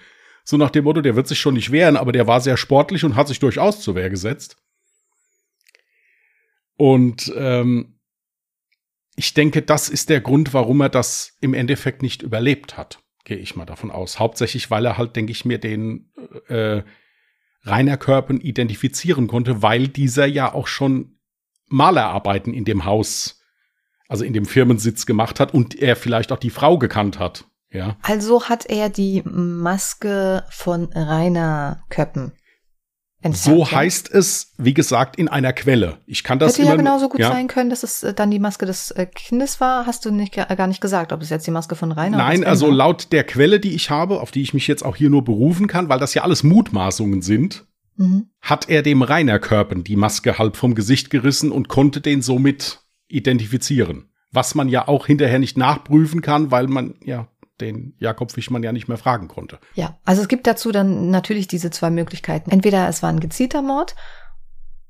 So 0.44 0.57
nach 0.57 0.70
dem 0.70 0.85
Motto, 0.85 1.00
der 1.00 1.16
wird 1.16 1.26
sich 1.26 1.40
schon 1.40 1.55
nicht 1.55 1.72
wehren, 1.72 1.96
aber 1.96 2.12
der 2.12 2.29
war 2.29 2.40
sehr 2.40 2.57
sportlich 2.57 3.05
und 3.05 3.16
hat 3.16 3.26
sich 3.26 3.40
durchaus 3.40 3.81
zur 3.81 3.96
Wehr 3.96 4.11
gesetzt. 4.11 4.57
Und 6.76 7.33
ähm, 7.37 7.98
ich 9.16 9.35
denke, 9.35 9.62
das 9.62 9.88
ist 9.88 10.09
der 10.09 10.20
Grund, 10.20 10.55
warum 10.55 10.81
er 10.81 10.88
das 10.88 11.37
im 11.40 11.55
Endeffekt 11.55 12.02
nicht 12.02 12.22
überlebt 12.22 12.76
hat 12.76 13.00
gehe 13.27 13.37
ich 13.37 13.57
mal 13.57 13.67
davon 13.67 13.91
aus. 13.91 14.19
Hauptsächlich, 14.19 14.71
weil 14.71 14.87
er 14.87 14.97
halt, 14.97 15.17
denke 15.17 15.33
ich 15.33 15.45
mir, 15.45 15.59
den 15.59 16.11
äh, 16.49 16.83
Rainer 17.65 17.97
Körpen 17.99 18.41
identifizieren 18.41 19.27
konnte, 19.27 19.61
weil 19.61 19.89
dieser 19.89 20.25
ja 20.25 20.55
auch 20.55 20.69
schon 20.69 21.19
Malerarbeiten 21.67 22.55
in 22.55 22.65
dem 22.65 22.85
Haus, 22.85 23.43
also 24.09 24.25
in 24.25 24.33
dem 24.33 24.47
Firmensitz 24.47 25.05
gemacht 25.05 25.41
hat 25.41 25.53
und 25.53 25.75
er 25.75 25.97
vielleicht 25.97 26.31
auch 26.31 26.39
die 26.39 26.51
Frau 26.51 26.79
gekannt 26.79 27.19
hat. 27.19 27.45
Ja. 27.71 27.97
Also 28.03 28.49
hat 28.49 28.67
er 28.67 28.89
die 28.89 29.23
Maske 29.25 30.45
von 30.49 30.85
Rainer 30.95 31.83
Köppen 31.91 32.33
so 33.33 33.61
ja. 33.61 33.73
heißt 33.73 34.12
es, 34.12 34.53
wie 34.59 34.75
gesagt, 34.75 35.17
in 35.17 35.29
einer 35.29 35.53
Quelle. 35.53 35.99
Ich 36.07 36.25
kann 36.25 36.39
das 36.39 36.59
Hätte 36.59 36.69
ja 36.69 36.77
genauso 36.77 37.09
gut 37.09 37.21
ja. 37.21 37.31
sein 37.31 37.49
können, 37.49 37.71
dass 37.71 37.83
es 37.83 38.03
äh, 38.03 38.15
dann 38.15 38.31
die 38.31 38.39
Maske 38.39 38.67
des 38.67 38.91
äh, 38.91 39.07
Kindes 39.07 39.61
war. 39.61 39.87
Hast 39.87 40.05
du 40.05 40.11
nicht, 40.11 40.35
gar 40.35 40.67
nicht 40.67 40.81
gesagt, 40.81 41.12
ob 41.12 41.23
es 41.23 41.31
jetzt 41.31 41.47
die 41.47 41.51
Maske 41.51 41.75
von 41.75 41.93
Rainer 41.93 42.19
Nein, 42.19 42.45
also 42.45 42.71
laut 42.71 43.12
der 43.12 43.25
Quelle, 43.25 43.61
die 43.61 43.75
ich 43.75 43.91
habe, 43.91 44.21
auf 44.21 44.31
die 44.31 44.43
ich 44.43 44.55
mich 44.55 44.67
jetzt 44.67 44.85
auch 44.85 44.97
hier 44.97 45.11
nur 45.11 45.25
berufen 45.25 45.67
kann, 45.67 45.89
weil 45.89 45.99
das 45.99 46.15
ja 46.15 46.23
alles 46.23 46.43
Mutmaßungen 46.43 47.23
sind, 47.23 47.67
mhm. 47.97 48.29
hat 48.41 48.69
er 48.69 48.83
dem 48.83 49.03
Rainer 49.03 49.39
Körpen 49.39 49.85
die 49.85 49.97
Maske 49.97 50.39
halb 50.39 50.57
vom 50.57 50.75
Gesicht 50.75 51.11
gerissen 51.11 51.53
und 51.53 51.69
konnte 51.69 52.01
den 52.01 52.23
somit 52.23 52.81
identifizieren. 53.09 54.11
Was 54.33 54.55
man 54.55 54.69
ja 54.69 54.89
auch 54.89 55.07
hinterher 55.07 55.39
nicht 55.39 55.57
nachprüfen 55.57 56.21
kann, 56.21 56.51
weil 56.51 56.67
man 56.67 56.95
ja 57.03 57.29
den 57.61 57.95
Jakob 57.99 58.33
Fischmann 58.33 58.62
ja 58.62 58.73
nicht 58.73 58.88
mehr 58.88 58.99
fragen 58.99 59.29
konnte. 59.29 59.59
Ja, 59.75 59.99
also 60.05 60.23
es 60.23 60.29
gibt 60.29 60.47
dazu 60.47 60.73
dann 60.73 61.11
natürlich 61.11 61.49
diese 61.49 61.71
zwei 61.71 61.90
Möglichkeiten. 61.90 62.51
Entweder 62.51 62.88
es 62.88 63.03
war 63.03 63.11
ein 63.11 63.21
gezielter 63.21 63.62
Mord, 63.62 63.95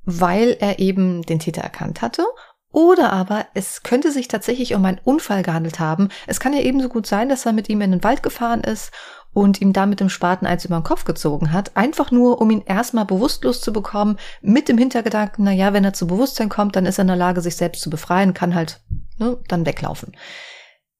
weil 0.05 0.57
er 0.61 0.79
eben 0.79 1.22
den 1.22 1.38
Täter 1.38 1.62
erkannt 1.62 2.02
hatte, 2.02 2.24
oder 2.72 3.12
aber 3.12 3.46
es 3.55 3.83
könnte 3.83 4.12
sich 4.12 4.29
tatsächlich 4.29 4.74
um 4.74 4.85
einen 4.85 5.00
Unfall 5.02 5.42
gehandelt 5.42 5.81
haben. 5.81 6.09
Es 6.26 6.40
kann 6.40 6.52
ja 6.52 6.61
ebenso 6.61 6.90
gut 6.90 7.07
sein, 7.07 7.31
dass 7.31 7.46
er 7.46 7.52
mit 7.52 7.70
ihm 7.70 7.81
in 7.81 7.90
den 7.90 8.05
Wald 8.05 8.22
gefahren 8.22 8.61
ist 8.61 8.92
und 9.33 9.61
ihm 9.61 9.72
da 9.72 9.87
mit 9.87 10.00
dem 10.00 10.09
Spaten 10.09 10.46
eins 10.46 10.64
über 10.64 10.79
den 10.79 10.85
Kopf 10.85 11.05
gezogen 11.05 11.52
hat, 11.52 11.76
einfach 11.76 12.11
nur, 12.11 12.40
um 12.40 12.50
ihn 12.50 12.62
erstmal 12.66 13.05
bewusstlos 13.05 13.61
zu 13.61 13.72
bekommen, 13.72 14.18
mit 14.42 14.68
dem 14.68 14.79
Hintergedanken, 14.79 15.44
na 15.44 15.52
ja, 15.52 15.72
wenn 15.72 15.85
er 15.85 15.92
zu 15.92 16.07
Bewusstsein 16.07 16.48
kommt, 16.48 16.76
dann 16.76 16.87
ist 16.87 16.98
er 16.98 17.02
in 17.02 17.09
der 17.09 17.16
Lage, 17.16 17.40
sich 17.40 17.57
selbst 17.57 17.83
zu 17.83 17.90
befreien, 17.90 18.35
kann 18.35 18.55
halt 18.55 18.81
ne, 19.18 19.38
dann 19.48 19.64
weglaufen. 19.64 20.16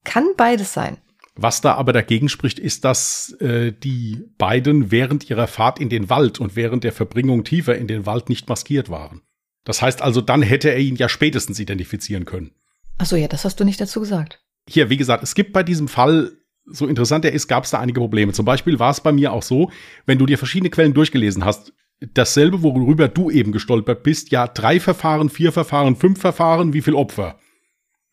Kann 0.05 0.29
beides 0.37 0.73
sein. 0.73 0.99
Was 1.37 1.61
da 1.61 1.75
aber 1.75 1.93
dagegen 1.93 2.31
spricht, 2.31 2.59
ist, 2.59 2.85
dass 2.85 3.37
äh, 3.41 3.73
die 3.73 4.25
beiden 4.39 4.91
während 4.91 5.29
ihrer 5.29 5.47
Fahrt 5.47 5.79
in 5.79 5.91
den 5.91 6.09
Wald 6.09 6.41
und 6.41 6.57
während 6.57 6.83
der 6.83 6.93
Verbringung 6.93 7.45
tiefer 7.45 7.77
in 7.77 7.87
den 7.87 8.07
Wald 8.07 8.31
nicht 8.31 8.49
maskiert 8.49 8.89
waren. 8.89 9.21
Das 9.65 9.83
heißt 9.83 10.01
also, 10.01 10.23
dann 10.23 10.43
hätte 10.43 10.71
er 10.71 10.79
ihn 10.79 10.97
ja 10.97 11.11
spätestens 11.11 11.61
identifizieren 11.61 12.25
können. 12.25 12.53
Ach 12.97 13.07
so, 13.07 13.17
ja, 13.17 13.29
das 13.29 13.45
hast 13.45 13.61
du 13.61 13.65
nicht 13.65 13.81
dazu 13.81 14.01
gesagt. 14.01 14.41
Hier, 14.69 14.89
wie 14.89 14.97
gesagt, 14.97 15.23
es 15.23 15.35
gibt 15.35 15.53
bei 15.53 15.63
diesem 15.63 15.89
Fall, 15.89 16.33
so 16.65 16.87
interessant 16.87 17.25
er 17.27 17.33
ist, 17.33 17.49
gab 17.49 17.65
es 17.65 17.71
da 17.71 17.81
einige 17.81 18.01
Probleme. 18.01 18.33
Zum 18.33 18.47
Beispiel 18.47 18.79
war 18.79 18.91
es 18.91 19.03
bei 19.03 19.13
mir 19.13 19.33
auch 19.33 19.43
so, 19.43 19.71
wenn 20.07 20.19
du 20.19 20.25
dir 20.25 20.39
verschiedene 20.39 20.71
Quellen 20.71 20.95
durchgelesen 20.95 21.45
hast, 21.45 21.75
dasselbe, 22.01 22.63
worüber 22.63 23.09
du 23.09 23.31
eben 23.31 23.53
gestolpert 23.53 24.03
bist, 24.03 24.31
ja, 24.31 24.47
drei 24.47 24.81
Verfahren, 24.81 25.29
vier 25.29 25.53
Verfahren, 25.53 25.97
fünf 25.97 26.19
Verfahren, 26.19 26.73
wie 26.73 26.83
viel 26.83 26.95
Opfer? 26.95 27.39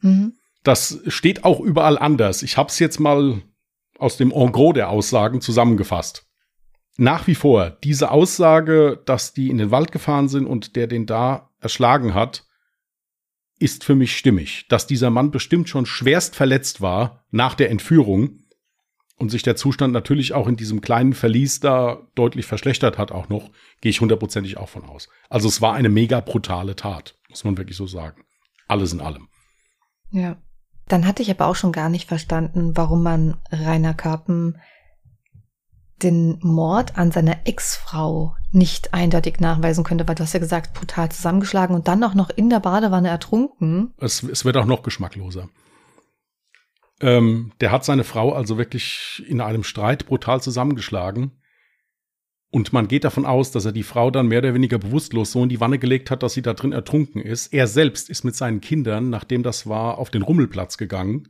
Mhm. 0.01 0.33
Das 0.63 1.01
steht 1.07 1.43
auch 1.43 1.59
überall 1.59 1.97
anders. 1.99 2.41
Ich 2.41 2.57
habe 2.57 2.69
es 2.69 2.79
jetzt 2.79 2.99
mal 2.99 3.41
aus 3.97 4.17
dem 4.17 4.31
En 4.31 4.51
gros 4.51 4.73
der 4.73 4.89
Aussagen 4.89 5.41
zusammengefasst. 5.41 6.27
Nach 6.97 7.27
wie 7.27 7.35
vor, 7.35 7.71
diese 7.83 8.11
Aussage, 8.11 9.01
dass 9.05 9.33
die 9.33 9.49
in 9.49 9.57
den 9.57 9.71
Wald 9.71 9.91
gefahren 9.91 10.29
sind 10.29 10.45
und 10.45 10.75
der 10.75 10.87
den 10.87 11.05
da 11.05 11.49
erschlagen 11.59 12.13
hat, 12.13 12.45
ist 13.59 13.83
für 13.83 13.95
mich 13.95 14.15
stimmig. 14.15 14.67
Dass 14.69 14.87
dieser 14.87 15.09
Mann 15.09 15.31
bestimmt 15.31 15.69
schon 15.69 15.85
schwerst 15.85 16.35
verletzt 16.35 16.81
war 16.81 17.25
nach 17.31 17.55
der 17.55 17.71
Entführung 17.71 18.39
und 19.17 19.29
sich 19.29 19.43
der 19.43 19.55
Zustand 19.55 19.93
natürlich 19.93 20.33
auch 20.33 20.47
in 20.47 20.55
diesem 20.55 20.81
kleinen 20.81 21.13
Verlies 21.13 21.59
da 21.59 22.07
deutlich 22.15 22.45
verschlechtert 22.45 22.97
hat 22.97 23.11
auch 23.11 23.29
noch, 23.29 23.51
gehe 23.81 23.89
ich 23.89 24.01
hundertprozentig 24.01 24.57
auch 24.57 24.69
von 24.69 24.83
aus. 24.83 25.09
Also 25.29 25.47
es 25.47 25.61
war 25.61 25.73
eine 25.73 25.89
mega 25.89 26.19
brutale 26.19 26.75
Tat, 26.75 27.15
muss 27.29 27.43
man 27.43 27.57
wirklich 27.57 27.77
so 27.77 27.87
sagen. 27.87 28.23
Alles 28.67 28.93
in 28.93 29.01
allem. 29.01 29.29
Ja. 30.11 30.41
Dann 30.87 31.07
hatte 31.07 31.21
ich 31.21 31.31
aber 31.31 31.47
auch 31.47 31.55
schon 31.55 31.71
gar 31.71 31.89
nicht 31.89 32.07
verstanden, 32.07 32.75
warum 32.75 33.03
man 33.03 33.37
Rainer 33.51 33.93
Karpen 33.93 34.59
den 36.03 36.37
Mord 36.41 36.97
an 36.97 37.11
seiner 37.11 37.47
Ex-Frau 37.47 38.35
nicht 38.51 38.93
eindeutig 38.93 39.39
nachweisen 39.39 39.83
könnte, 39.83 40.07
weil 40.07 40.15
du 40.15 40.23
hast 40.23 40.33
ja 40.33 40.39
gesagt, 40.39 40.73
brutal 40.73 41.09
zusammengeschlagen 41.09 41.75
und 41.75 41.87
dann 41.87 42.03
auch 42.03 42.13
noch 42.13 42.29
in 42.29 42.49
der 42.49 42.59
Badewanne 42.59 43.07
ertrunken. 43.07 43.93
Es, 43.97 44.21
es 44.21 44.43
wird 44.43 44.57
auch 44.57 44.65
noch 44.65 44.83
geschmackloser. 44.83 45.49
Ähm, 46.99 47.53
der 47.61 47.71
hat 47.71 47.85
seine 47.85 48.03
Frau 48.03 48.33
also 48.33 48.57
wirklich 48.57 49.23
in 49.27 49.41
einem 49.41 49.63
Streit 49.63 50.05
brutal 50.05 50.41
zusammengeschlagen. 50.41 51.31
Und 52.53 52.71
man 52.71 52.87
geht 52.87 53.03
davon 53.03 53.25
aus, 53.25 53.49
dass 53.49 53.65
er 53.65 53.71
die 53.71 53.81
Frau 53.81 54.11
dann 54.11 54.27
mehr 54.27 54.37
oder 54.37 54.53
weniger 54.53 54.77
bewusstlos 54.77 55.31
so 55.31 55.41
in 55.41 55.49
die 55.49 55.59
Wanne 55.59 55.79
gelegt 55.79 56.11
hat, 56.11 56.21
dass 56.21 56.35
sie 56.35 56.43
da 56.43 56.53
drin 56.53 56.71
ertrunken 56.71 57.19
ist. 57.19 57.51
Er 57.51 57.65
selbst 57.65 58.11
ist 58.11 58.23
mit 58.23 58.35
seinen 58.35 58.61
Kindern, 58.61 59.09
nachdem 59.09 59.41
das 59.41 59.65
war, 59.65 59.97
auf 59.97 60.11
den 60.11 60.21
Rummelplatz 60.21 60.77
gegangen, 60.77 61.29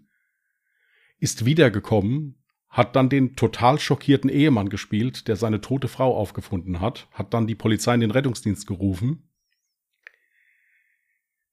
ist 1.20 1.46
wiedergekommen, 1.46 2.44
hat 2.68 2.98
dann 2.98 3.08
den 3.08 3.38
total 3.38 3.80
schockierten 3.80 4.30
Ehemann 4.30 4.68
gespielt, 4.68 5.30
der 5.30 5.38
seine 5.38 5.62
tote 5.62 5.88
Frau 5.88 6.14
aufgefunden 6.14 6.82
hat, 6.82 7.08
hat 7.14 7.34
dann 7.34 7.48
die 7.48 7.56
Polizei 7.56 7.94
in 7.94 8.02
den 8.02 8.12
Rettungsdienst 8.12 8.68
gerufen. 8.68 9.30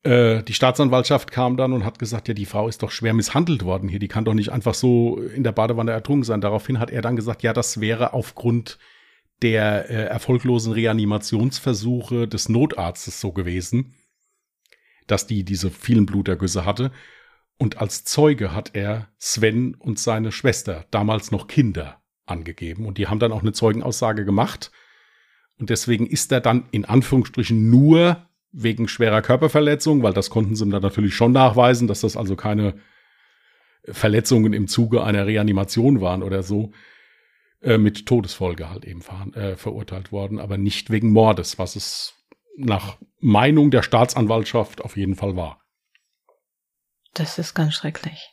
Äh, 0.03 0.43
die 0.43 0.55
Staatsanwaltschaft 0.55 1.31
kam 1.31 1.57
dann 1.57 1.73
und 1.73 1.85
hat 1.85 2.01
gesagt, 2.01 2.27
ja, 2.27 2.35
die 2.35 2.47
Frau 2.47 2.67
ist 2.67 2.83
doch 2.83 2.91
schwer 2.91 3.15
misshandelt 3.15 3.65
worden 3.65 3.89
hier, 3.89 4.01
die 4.01 4.09
kann 4.09 4.25
doch 4.25 4.35
nicht 4.35 4.51
einfach 4.51 4.75
so 4.75 5.21
in 5.21 5.45
der 5.45 5.53
Badewanne 5.53 5.93
ertrunken 5.93 6.25
sein. 6.25 6.41
Daraufhin 6.41 6.81
hat 6.81 6.91
er 6.91 7.03
dann 7.03 7.15
gesagt, 7.15 7.45
ja, 7.45 7.53
das 7.53 7.81
wäre 7.81 8.15
aufgrund 8.15 8.77
der 9.43 9.89
äh, 9.91 10.05
erfolglosen 10.07 10.73
Reanimationsversuche 10.73 12.29
des 12.29 12.49
Notarztes 12.49 13.21
so 13.21 13.33
gewesen, 13.33 13.95
dass 15.07 15.27
die 15.27 15.45
diese 15.45 15.71
vielen 15.71 16.07
Blutergüsse 16.07 16.65
hatte. 16.65 16.93
Und 17.59 17.79
als 17.79 18.05
Zeuge 18.05 18.55
hat 18.55 18.71
er 18.75 19.09
Sven 19.19 19.75
und 19.75 19.99
seine 19.99 20.33
Schwester, 20.33 20.87
damals 20.91 21.31
noch 21.31 21.47
Kinder, 21.47 22.01
angegeben. 22.27 22.87
Und 22.87 22.97
die 22.99 23.09
haben 23.09 23.19
dann 23.19 23.33
auch 23.33 23.43
eine 23.43 23.53
Zeugenaussage 23.53 24.25
gemacht. 24.25 24.71
Und 25.59 25.69
deswegen 25.69 26.07
ist 26.07 26.33
er 26.33 26.41
dann 26.41 26.67
in 26.71 26.85
Anführungsstrichen 26.85 27.69
nur 27.69 28.27
wegen 28.53 28.89
schwerer 28.89 29.23
Körperverletzung, 29.23 30.03
weil 30.03 30.13
das 30.13 30.31
konnten 30.31 30.57
sie 30.57 30.69
dann 30.69 30.83
natürlich 30.83 31.15
schon 31.15 31.33
nachweisen, 31.33 31.87
dass 31.87 32.01
das 32.01 32.17
also 32.17 32.37
keine 32.37 32.75
Verletzungen 33.85 34.53
im 34.53 34.69
Zuge 34.69 35.05
einer 35.05 35.27
Reanimation 35.27 36.01
waren 36.01 36.23
oder 36.23 36.43
so, 36.43 36.73
äh, 37.63 37.79
mit 37.79 38.07
Todesfolge 38.07 38.71
halt 38.71 38.85
eben 38.85 39.03
ver 39.03 39.27
äh, 39.35 39.57
verurteilt 39.57 40.13
worden, 40.13 40.39
aber 40.39 40.59
nicht 40.59 40.91
wegen 40.91 41.13
Mordes, 41.13 41.59
was 41.59 41.77
es 41.77 42.15
nach 42.57 42.99
Meinung 43.19 43.71
der 43.71 43.83
Staatsanwaltschaft 43.83 44.83
auf 44.83 44.97
jeden 44.97 45.15
Fall 45.15 45.37
war. 45.37 45.61
Das 47.15 47.39
ist 47.39 47.55
ganz 47.55 47.75
schrecklich. 47.75 48.31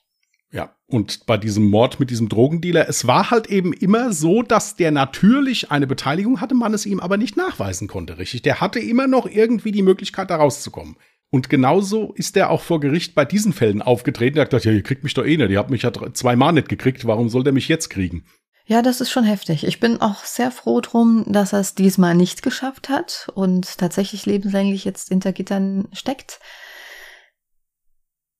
Ja, 0.49 0.75
und 0.85 1.25
bei 1.25 1.37
diesem 1.37 1.65
Mord 1.65 1.99
mit 1.99 2.09
diesem 2.09 2.29
Drogendealer, 2.29 2.87
es 2.87 3.05
war 3.05 3.31
halt 3.31 3.47
eben 3.47 3.73
immer 3.73 4.13
so, 4.13 4.43
dass 4.43 4.77
der 4.77 4.91
natürlich 4.91 5.71
eine 5.71 5.87
Beteiligung 5.87 6.39
hatte, 6.39 6.55
man 6.55 6.73
es 6.73 6.85
ihm 6.85 7.01
aber 7.01 7.17
nicht 7.17 7.35
nachweisen 7.35 7.89
konnte, 7.89 8.17
richtig. 8.17 8.43
Der 8.43 8.61
hatte 8.61 8.79
immer 8.79 9.07
noch 9.07 9.25
irgendwie 9.25 9.73
die 9.73 9.81
Möglichkeit, 9.81 10.29
da 10.29 10.37
rauszukommen. 10.37 10.95
Und 11.29 11.49
genauso 11.49 12.13
ist 12.13 12.37
er 12.37 12.49
auch 12.49 12.61
vor 12.61 12.79
Gericht 12.79 13.13
bei 13.13 13.25
diesen 13.25 13.51
Fällen 13.51 13.81
aufgetreten. 13.81 14.37
Er 14.37 14.43
hat 14.43 14.51
gesagt, 14.51 14.63
ja, 14.63 14.71
ihr 14.71 14.83
kriegt 14.83 15.03
mich 15.03 15.13
doch 15.13 15.25
eh 15.25 15.35
nicht. 15.35 15.49
Ihr 15.49 15.59
habt 15.59 15.69
mich 15.69 15.81
ja 15.81 15.91
zweimal 16.13 16.53
nicht 16.53 16.69
gekriegt. 16.69 17.05
Warum 17.05 17.27
soll 17.27 17.43
der 17.43 17.51
mich 17.51 17.67
jetzt 17.67 17.89
kriegen? 17.89 18.23
Ja, 18.69 18.81
das 18.81 18.99
ist 18.99 19.09
schon 19.09 19.23
heftig. 19.23 19.65
Ich 19.65 19.79
bin 19.79 20.01
auch 20.01 20.25
sehr 20.25 20.51
froh 20.51 20.81
drum, 20.81 21.23
dass 21.25 21.53
er 21.53 21.61
es 21.61 21.73
diesmal 21.73 22.15
nicht 22.15 22.41
geschafft 22.41 22.89
hat 22.89 23.31
und 23.33 23.77
tatsächlich 23.77 24.25
lebenslänglich 24.25 24.83
jetzt 24.83 25.07
hinter 25.07 25.31
Gittern 25.31 25.87
steckt. 25.93 26.41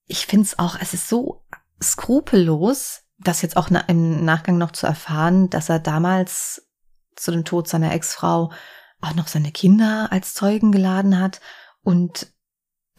Ich 0.06 0.26
finde 0.26 0.44
es 0.44 0.58
auch, 0.58 0.76
es 0.78 0.92
ist 0.92 1.08
so 1.08 1.46
skrupellos, 1.82 3.04
das 3.16 3.40
jetzt 3.40 3.56
auch 3.56 3.70
im 3.88 4.22
Nachgang 4.26 4.58
noch 4.58 4.72
zu 4.72 4.86
erfahren, 4.86 5.48
dass 5.48 5.70
er 5.70 5.78
damals 5.78 6.68
zu 7.16 7.30
dem 7.30 7.46
Tod 7.46 7.66
seiner 7.66 7.92
Ex-Frau 7.94 8.52
auch 9.00 9.14
noch 9.14 9.28
seine 9.28 9.50
Kinder 9.50 10.08
als 10.10 10.34
Zeugen 10.34 10.72
geladen 10.72 11.18
hat 11.18 11.40
und 11.82 12.30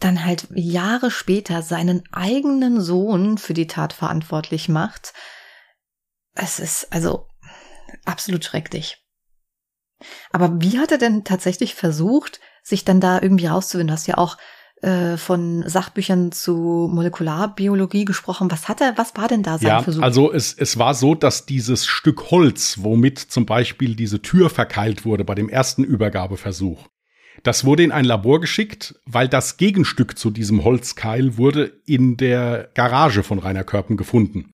dann 0.00 0.24
halt 0.24 0.48
Jahre 0.52 1.12
später 1.12 1.62
seinen 1.62 2.02
eigenen 2.10 2.80
Sohn 2.80 3.38
für 3.38 3.54
die 3.54 3.68
Tat 3.68 3.92
verantwortlich 3.92 4.68
macht 4.68 5.12
es 6.40 6.58
ist 6.58 6.92
also 6.92 7.26
absolut 8.04 8.44
schrecklich. 8.44 8.98
Aber 10.32 10.60
wie 10.60 10.78
hat 10.78 10.92
er 10.92 10.98
denn 10.98 11.24
tatsächlich 11.24 11.74
versucht, 11.74 12.40
sich 12.62 12.84
dann 12.84 13.00
da 13.00 13.20
irgendwie 13.20 13.46
rauszuwinden? 13.46 13.88
Du 13.88 13.94
hast 13.94 14.06
ja 14.06 14.16
auch 14.16 14.38
äh, 14.82 15.18
von 15.18 15.68
Sachbüchern 15.68 16.32
zu 16.32 16.88
Molekularbiologie 16.90 18.06
gesprochen. 18.06 18.50
Was 18.50 18.68
hat 18.68 18.80
er, 18.80 18.96
was 18.96 19.14
war 19.16 19.28
denn 19.28 19.42
da 19.42 19.58
sein 19.58 19.68
ja, 19.68 19.82
Versuch? 19.82 20.02
Also 20.02 20.32
es, 20.32 20.54
es 20.54 20.78
war 20.78 20.94
so, 20.94 21.14
dass 21.14 21.44
dieses 21.44 21.86
Stück 21.86 22.30
Holz, 22.30 22.78
womit 22.80 23.18
zum 23.18 23.44
Beispiel 23.44 23.94
diese 23.94 24.22
Tür 24.22 24.48
verkeilt 24.48 25.04
wurde 25.04 25.24
bei 25.24 25.34
dem 25.34 25.50
ersten 25.50 25.84
Übergabeversuch, 25.84 26.88
das 27.42 27.64
wurde 27.64 27.82
in 27.82 27.92
ein 27.92 28.04
Labor 28.04 28.40
geschickt, 28.40 28.94
weil 29.06 29.28
das 29.28 29.56
Gegenstück 29.56 30.18
zu 30.18 30.30
diesem 30.30 30.64
Holzkeil 30.64 31.36
wurde 31.36 31.80
in 31.86 32.16
der 32.16 32.70
Garage 32.74 33.22
von 33.22 33.38
Rainer 33.38 33.64
Körpen 33.64 33.96
gefunden. 33.96 34.52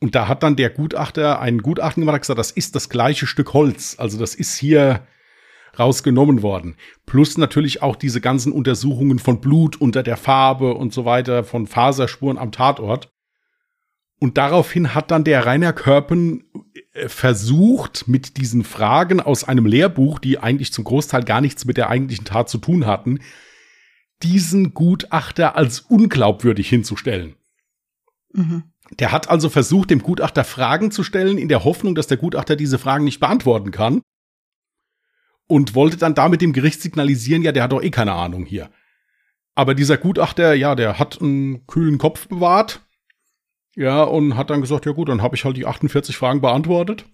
Und 0.00 0.14
da 0.14 0.28
hat 0.28 0.42
dann 0.42 0.56
der 0.56 0.70
Gutachter 0.70 1.40
ein 1.40 1.58
Gutachten 1.58 2.00
gemacht 2.00 2.14
und 2.14 2.20
gesagt, 2.22 2.38
das 2.38 2.50
ist 2.50 2.74
das 2.74 2.88
gleiche 2.88 3.26
Stück 3.26 3.52
Holz. 3.52 3.96
Also 3.98 4.18
das 4.18 4.34
ist 4.34 4.56
hier 4.56 5.06
rausgenommen 5.78 6.42
worden. 6.42 6.76
Plus 7.06 7.38
natürlich 7.38 7.82
auch 7.82 7.96
diese 7.96 8.20
ganzen 8.20 8.52
Untersuchungen 8.52 9.18
von 9.18 9.40
Blut 9.40 9.80
unter 9.80 10.02
der 10.02 10.16
Farbe 10.16 10.74
und 10.74 10.92
so 10.92 11.04
weiter, 11.04 11.44
von 11.44 11.66
Faserspuren 11.66 12.38
am 12.38 12.50
Tatort. 12.50 13.12
Und 14.18 14.36
daraufhin 14.36 14.94
hat 14.94 15.10
dann 15.10 15.24
der 15.24 15.46
Rainer 15.46 15.72
Körpen 15.72 16.44
äh, 16.92 17.08
versucht, 17.08 18.06
mit 18.06 18.36
diesen 18.36 18.64
Fragen 18.64 19.20
aus 19.20 19.44
einem 19.44 19.64
Lehrbuch, 19.64 20.18
die 20.18 20.38
eigentlich 20.38 20.72
zum 20.72 20.84
Großteil 20.84 21.24
gar 21.24 21.40
nichts 21.40 21.64
mit 21.64 21.78
der 21.78 21.88
eigentlichen 21.88 22.26
Tat 22.26 22.50
zu 22.50 22.58
tun 22.58 22.86
hatten, 22.86 23.20
diesen 24.22 24.74
Gutachter 24.74 25.56
als 25.56 25.80
unglaubwürdig 25.80 26.68
hinzustellen. 26.68 27.34
Mhm. 28.34 28.69
Der 28.98 29.12
hat 29.12 29.30
also 29.30 29.48
versucht, 29.48 29.90
dem 29.90 30.02
Gutachter 30.02 30.44
Fragen 30.44 30.90
zu 30.90 31.04
stellen, 31.04 31.38
in 31.38 31.48
der 31.48 31.64
Hoffnung, 31.64 31.94
dass 31.94 32.08
der 32.08 32.16
Gutachter 32.16 32.56
diese 32.56 32.78
Fragen 32.78 33.04
nicht 33.04 33.20
beantworten 33.20 33.70
kann. 33.70 34.02
Und 35.46 35.74
wollte 35.74 35.96
dann 35.96 36.14
damit 36.14 36.42
dem 36.42 36.52
Gericht 36.52 36.80
signalisieren, 36.80 37.42
ja, 37.42 37.52
der 37.52 37.64
hat 37.64 37.72
doch 37.72 37.82
eh 37.82 37.90
keine 37.90 38.12
Ahnung 38.12 38.44
hier. 38.44 38.70
Aber 39.54 39.74
dieser 39.74 39.96
Gutachter, 39.96 40.54
ja, 40.54 40.74
der 40.74 40.98
hat 40.98 41.20
einen 41.20 41.66
kühlen 41.66 41.98
Kopf 41.98 42.28
bewahrt. 42.28 42.82
Ja, 43.76 44.02
und 44.02 44.36
hat 44.36 44.50
dann 44.50 44.60
gesagt, 44.60 44.86
ja 44.86 44.92
gut, 44.92 45.08
dann 45.08 45.22
habe 45.22 45.36
ich 45.36 45.44
halt 45.44 45.56
die 45.56 45.66
48 45.66 46.16
Fragen 46.16 46.40
beantwortet. 46.40 47.04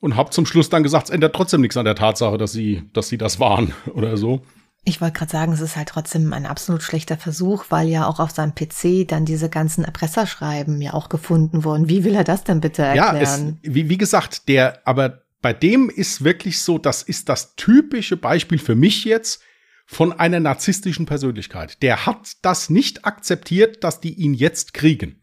Und 0.00 0.16
hab 0.16 0.32
zum 0.32 0.46
Schluss 0.46 0.68
dann 0.68 0.82
gesagt, 0.82 1.08
es 1.08 1.10
ändert 1.10 1.34
trotzdem 1.34 1.60
nichts 1.60 1.76
an 1.76 1.84
der 1.84 1.94
Tatsache, 1.94 2.36
dass 2.38 2.52
sie, 2.52 2.88
dass 2.92 3.08
sie 3.08 3.18
das 3.18 3.40
waren 3.40 3.72
oder 3.94 4.16
so. 4.16 4.42
Ich 4.86 5.00
wollte 5.00 5.18
gerade 5.18 5.32
sagen, 5.32 5.52
es 5.52 5.60
ist 5.60 5.76
halt 5.76 5.88
trotzdem 5.88 6.32
ein 6.32 6.44
absolut 6.44 6.82
schlechter 6.82 7.16
Versuch, 7.16 7.66
weil 7.70 7.88
ja 7.88 8.06
auch 8.06 8.20
auf 8.20 8.30
seinem 8.30 8.54
PC 8.54 9.08
dann 9.08 9.24
diese 9.24 9.48
ganzen 9.48 9.84
Erpresserschreiben 9.84 10.80
ja 10.82 10.92
auch 10.92 11.08
gefunden 11.08 11.64
wurden. 11.64 11.88
Wie 11.88 12.04
will 12.04 12.14
er 12.14 12.24
das 12.24 12.44
denn 12.44 12.60
bitte 12.60 12.82
erklären? 12.82 13.16
Ja, 13.16 13.22
es, 13.22 13.74
wie, 13.74 13.88
wie 13.88 13.96
gesagt, 13.96 14.48
der, 14.48 14.86
aber 14.86 15.22
bei 15.40 15.52
dem 15.52 15.90
ist 15.90 16.24
wirklich 16.24 16.60
so, 16.60 16.78
das 16.78 17.02
ist 17.02 17.28
das 17.28 17.54
typische 17.56 18.16
Beispiel 18.16 18.58
für 18.58 18.74
mich 18.74 19.04
jetzt 19.04 19.42
von 19.86 20.12
einer 20.12 20.40
narzisstischen 20.40 21.06
Persönlichkeit. 21.06 21.82
Der 21.82 22.06
hat 22.06 22.36
das 22.42 22.70
nicht 22.70 23.04
akzeptiert, 23.04 23.84
dass 23.84 24.00
die 24.00 24.14
ihn 24.14 24.34
jetzt 24.34 24.74
kriegen. 24.74 25.22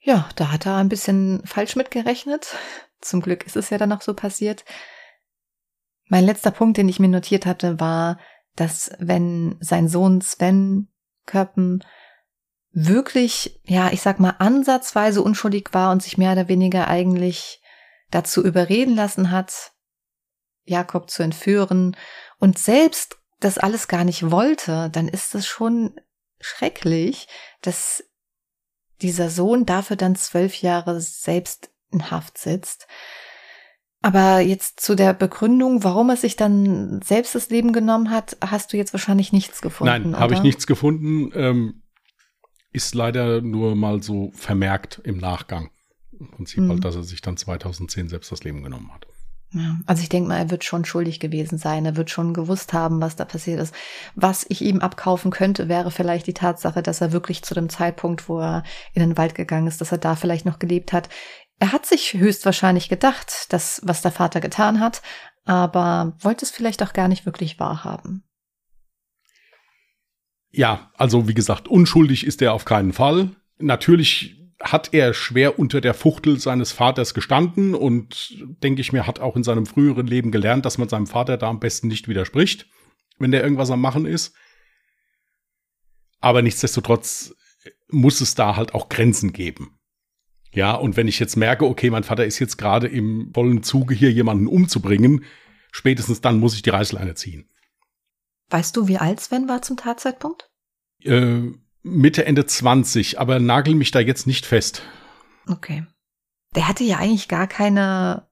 Ja, 0.00 0.28
da 0.36 0.50
hat 0.50 0.66
er 0.66 0.76
ein 0.76 0.88
bisschen 0.88 1.42
falsch 1.44 1.76
mitgerechnet. 1.76 2.56
Zum 3.00 3.20
Glück 3.20 3.46
ist 3.46 3.56
es 3.56 3.70
ja 3.70 3.78
dann 3.78 3.90
noch 3.90 4.02
so 4.02 4.14
passiert. 4.14 4.64
Mein 6.08 6.24
letzter 6.24 6.50
Punkt, 6.50 6.76
den 6.76 6.88
ich 6.88 6.98
mir 6.98 7.08
notiert 7.08 7.46
hatte, 7.46 7.78
war, 7.78 8.18
dass 8.60 8.92
wenn 8.98 9.56
sein 9.60 9.88
Sohn 9.88 10.20
Sven 10.20 10.88
Köppen 11.26 11.84
wirklich, 12.72 13.60
ja, 13.64 13.90
ich 13.90 14.02
sag 14.02 14.20
mal, 14.20 14.36
ansatzweise 14.38 15.22
unschuldig 15.22 15.70
war 15.72 15.90
und 15.92 16.02
sich 16.02 16.18
mehr 16.18 16.32
oder 16.32 16.48
weniger 16.48 16.86
eigentlich 16.88 17.62
dazu 18.10 18.44
überreden 18.44 18.94
lassen 18.94 19.30
hat, 19.30 19.72
Jakob 20.64 21.10
zu 21.10 21.22
entführen 21.22 21.96
und 22.38 22.58
selbst 22.58 23.16
das 23.40 23.58
alles 23.58 23.88
gar 23.88 24.04
nicht 24.04 24.30
wollte, 24.30 24.90
dann 24.90 25.08
ist 25.08 25.34
es 25.34 25.46
schon 25.46 25.98
schrecklich, 26.38 27.28
dass 27.62 28.04
dieser 29.00 29.30
Sohn 29.30 29.64
dafür 29.64 29.96
dann 29.96 30.14
zwölf 30.14 30.60
Jahre 30.60 31.00
selbst 31.00 31.70
in 31.90 32.10
Haft 32.10 32.38
sitzt. 32.38 32.86
Aber 34.02 34.40
jetzt 34.40 34.80
zu 34.80 34.94
der 34.94 35.12
Begründung, 35.12 35.84
warum 35.84 36.08
er 36.08 36.16
sich 36.16 36.36
dann 36.36 37.02
selbst 37.02 37.34
das 37.34 37.50
Leben 37.50 37.72
genommen 37.72 38.10
hat, 38.10 38.36
hast 38.40 38.72
du 38.72 38.78
jetzt 38.78 38.94
wahrscheinlich 38.94 39.32
nichts 39.32 39.60
gefunden. 39.60 40.10
Nein, 40.12 40.18
habe 40.18 40.34
ich 40.34 40.42
nichts 40.42 40.66
gefunden. 40.66 41.30
Ähm, 41.34 41.82
ist 42.72 42.94
leider 42.94 43.42
nur 43.42 43.74
mal 43.76 44.02
so 44.02 44.30
vermerkt 44.34 45.00
im 45.04 45.18
Nachgang. 45.18 45.70
Im 46.18 46.30
Prinzip 46.30 46.60
mhm. 46.60 46.70
halt, 46.70 46.84
dass 46.84 46.96
er 46.96 47.02
sich 47.02 47.20
dann 47.20 47.36
2010 47.36 48.08
selbst 48.08 48.32
das 48.32 48.44
Leben 48.44 48.62
genommen 48.62 48.92
hat. 48.92 49.06
Ja, 49.52 49.78
also 49.86 50.02
ich 50.02 50.08
denke 50.08 50.28
mal, 50.28 50.38
er 50.38 50.50
wird 50.50 50.64
schon 50.64 50.84
schuldig 50.84 51.18
gewesen 51.18 51.58
sein. 51.58 51.84
Er 51.84 51.96
wird 51.96 52.08
schon 52.08 52.32
gewusst 52.32 52.72
haben, 52.72 53.00
was 53.00 53.16
da 53.16 53.24
passiert 53.24 53.60
ist. 53.60 53.74
Was 54.14 54.46
ich 54.48 54.62
ihm 54.62 54.78
abkaufen 54.78 55.32
könnte, 55.32 55.68
wäre 55.68 55.90
vielleicht 55.90 56.28
die 56.28 56.34
Tatsache, 56.34 56.82
dass 56.82 57.00
er 57.00 57.12
wirklich 57.12 57.42
zu 57.42 57.54
dem 57.54 57.68
Zeitpunkt, 57.68 58.28
wo 58.28 58.38
er 58.38 58.62
in 58.94 59.00
den 59.00 59.18
Wald 59.18 59.34
gegangen 59.34 59.66
ist, 59.66 59.80
dass 59.80 59.90
er 59.90 59.98
da 59.98 60.14
vielleicht 60.14 60.46
noch 60.46 60.60
gelebt 60.60 60.92
hat 60.92 61.08
Er 61.60 61.72
hat 61.72 61.84
sich 61.86 62.14
höchstwahrscheinlich 62.14 62.88
gedacht, 62.88 63.52
dass 63.52 63.82
was 63.84 64.00
der 64.00 64.10
Vater 64.10 64.40
getan 64.40 64.80
hat, 64.80 65.02
aber 65.44 66.16
wollte 66.18 66.44
es 66.44 66.50
vielleicht 66.50 66.82
auch 66.82 66.94
gar 66.94 67.06
nicht 67.06 67.26
wirklich 67.26 67.60
wahrhaben. 67.60 68.24
Ja, 70.50 70.90
also 70.96 71.28
wie 71.28 71.34
gesagt, 71.34 71.68
unschuldig 71.68 72.26
ist 72.26 72.40
er 72.42 72.54
auf 72.54 72.64
keinen 72.64 72.94
Fall. 72.94 73.30
Natürlich 73.58 74.36
hat 74.58 74.92
er 74.92 75.12
schwer 75.12 75.58
unter 75.58 75.82
der 75.82 75.94
Fuchtel 75.94 76.38
seines 76.40 76.72
Vaters 76.72 77.12
gestanden 77.14 77.74
und 77.74 78.36
denke 78.62 78.80
ich 78.80 78.92
mir, 78.92 79.06
hat 79.06 79.20
auch 79.20 79.36
in 79.36 79.44
seinem 79.44 79.66
früheren 79.66 80.06
Leben 80.06 80.32
gelernt, 80.32 80.64
dass 80.64 80.78
man 80.78 80.88
seinem 80.88 81.06
Vater 81.06 81.36
da 81.36 81.48
am 81.48 81.60
besten 81.60 81.88
nicht 81.88 82.08
widerspricht, 82.08 82.66
wenn 83.18 83.32
der 83.32 83.42
irgendwas 83.42 83.70
am 83.70 83.80
Machen 83.80 84.06
ist. 84.06 84.34
Aber 86.20 86.40
nichtsdestotrotz 86.40 87.34
muss 87.88 88.22
es 88.22 88.34
da 88.34 88.56
halt 88.56 88.74
auch 88.74 88.88
Grenzen 88.88 89.32
geben. 89.32 89.79
Ja, 90.52 90.74
und 90.74 90.96
wenn 90.96 91.08
ich 91.08 91.20
jetzt 91.20 91.36
merke, 91.36 91.64
okay, 91.64 91.90
mein 91.90 92.04
Vater 92.04 92.24
ist 92.24 92.38
jetzt 92.38 92.56
gerade 92.56 92.88
im 92.88 93.30
vollen 93.32 93.62
Zuge 93.62 93.94
hier 93.94 94.10
jemanden 94.10 94.48
umzubringen, 94.48 95.24
spätestens 95.70 96.20
dann 96.20 96.40
muss 96.40 96.54
ich 96.54 96.62
die 96.62 96.70
Reißleine 96.70 97.14
ziehen. 97.14 97.48
Weißt 98.50 98.76
du, 98.76 98.88
wie 98.88 98.98
alt 98.98 99.20
Sven 99.20 99.48
war 99.48 99.62
zum 99.62 99.76
Tatzeitpunkt? 99.76 100.50
Äh, 101.02 101.52
Mitte, 101.82 102.26
Ende 102.26 102.46
20, 102.46 103.20
aber 103.20 103.38
nagel 103.38 103.74
mich 103.74 103.92
da 103.92 104.00
jetzt 104.00 104.26
nicht 104.26 104.44
fest. 104.44 104.82
Okay. 105.48 105.86
Der 106.56 106.66
hatte 106.66 106.82
ja 106.82 106.98
eigentlich 106.98 107.28
gar 107.28 107.46
keine, 107.46 108.28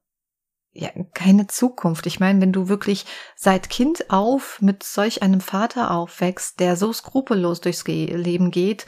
ja, 0.71 0.89
keine 1.13 1.47
Zukunft. 1.47 2.05
Ich 2.05 2.19
meine, 2.19 2.41
wenn 2.41 2.51
du 2.51 2.67
wirklich 2.67 3.05
seit 3.37 3.69
Kind 3.69 4.09
auf 4.09 4.61
mit 4.61 4.83
solch 4.83 5.23
einem 5.23 5.39
Vater 5.39 5.91
aufwächst, 5.91 6.59
der 6.59 6.75
so 6.75 6.91
skrupellos 6.91 7.61
durchs 7.61 7.87
Leben 7.87 8.51
geht 8.51 8.85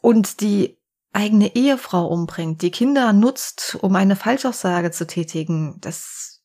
und 0.00 0.40
die 0.40 0.78
eigene 1.16 1.56
Ehefrau 1.56 2.06
umbringt, 2.06 2.62
die 2.62 2.70
Kinder 2.70 3.12
nutzt, 3.12 3.78
um 3.80 3.96
eine 3.96 4.16
Falschaussage 4.16 4.90
zu 4.90 5.06
tätigen, 5.06 5.78
das 5.80 6.42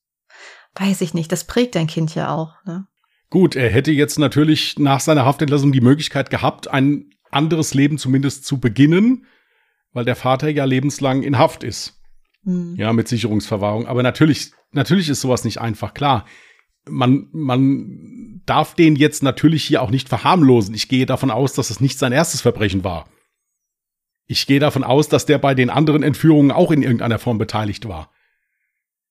weiß 0.75 1.01
ich 1.01 1.13
nicht. 1.13 1.31
Das 1.31 1.43
prägt 1.43 1.75
dein 1.75 1.87
Kind 1.87 2.15
ja 2.15 2.33
auch. 2.33 2.53
Ne? 2.65 2.87
Gut, 3.29 3.55
er 3.55 3.69
hätte 3.69 3.91
jetzt 3.91 4.17
natürlich 4.17 4.79
nach 4.79 5.01
seiner 5.01 5.25
Haftentlassung 5.25 5.71
die 5.71 5.81
Möglichkeit 5.81 6.29
gehabt, 6.29 6.69
ein 6.69 7.09
anderes 7.29 7.73
Leben 7.73 7.97
zumindest 7.97 8.45
zu 8.45 8.59
beginnen, 8.59 9.25
weil 9.93 10.05
der 10.05 10.15
Vater 10.15 10.49
ja 10.49 10.63
lebenslang 10.63 11.23
in 11.23 11.37
Haft 11.37 11.63
ist. 11.63 12.01
Mhm. 12.43 12.75
Ja, 12.77 12.93
mit 12.93 13.07
Sicherungsverwahrung. 13.07 13.87
Aber 13.87 14.03
natürlich, 14.03 14.51
natürlich 14.71 15.09
ist 15.09 15.21
sowas 15.21 15.43
nicht 15.43 15.59
einfach 15.59 15.93
klar. 15.93 16.25
Man, 16.89 17.27
man 17.31 18.41
darf 18.45 18.73
den 18.73 18.95
jetzt 18.95 19.21
natürlich 19.21 19.65
hier 19.65 19.81
auch 19.81 19.91
nicht 19.91 20.09
verharmlosen. 20.09 20.73
Ich 20.73 20.87
gehe 20.87 21.05
davon 21.05 21.29
aus, 21.29 21.53
dass 21.53 21.69
es 21.69 21.79
nicht 21.81 21.99
sein 21.99 22.11
erstes 22.11 22.41
Verbrechen 22.41 22.83
war. 22.83 23.05
Ich 24.31 24.47
gehe 24.47 24.61
davon 24.61 24.85
aus, 24.85 25.09
dass 25.09 25.25
der 25.25 25.39
bei 25.39 25.53
den 25.53 25.69
anderen 25.69 26.03
Entführungen 26.03 26.51
auch 26.51 26.71
in 26.71 26.83
irgendeiner 26.83 27.19
Form 27.19 27.37
beteiligt 27.37 27.89
war. 27.89 28.13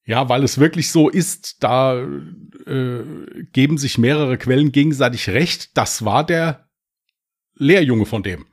Ja, 0.07 0.31
weil 0.31 0.43
es 0.43 0.57
wirklich 0.57 0.91
so 0.91 1.11
ist, 1.11 1.63
da 1.63 2.01
äh, 2.67 3.05
geben 3.53 3.77
sich 3.77 3.99
mehrere 3.99 4.39
Quellen 4.39 4.73
gegenseitig 4.73 5.29
recht. 5.29 5.77
Das 5.77 6.07
war 6.07 6.25
der 6.25 6.71
Lehrjunge 7.55 8.07
von 8.07 8.23
dem. 8.23 8.47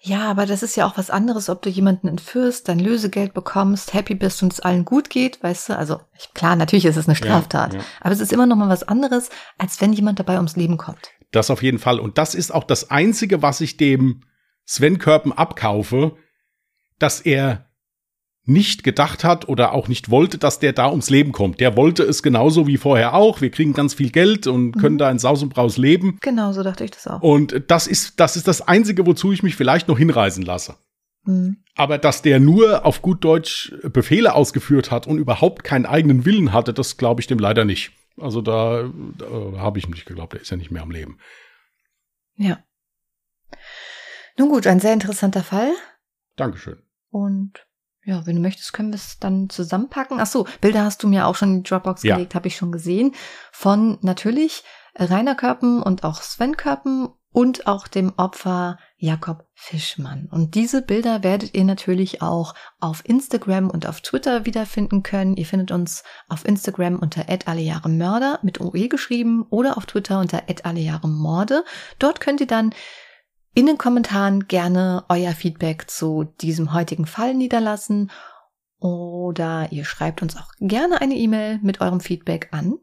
Ja, 0.00 0.28
aber 0.28 0.46
das 0.46 0.64
ist 0.64 0.76
ja 0.76 0.84
auch 0.84 0.98
was 0.98 1.10
anderes, 1.10 1.48
ob 1.48 1.62
du 1.62 1.70
jemanden 1.70 2.08
entführst, 2.08 2.68
dein 2.68 2.80
Lösegeld 2.80 3.32
bekommst, 3.32 3.94
happy 3.94 4.16
bist 4.16 4.42
und 4.42 4.52
es 4.52 4.58
allen 4.58 4.84
gut 4.84 5.10
geht, 5.10 5.40
weißt 5.44 5.68
du? 5.68 5.76
Also 5.76 6.00
klar, 6.34 6.56
natürlich 6.56 6.86
ist 6.86 6.96
es 6.96 7.06
eine 7.06 7.14
Straftat, 7.14 7.74
ja, 7.74 7.78
ja. 7.78 7.84
aber 8.00 8.12
es 8.12 8.20
ist 8.20 8.32
immer 8.32 8.46
noch 8.46 8.56
mal 8.56 8.68
was 8.68 8.82
anderes, 8.82 9.30
als 9.58 9.80
wenn 9.80 9.92
jemand 9.92 10.18
dabei 10.18 10.36
ums 10.36 10.56
Leben 10.56 10.76
kommt. 10.76 11.10
Das 11.30 11.50
auf 11.50 11.62
jeden 11.62 11.78
Fall. 11.78 12.00
Und 12.00 12.18
das 12.18 12.34
ist 12.34 12.52
auch 12.52 12.64
das 12.64 12.90
Einzige, 12.90 13.42
was 13.42 13.60
ich 13.60 13.76
dem 13.76 14.22
Sven 14.68 14.98
Körpen 14.98 15.32
abkaufe, 15.32 16.14
dass 16.98 17.22
er 17.22 17.64
nicht 18.44 18.84
gedacht 18.84 19.24
hat 19.24 19.48
oder 19.48 19.72
auch 19.72 19.88
nicht 19.88 20.10
wollte, 20.10 20.36
dass 20.36 20.58
der 20.58 20.74
da 20.74 20.90
ums 20.90 21.08
Leben 21.08 21.32
kommt. 21.32 21.58
Der 21.60 21.74
wollte 21.74 22.02
es 22.02 22.22
genauso 22.22 22.66
wie 22.66 22.76
vorher 22.76 23.14
auch. 23.14 23.40
Wir 23.40 23.50
kriegen 23.50 23.72
ganz 23.72 23.94
viel 23.94 24.10
Geld 24.10 24.46
und 24.46 24.72
können 24.72 24.96
mhm. 24.96 24.98
da 24.98 25.10
in 25.10 25.18
Saus 25.18 25.42
und 25.42 25.48
Braus 25.48 25.78
leben. 25.78 26.18
Genau, 26.20 26.52
so 26.52 26.62
dachte 26.62 26.84
ich 26.84 26.90
das 26.90 27.06
auch. 27.06 27.22
Und 27.22 27.62
das 27.68 27.86
ist, 27.86 28.20
das 28.20 28.36
ist 28.36 28.46
das 28.46 28.60
Einzige, 28.60 29.06
wozu 29.06 29.32
ich 29.32 29.42
mich 29.42 29.56
vielleicht 29.56 29.88
noch 29.88 29.98
hinreisen 29.98 30.44
lasse. 30.44 30.76
Mhm. 31.24 31.58
Aber 31.74 31.96
dass 31.96 32.20
der 32.20 32.38
nur 32.38 32.84
auf 32.84 33.00
gut 33.00 33.24
Deutsch 33.24 33.72
Befehle 33.84 34.34
ausgeführt 34.34 34.90
hat 34.90 35.06
und 35.06 35.16
überhaupt 35.16 35.64
keinen 35.64 35.86
eigenen 35.86 36.26
Willen 36.26 36.52
hatte, 36.52 36.74
das 36.74 36.98
glaube 36.98 37.22
ich 37.22 37.26
dem 37.26 37.38
leider 37.38 37.64
nicht. 37.64 37.92
Also 38.18 38.42
da, 38.42 38.90
da 39.16 39.58
habe 39.58 39.78
ich 39.78 39.88
nicht 39.88 40.04
geglaubt, 40.04 40.34
er 40.34 40.40
ist 40.42 40.50
ja 40.50 40.58
nicht 40.58 40.70
mehr 40.70 40.82
am 40.82 40.90
Leben. 40.90 41.18
Ja. 42.36 42.58
Nun 44.38 44.48
gut, 44.48 44.66
ein 44.66 44.80
sehr 44.80 44.92
interessanter 44.92 45.42
Fall. 45.42 45.72
Dankeschön. 46.36 46.78
Und 47.10 47.66
ja, 48.04 48.24
wenn 48.26 48.36
du 48.36 48.42
möchtest, 48.42 48.72
können 48.72 48.90
wir 48.90 48.96
es 48.96 49.18
dann 49.18 49.50
zusammenpacken. 49.50 50.20
Ach 50.20 50.26
so, 50.26 50.46
Bilder 50.60 50.84
hast 50.84 51.02
du 51.02 51.08
mir 51.08 51.26
auch 51.26 51.34
schon 51.34 51.56
in 51.56 51.62
die 51.62 51.68
Dropbox 51.68 52.04
ja. 52.04 52.14
gelegt, 52.14 52.34
habe 52.34 52.48
ich 52.48 52.56
schon 52.56 52.72
gesehen. 52.72 53.14
Von 53.52 53.98
natürlich 54.00 54.62
Rainer 54.96 55.34
Körpen 55.34 55.82
und 55.82 56.04
auch 56.04 56.22
Sven 56.22 56.56
Körpen 56.56 57.08
und 57.30 57.66
auch 57.66 57.86
dem 57.86 58.12
Opfer 58.16 58.78
Jakob 58.96 59.46
Fischmann. 59.54 60.28
Und 60.30 60.54
diese 60.54 60.82
Bilder 60.82 61.22
werdet 61.22 61.54
ihr 61.54 61.64
natürlich 61.64 62.22
auch 62.22 62.54
auf 62.80 63.02
Instagram 63.04 63.68
und 63.68 63.86
auf 63.86 64.00
Twitter 64.00 64.46
wiederfinden 64.46 65.02
können. 65.02 65.36
Ihr 65.36 65.46
findet 65.46 65.70
uns 65.70 66.04
auf 66.28 66.46
Instagram 66.46 66.98
unter 66.98 67.26
Mörder 67.88 68.38
mit 68.42 68.60
OE 68.60 68.88
geschrieben 68.88 69.44
oder 69.50 69.76
auf 69.76 69.86
Twitter 69.86 70.20
unter 70.20 70.42
Morde. 71.04 71.64
Dort 71.98 72.20
könnt 72.20 72.40
ihr 72.40 72.46
dann 72.46 72.72
in 73.58 73.66
den 73.66 73.76
Kommentaren 73.76 74.46
gerne 74.46 75.04
euer 75.08 75.32
Feedback 75.32 75.90
zu 75.90 76.32
diesem 76.40 76.72
heutigen 76.72 77.06
Fall 77.06 77.34
niederlassen 77.34 78.12
oder 78.78 79.66
ihr 79.72 79.84
schreibt 79.84 80.22
uns 80.22 80.36
auch 80.36 80.52
gerne 80.60 81.00
eine 81.00 81.16
E-Mail 81.16 81.58
mit 81.60 81.80
eurem 81.80 81.98
Feedback 81.98 82.50
an. 82.52 82.78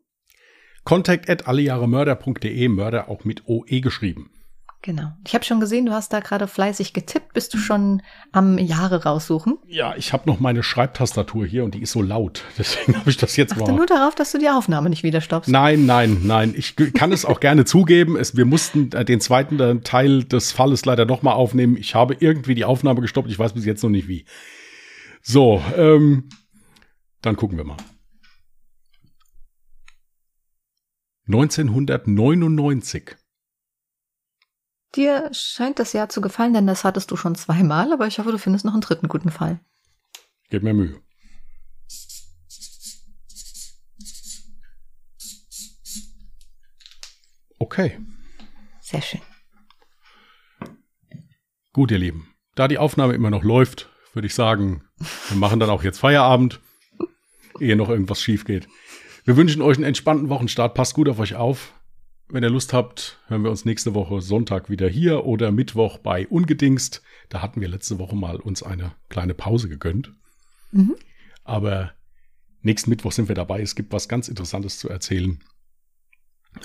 Contact 0.84 1.30
at 1.30 1.48
allejahremörder.de, 1.48 2.68
Mörder 2.68 3.08
auch 3.08 3.24
mit 3.24 3.48
OE 3.48 3.80
geschrieben. 3.80 4.32
Genau. 4.86 5.14
Ich 5.26 5.34
habe 5.34 5.44
schon 5.44 5.60
gesehen, 5.60 5.88
du 5.88 5.94
hast 5.94 6.14
da 6.14 6.20
gerade 6.20 6.46
fleißig 6.48 6.94
getippt. 6.94 7.34
Bist 7.34 7.52
du 7.56 7.58
schon 7.58 8.04
am 8.32 8.60
Jahre 8.60 9.04
raussuchen? 9.04 9.58
Ja, 9.66 9.96
ich 9.98 10.14
habe 10.14 10.30
noch 10.30 10.40
meine 10.40 10.62
Schreibtastatur 10.62 11.44
hier 11.48 11.64
und 11.64 11.74
die 11.74 11.82
ist 11.82 11.92
so 11.92 12.04
laut. 12.04 12.44
Deswegen 12.60 12.96
habe 12.96 13.10
ich 13.10 13.18
das 13.18 13.36
jetzt 13.36 13.54
Achte 13.54 13.64
mal. 13.72 13.78
nur 13.78 13.88
darauf, 13.88 14.14
dass 14.14 14.32
du 14.32 14.38
die 14.38 14.48
Aufnahme 14.48 14.92
nicht 14.92 15.02
wieder 15.02 15.22
stoppst. 15.22 15.50
Nein, 15.50 15.88
nein, 15.88 16.20
nein. 16.22 16.54
Ich 16.56 16.76
kann 16.94 17.12
es 17.12 17.26
auch 17.26 17.40
gerne 17.40 17.66
zugeben. 17.66 18.16
Es, 18.16 18.38
wir 18.38 18.46
mussten 18.46 18.92
äh, 18.92 19.04
den 19.04 19.20
zweiten 19.22 19.60
äh, 19.60 19.80
Teil 19.80 20.24
des 20.24 20.52
Falles 20.52 20.86
leider 20.86 21.06
noch 21.06 21.24
mal 21.24 21.34
aufnehmen. 21.34 21.78
Ich 21.78 21.96
habe 21.96 22.18
irgendwie 22.20 22.54
die 22.54 22.66
Aufnahme 22.66 23.02
gestoppt. 23.02 23.32
Ich 23.32 23.40
weiß 23.40 23.54
bis 23.54 23.66
jetzt 23.66 23.82
noch 23.82 23.90
nicht 23.90 24.08
wie. 24.08 24.26
So, 25.24 25.64
ähm, 25.76 26.30
dann 27.24 27.36
gucken 27.38 27.58
wir 27.58 27.66
mal. 27.66 27.78
1999. 31.28 33.16
Dir 34.96 35.30
scheint 35.34 35.80
das 35.80 35.94
Jahr 35.94 36.08
zu 36.10 36.22
gefallen, 36.22 36.54
denn 36.54 36.68
das 36.68 36.84
hattest 36.84 37.12
du 37.12 37.18
schon 37.18 37.36
zweimal, 37.36 37.92
aber 37.92 38.08
ich 38.08 38.20
hoffe, 38.20 38.32
du 38.32 38.38
findest 38.38 38.64
noch 38.64 38.74
einen 38.74 38.82
dritten 38.82 39.10
guten 39.10 39.30
Fall. 39.30 39.60
Gib 40.50 40.64
mir 40.64 40.74
Mühe. 40.74 41.02
Okay. 47.60 48.00
Sehr 48.80 49.02
schön. 49.02 49.22
Gut, 51.74 51.92
ihr 51.92 51.98
Lieben. 51.98 52.34
Da 52.56 52.70
die 52.70 52.78
Aufnahme 52.78 53.14
immer 53.14 53.32
noch 53.32 53.44
läuft, 53.44 53.90
würde 54.14 54.28
ich 54.28 54.36
sagen, 54.36 54.88
wir 55.28 55.38
machen 55.38 55.60
dann 55.60 55.70
auch 55.70 55.84
jetzt 55.84 56.00
Feierabend, 56.00 56.62
ehe 57.60 57.76
noch 57.76 57.90
irgendwas 57.90 58.22
schief 58.22 58.46
geht. 58.46 58.70
Wir 59.26 59.36
wünschen 59.36 59.62
euch 59.62 59.76
einen 59.76 59.86
entspannten 59.86 60.30
Wochenstart. 60.30 60.74
Passt 60.74 60.94
gut 60.94 61.10
auf 61.10 61.20
euch 61.20 61.36
auf. 61.36 61.74
Wenn 62.28 62.44
ihr 62.44 62.50
Lust 62.50 62.74
habt, 62.74 63.20
hören 63.28 63.44
wir 63.44 63.52
uns 63.52 63.66
nächste 63.66 63.94
Woche 63.94 64.20
Sonntag 64.20 64.70
wieder 64.70 64.90
hier 64.90 65.26
oder 65.26 65.52
Mittwoch 65.52 66.00
bei 66.00 66.28
Ungedingst. 66.28 67.04
Da 67.30 67.42
hatten 67.42 67.62
wir 67.62 67.68
letzte 67.68 68.00
Woche 68.00 68.16
mal 68.16 68.38
uns 68.38 68.64
eine 68.64 68.96
kleine 69.10 69.34
Pause 69.36 69.70
gegönnt. 69.70 70.12
Mhm. 70.72 70.96
Aber 71.44 71.94
nächsten 72.62 72.90
Mittwoch 72.90 73.12
sind 73.12 73.28
wir 73.28 73.36
dabei. 73.36 73.62
Es 73.62 73.76
gibt 73.76 73.94
was 73.94 74.10
ganz 74.10 74.28
Interessantes 74.28 74.80
zu 74.80 74.90
erzählen. 74.90 75.44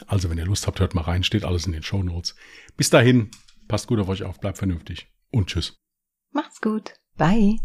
Also, 0.06 0.30
wenn 0.30 0.38
ihr 0.38 0.46
Lust 0.46 0.66
habt, 0.66 0.80
hört 0.80 0.94
mal 0.94 1.02
rein. 1.02 1.24
Steht 1.24 1.44
alles 1.44 1.66
in 1.66 1.72
den 1.72 1.82
Show 1.82 2.02
Notes. 2.02 2.36
Bis 2.76 2.90
dahin, 2.90 3.30
passt 3.68 3.86
gut 3.86 3.98
auf 4.00 4.08
euch 4.08 4.22
auf, 4.22 4.40
bleibt 4.40 4.58
vernünftig 4.58 5.08
und 5.30 5.48
tschüss. 5.48 5.76
Macht's 6.32 6.61
gut. 6.61 6.94
Bye. 7.16 7.56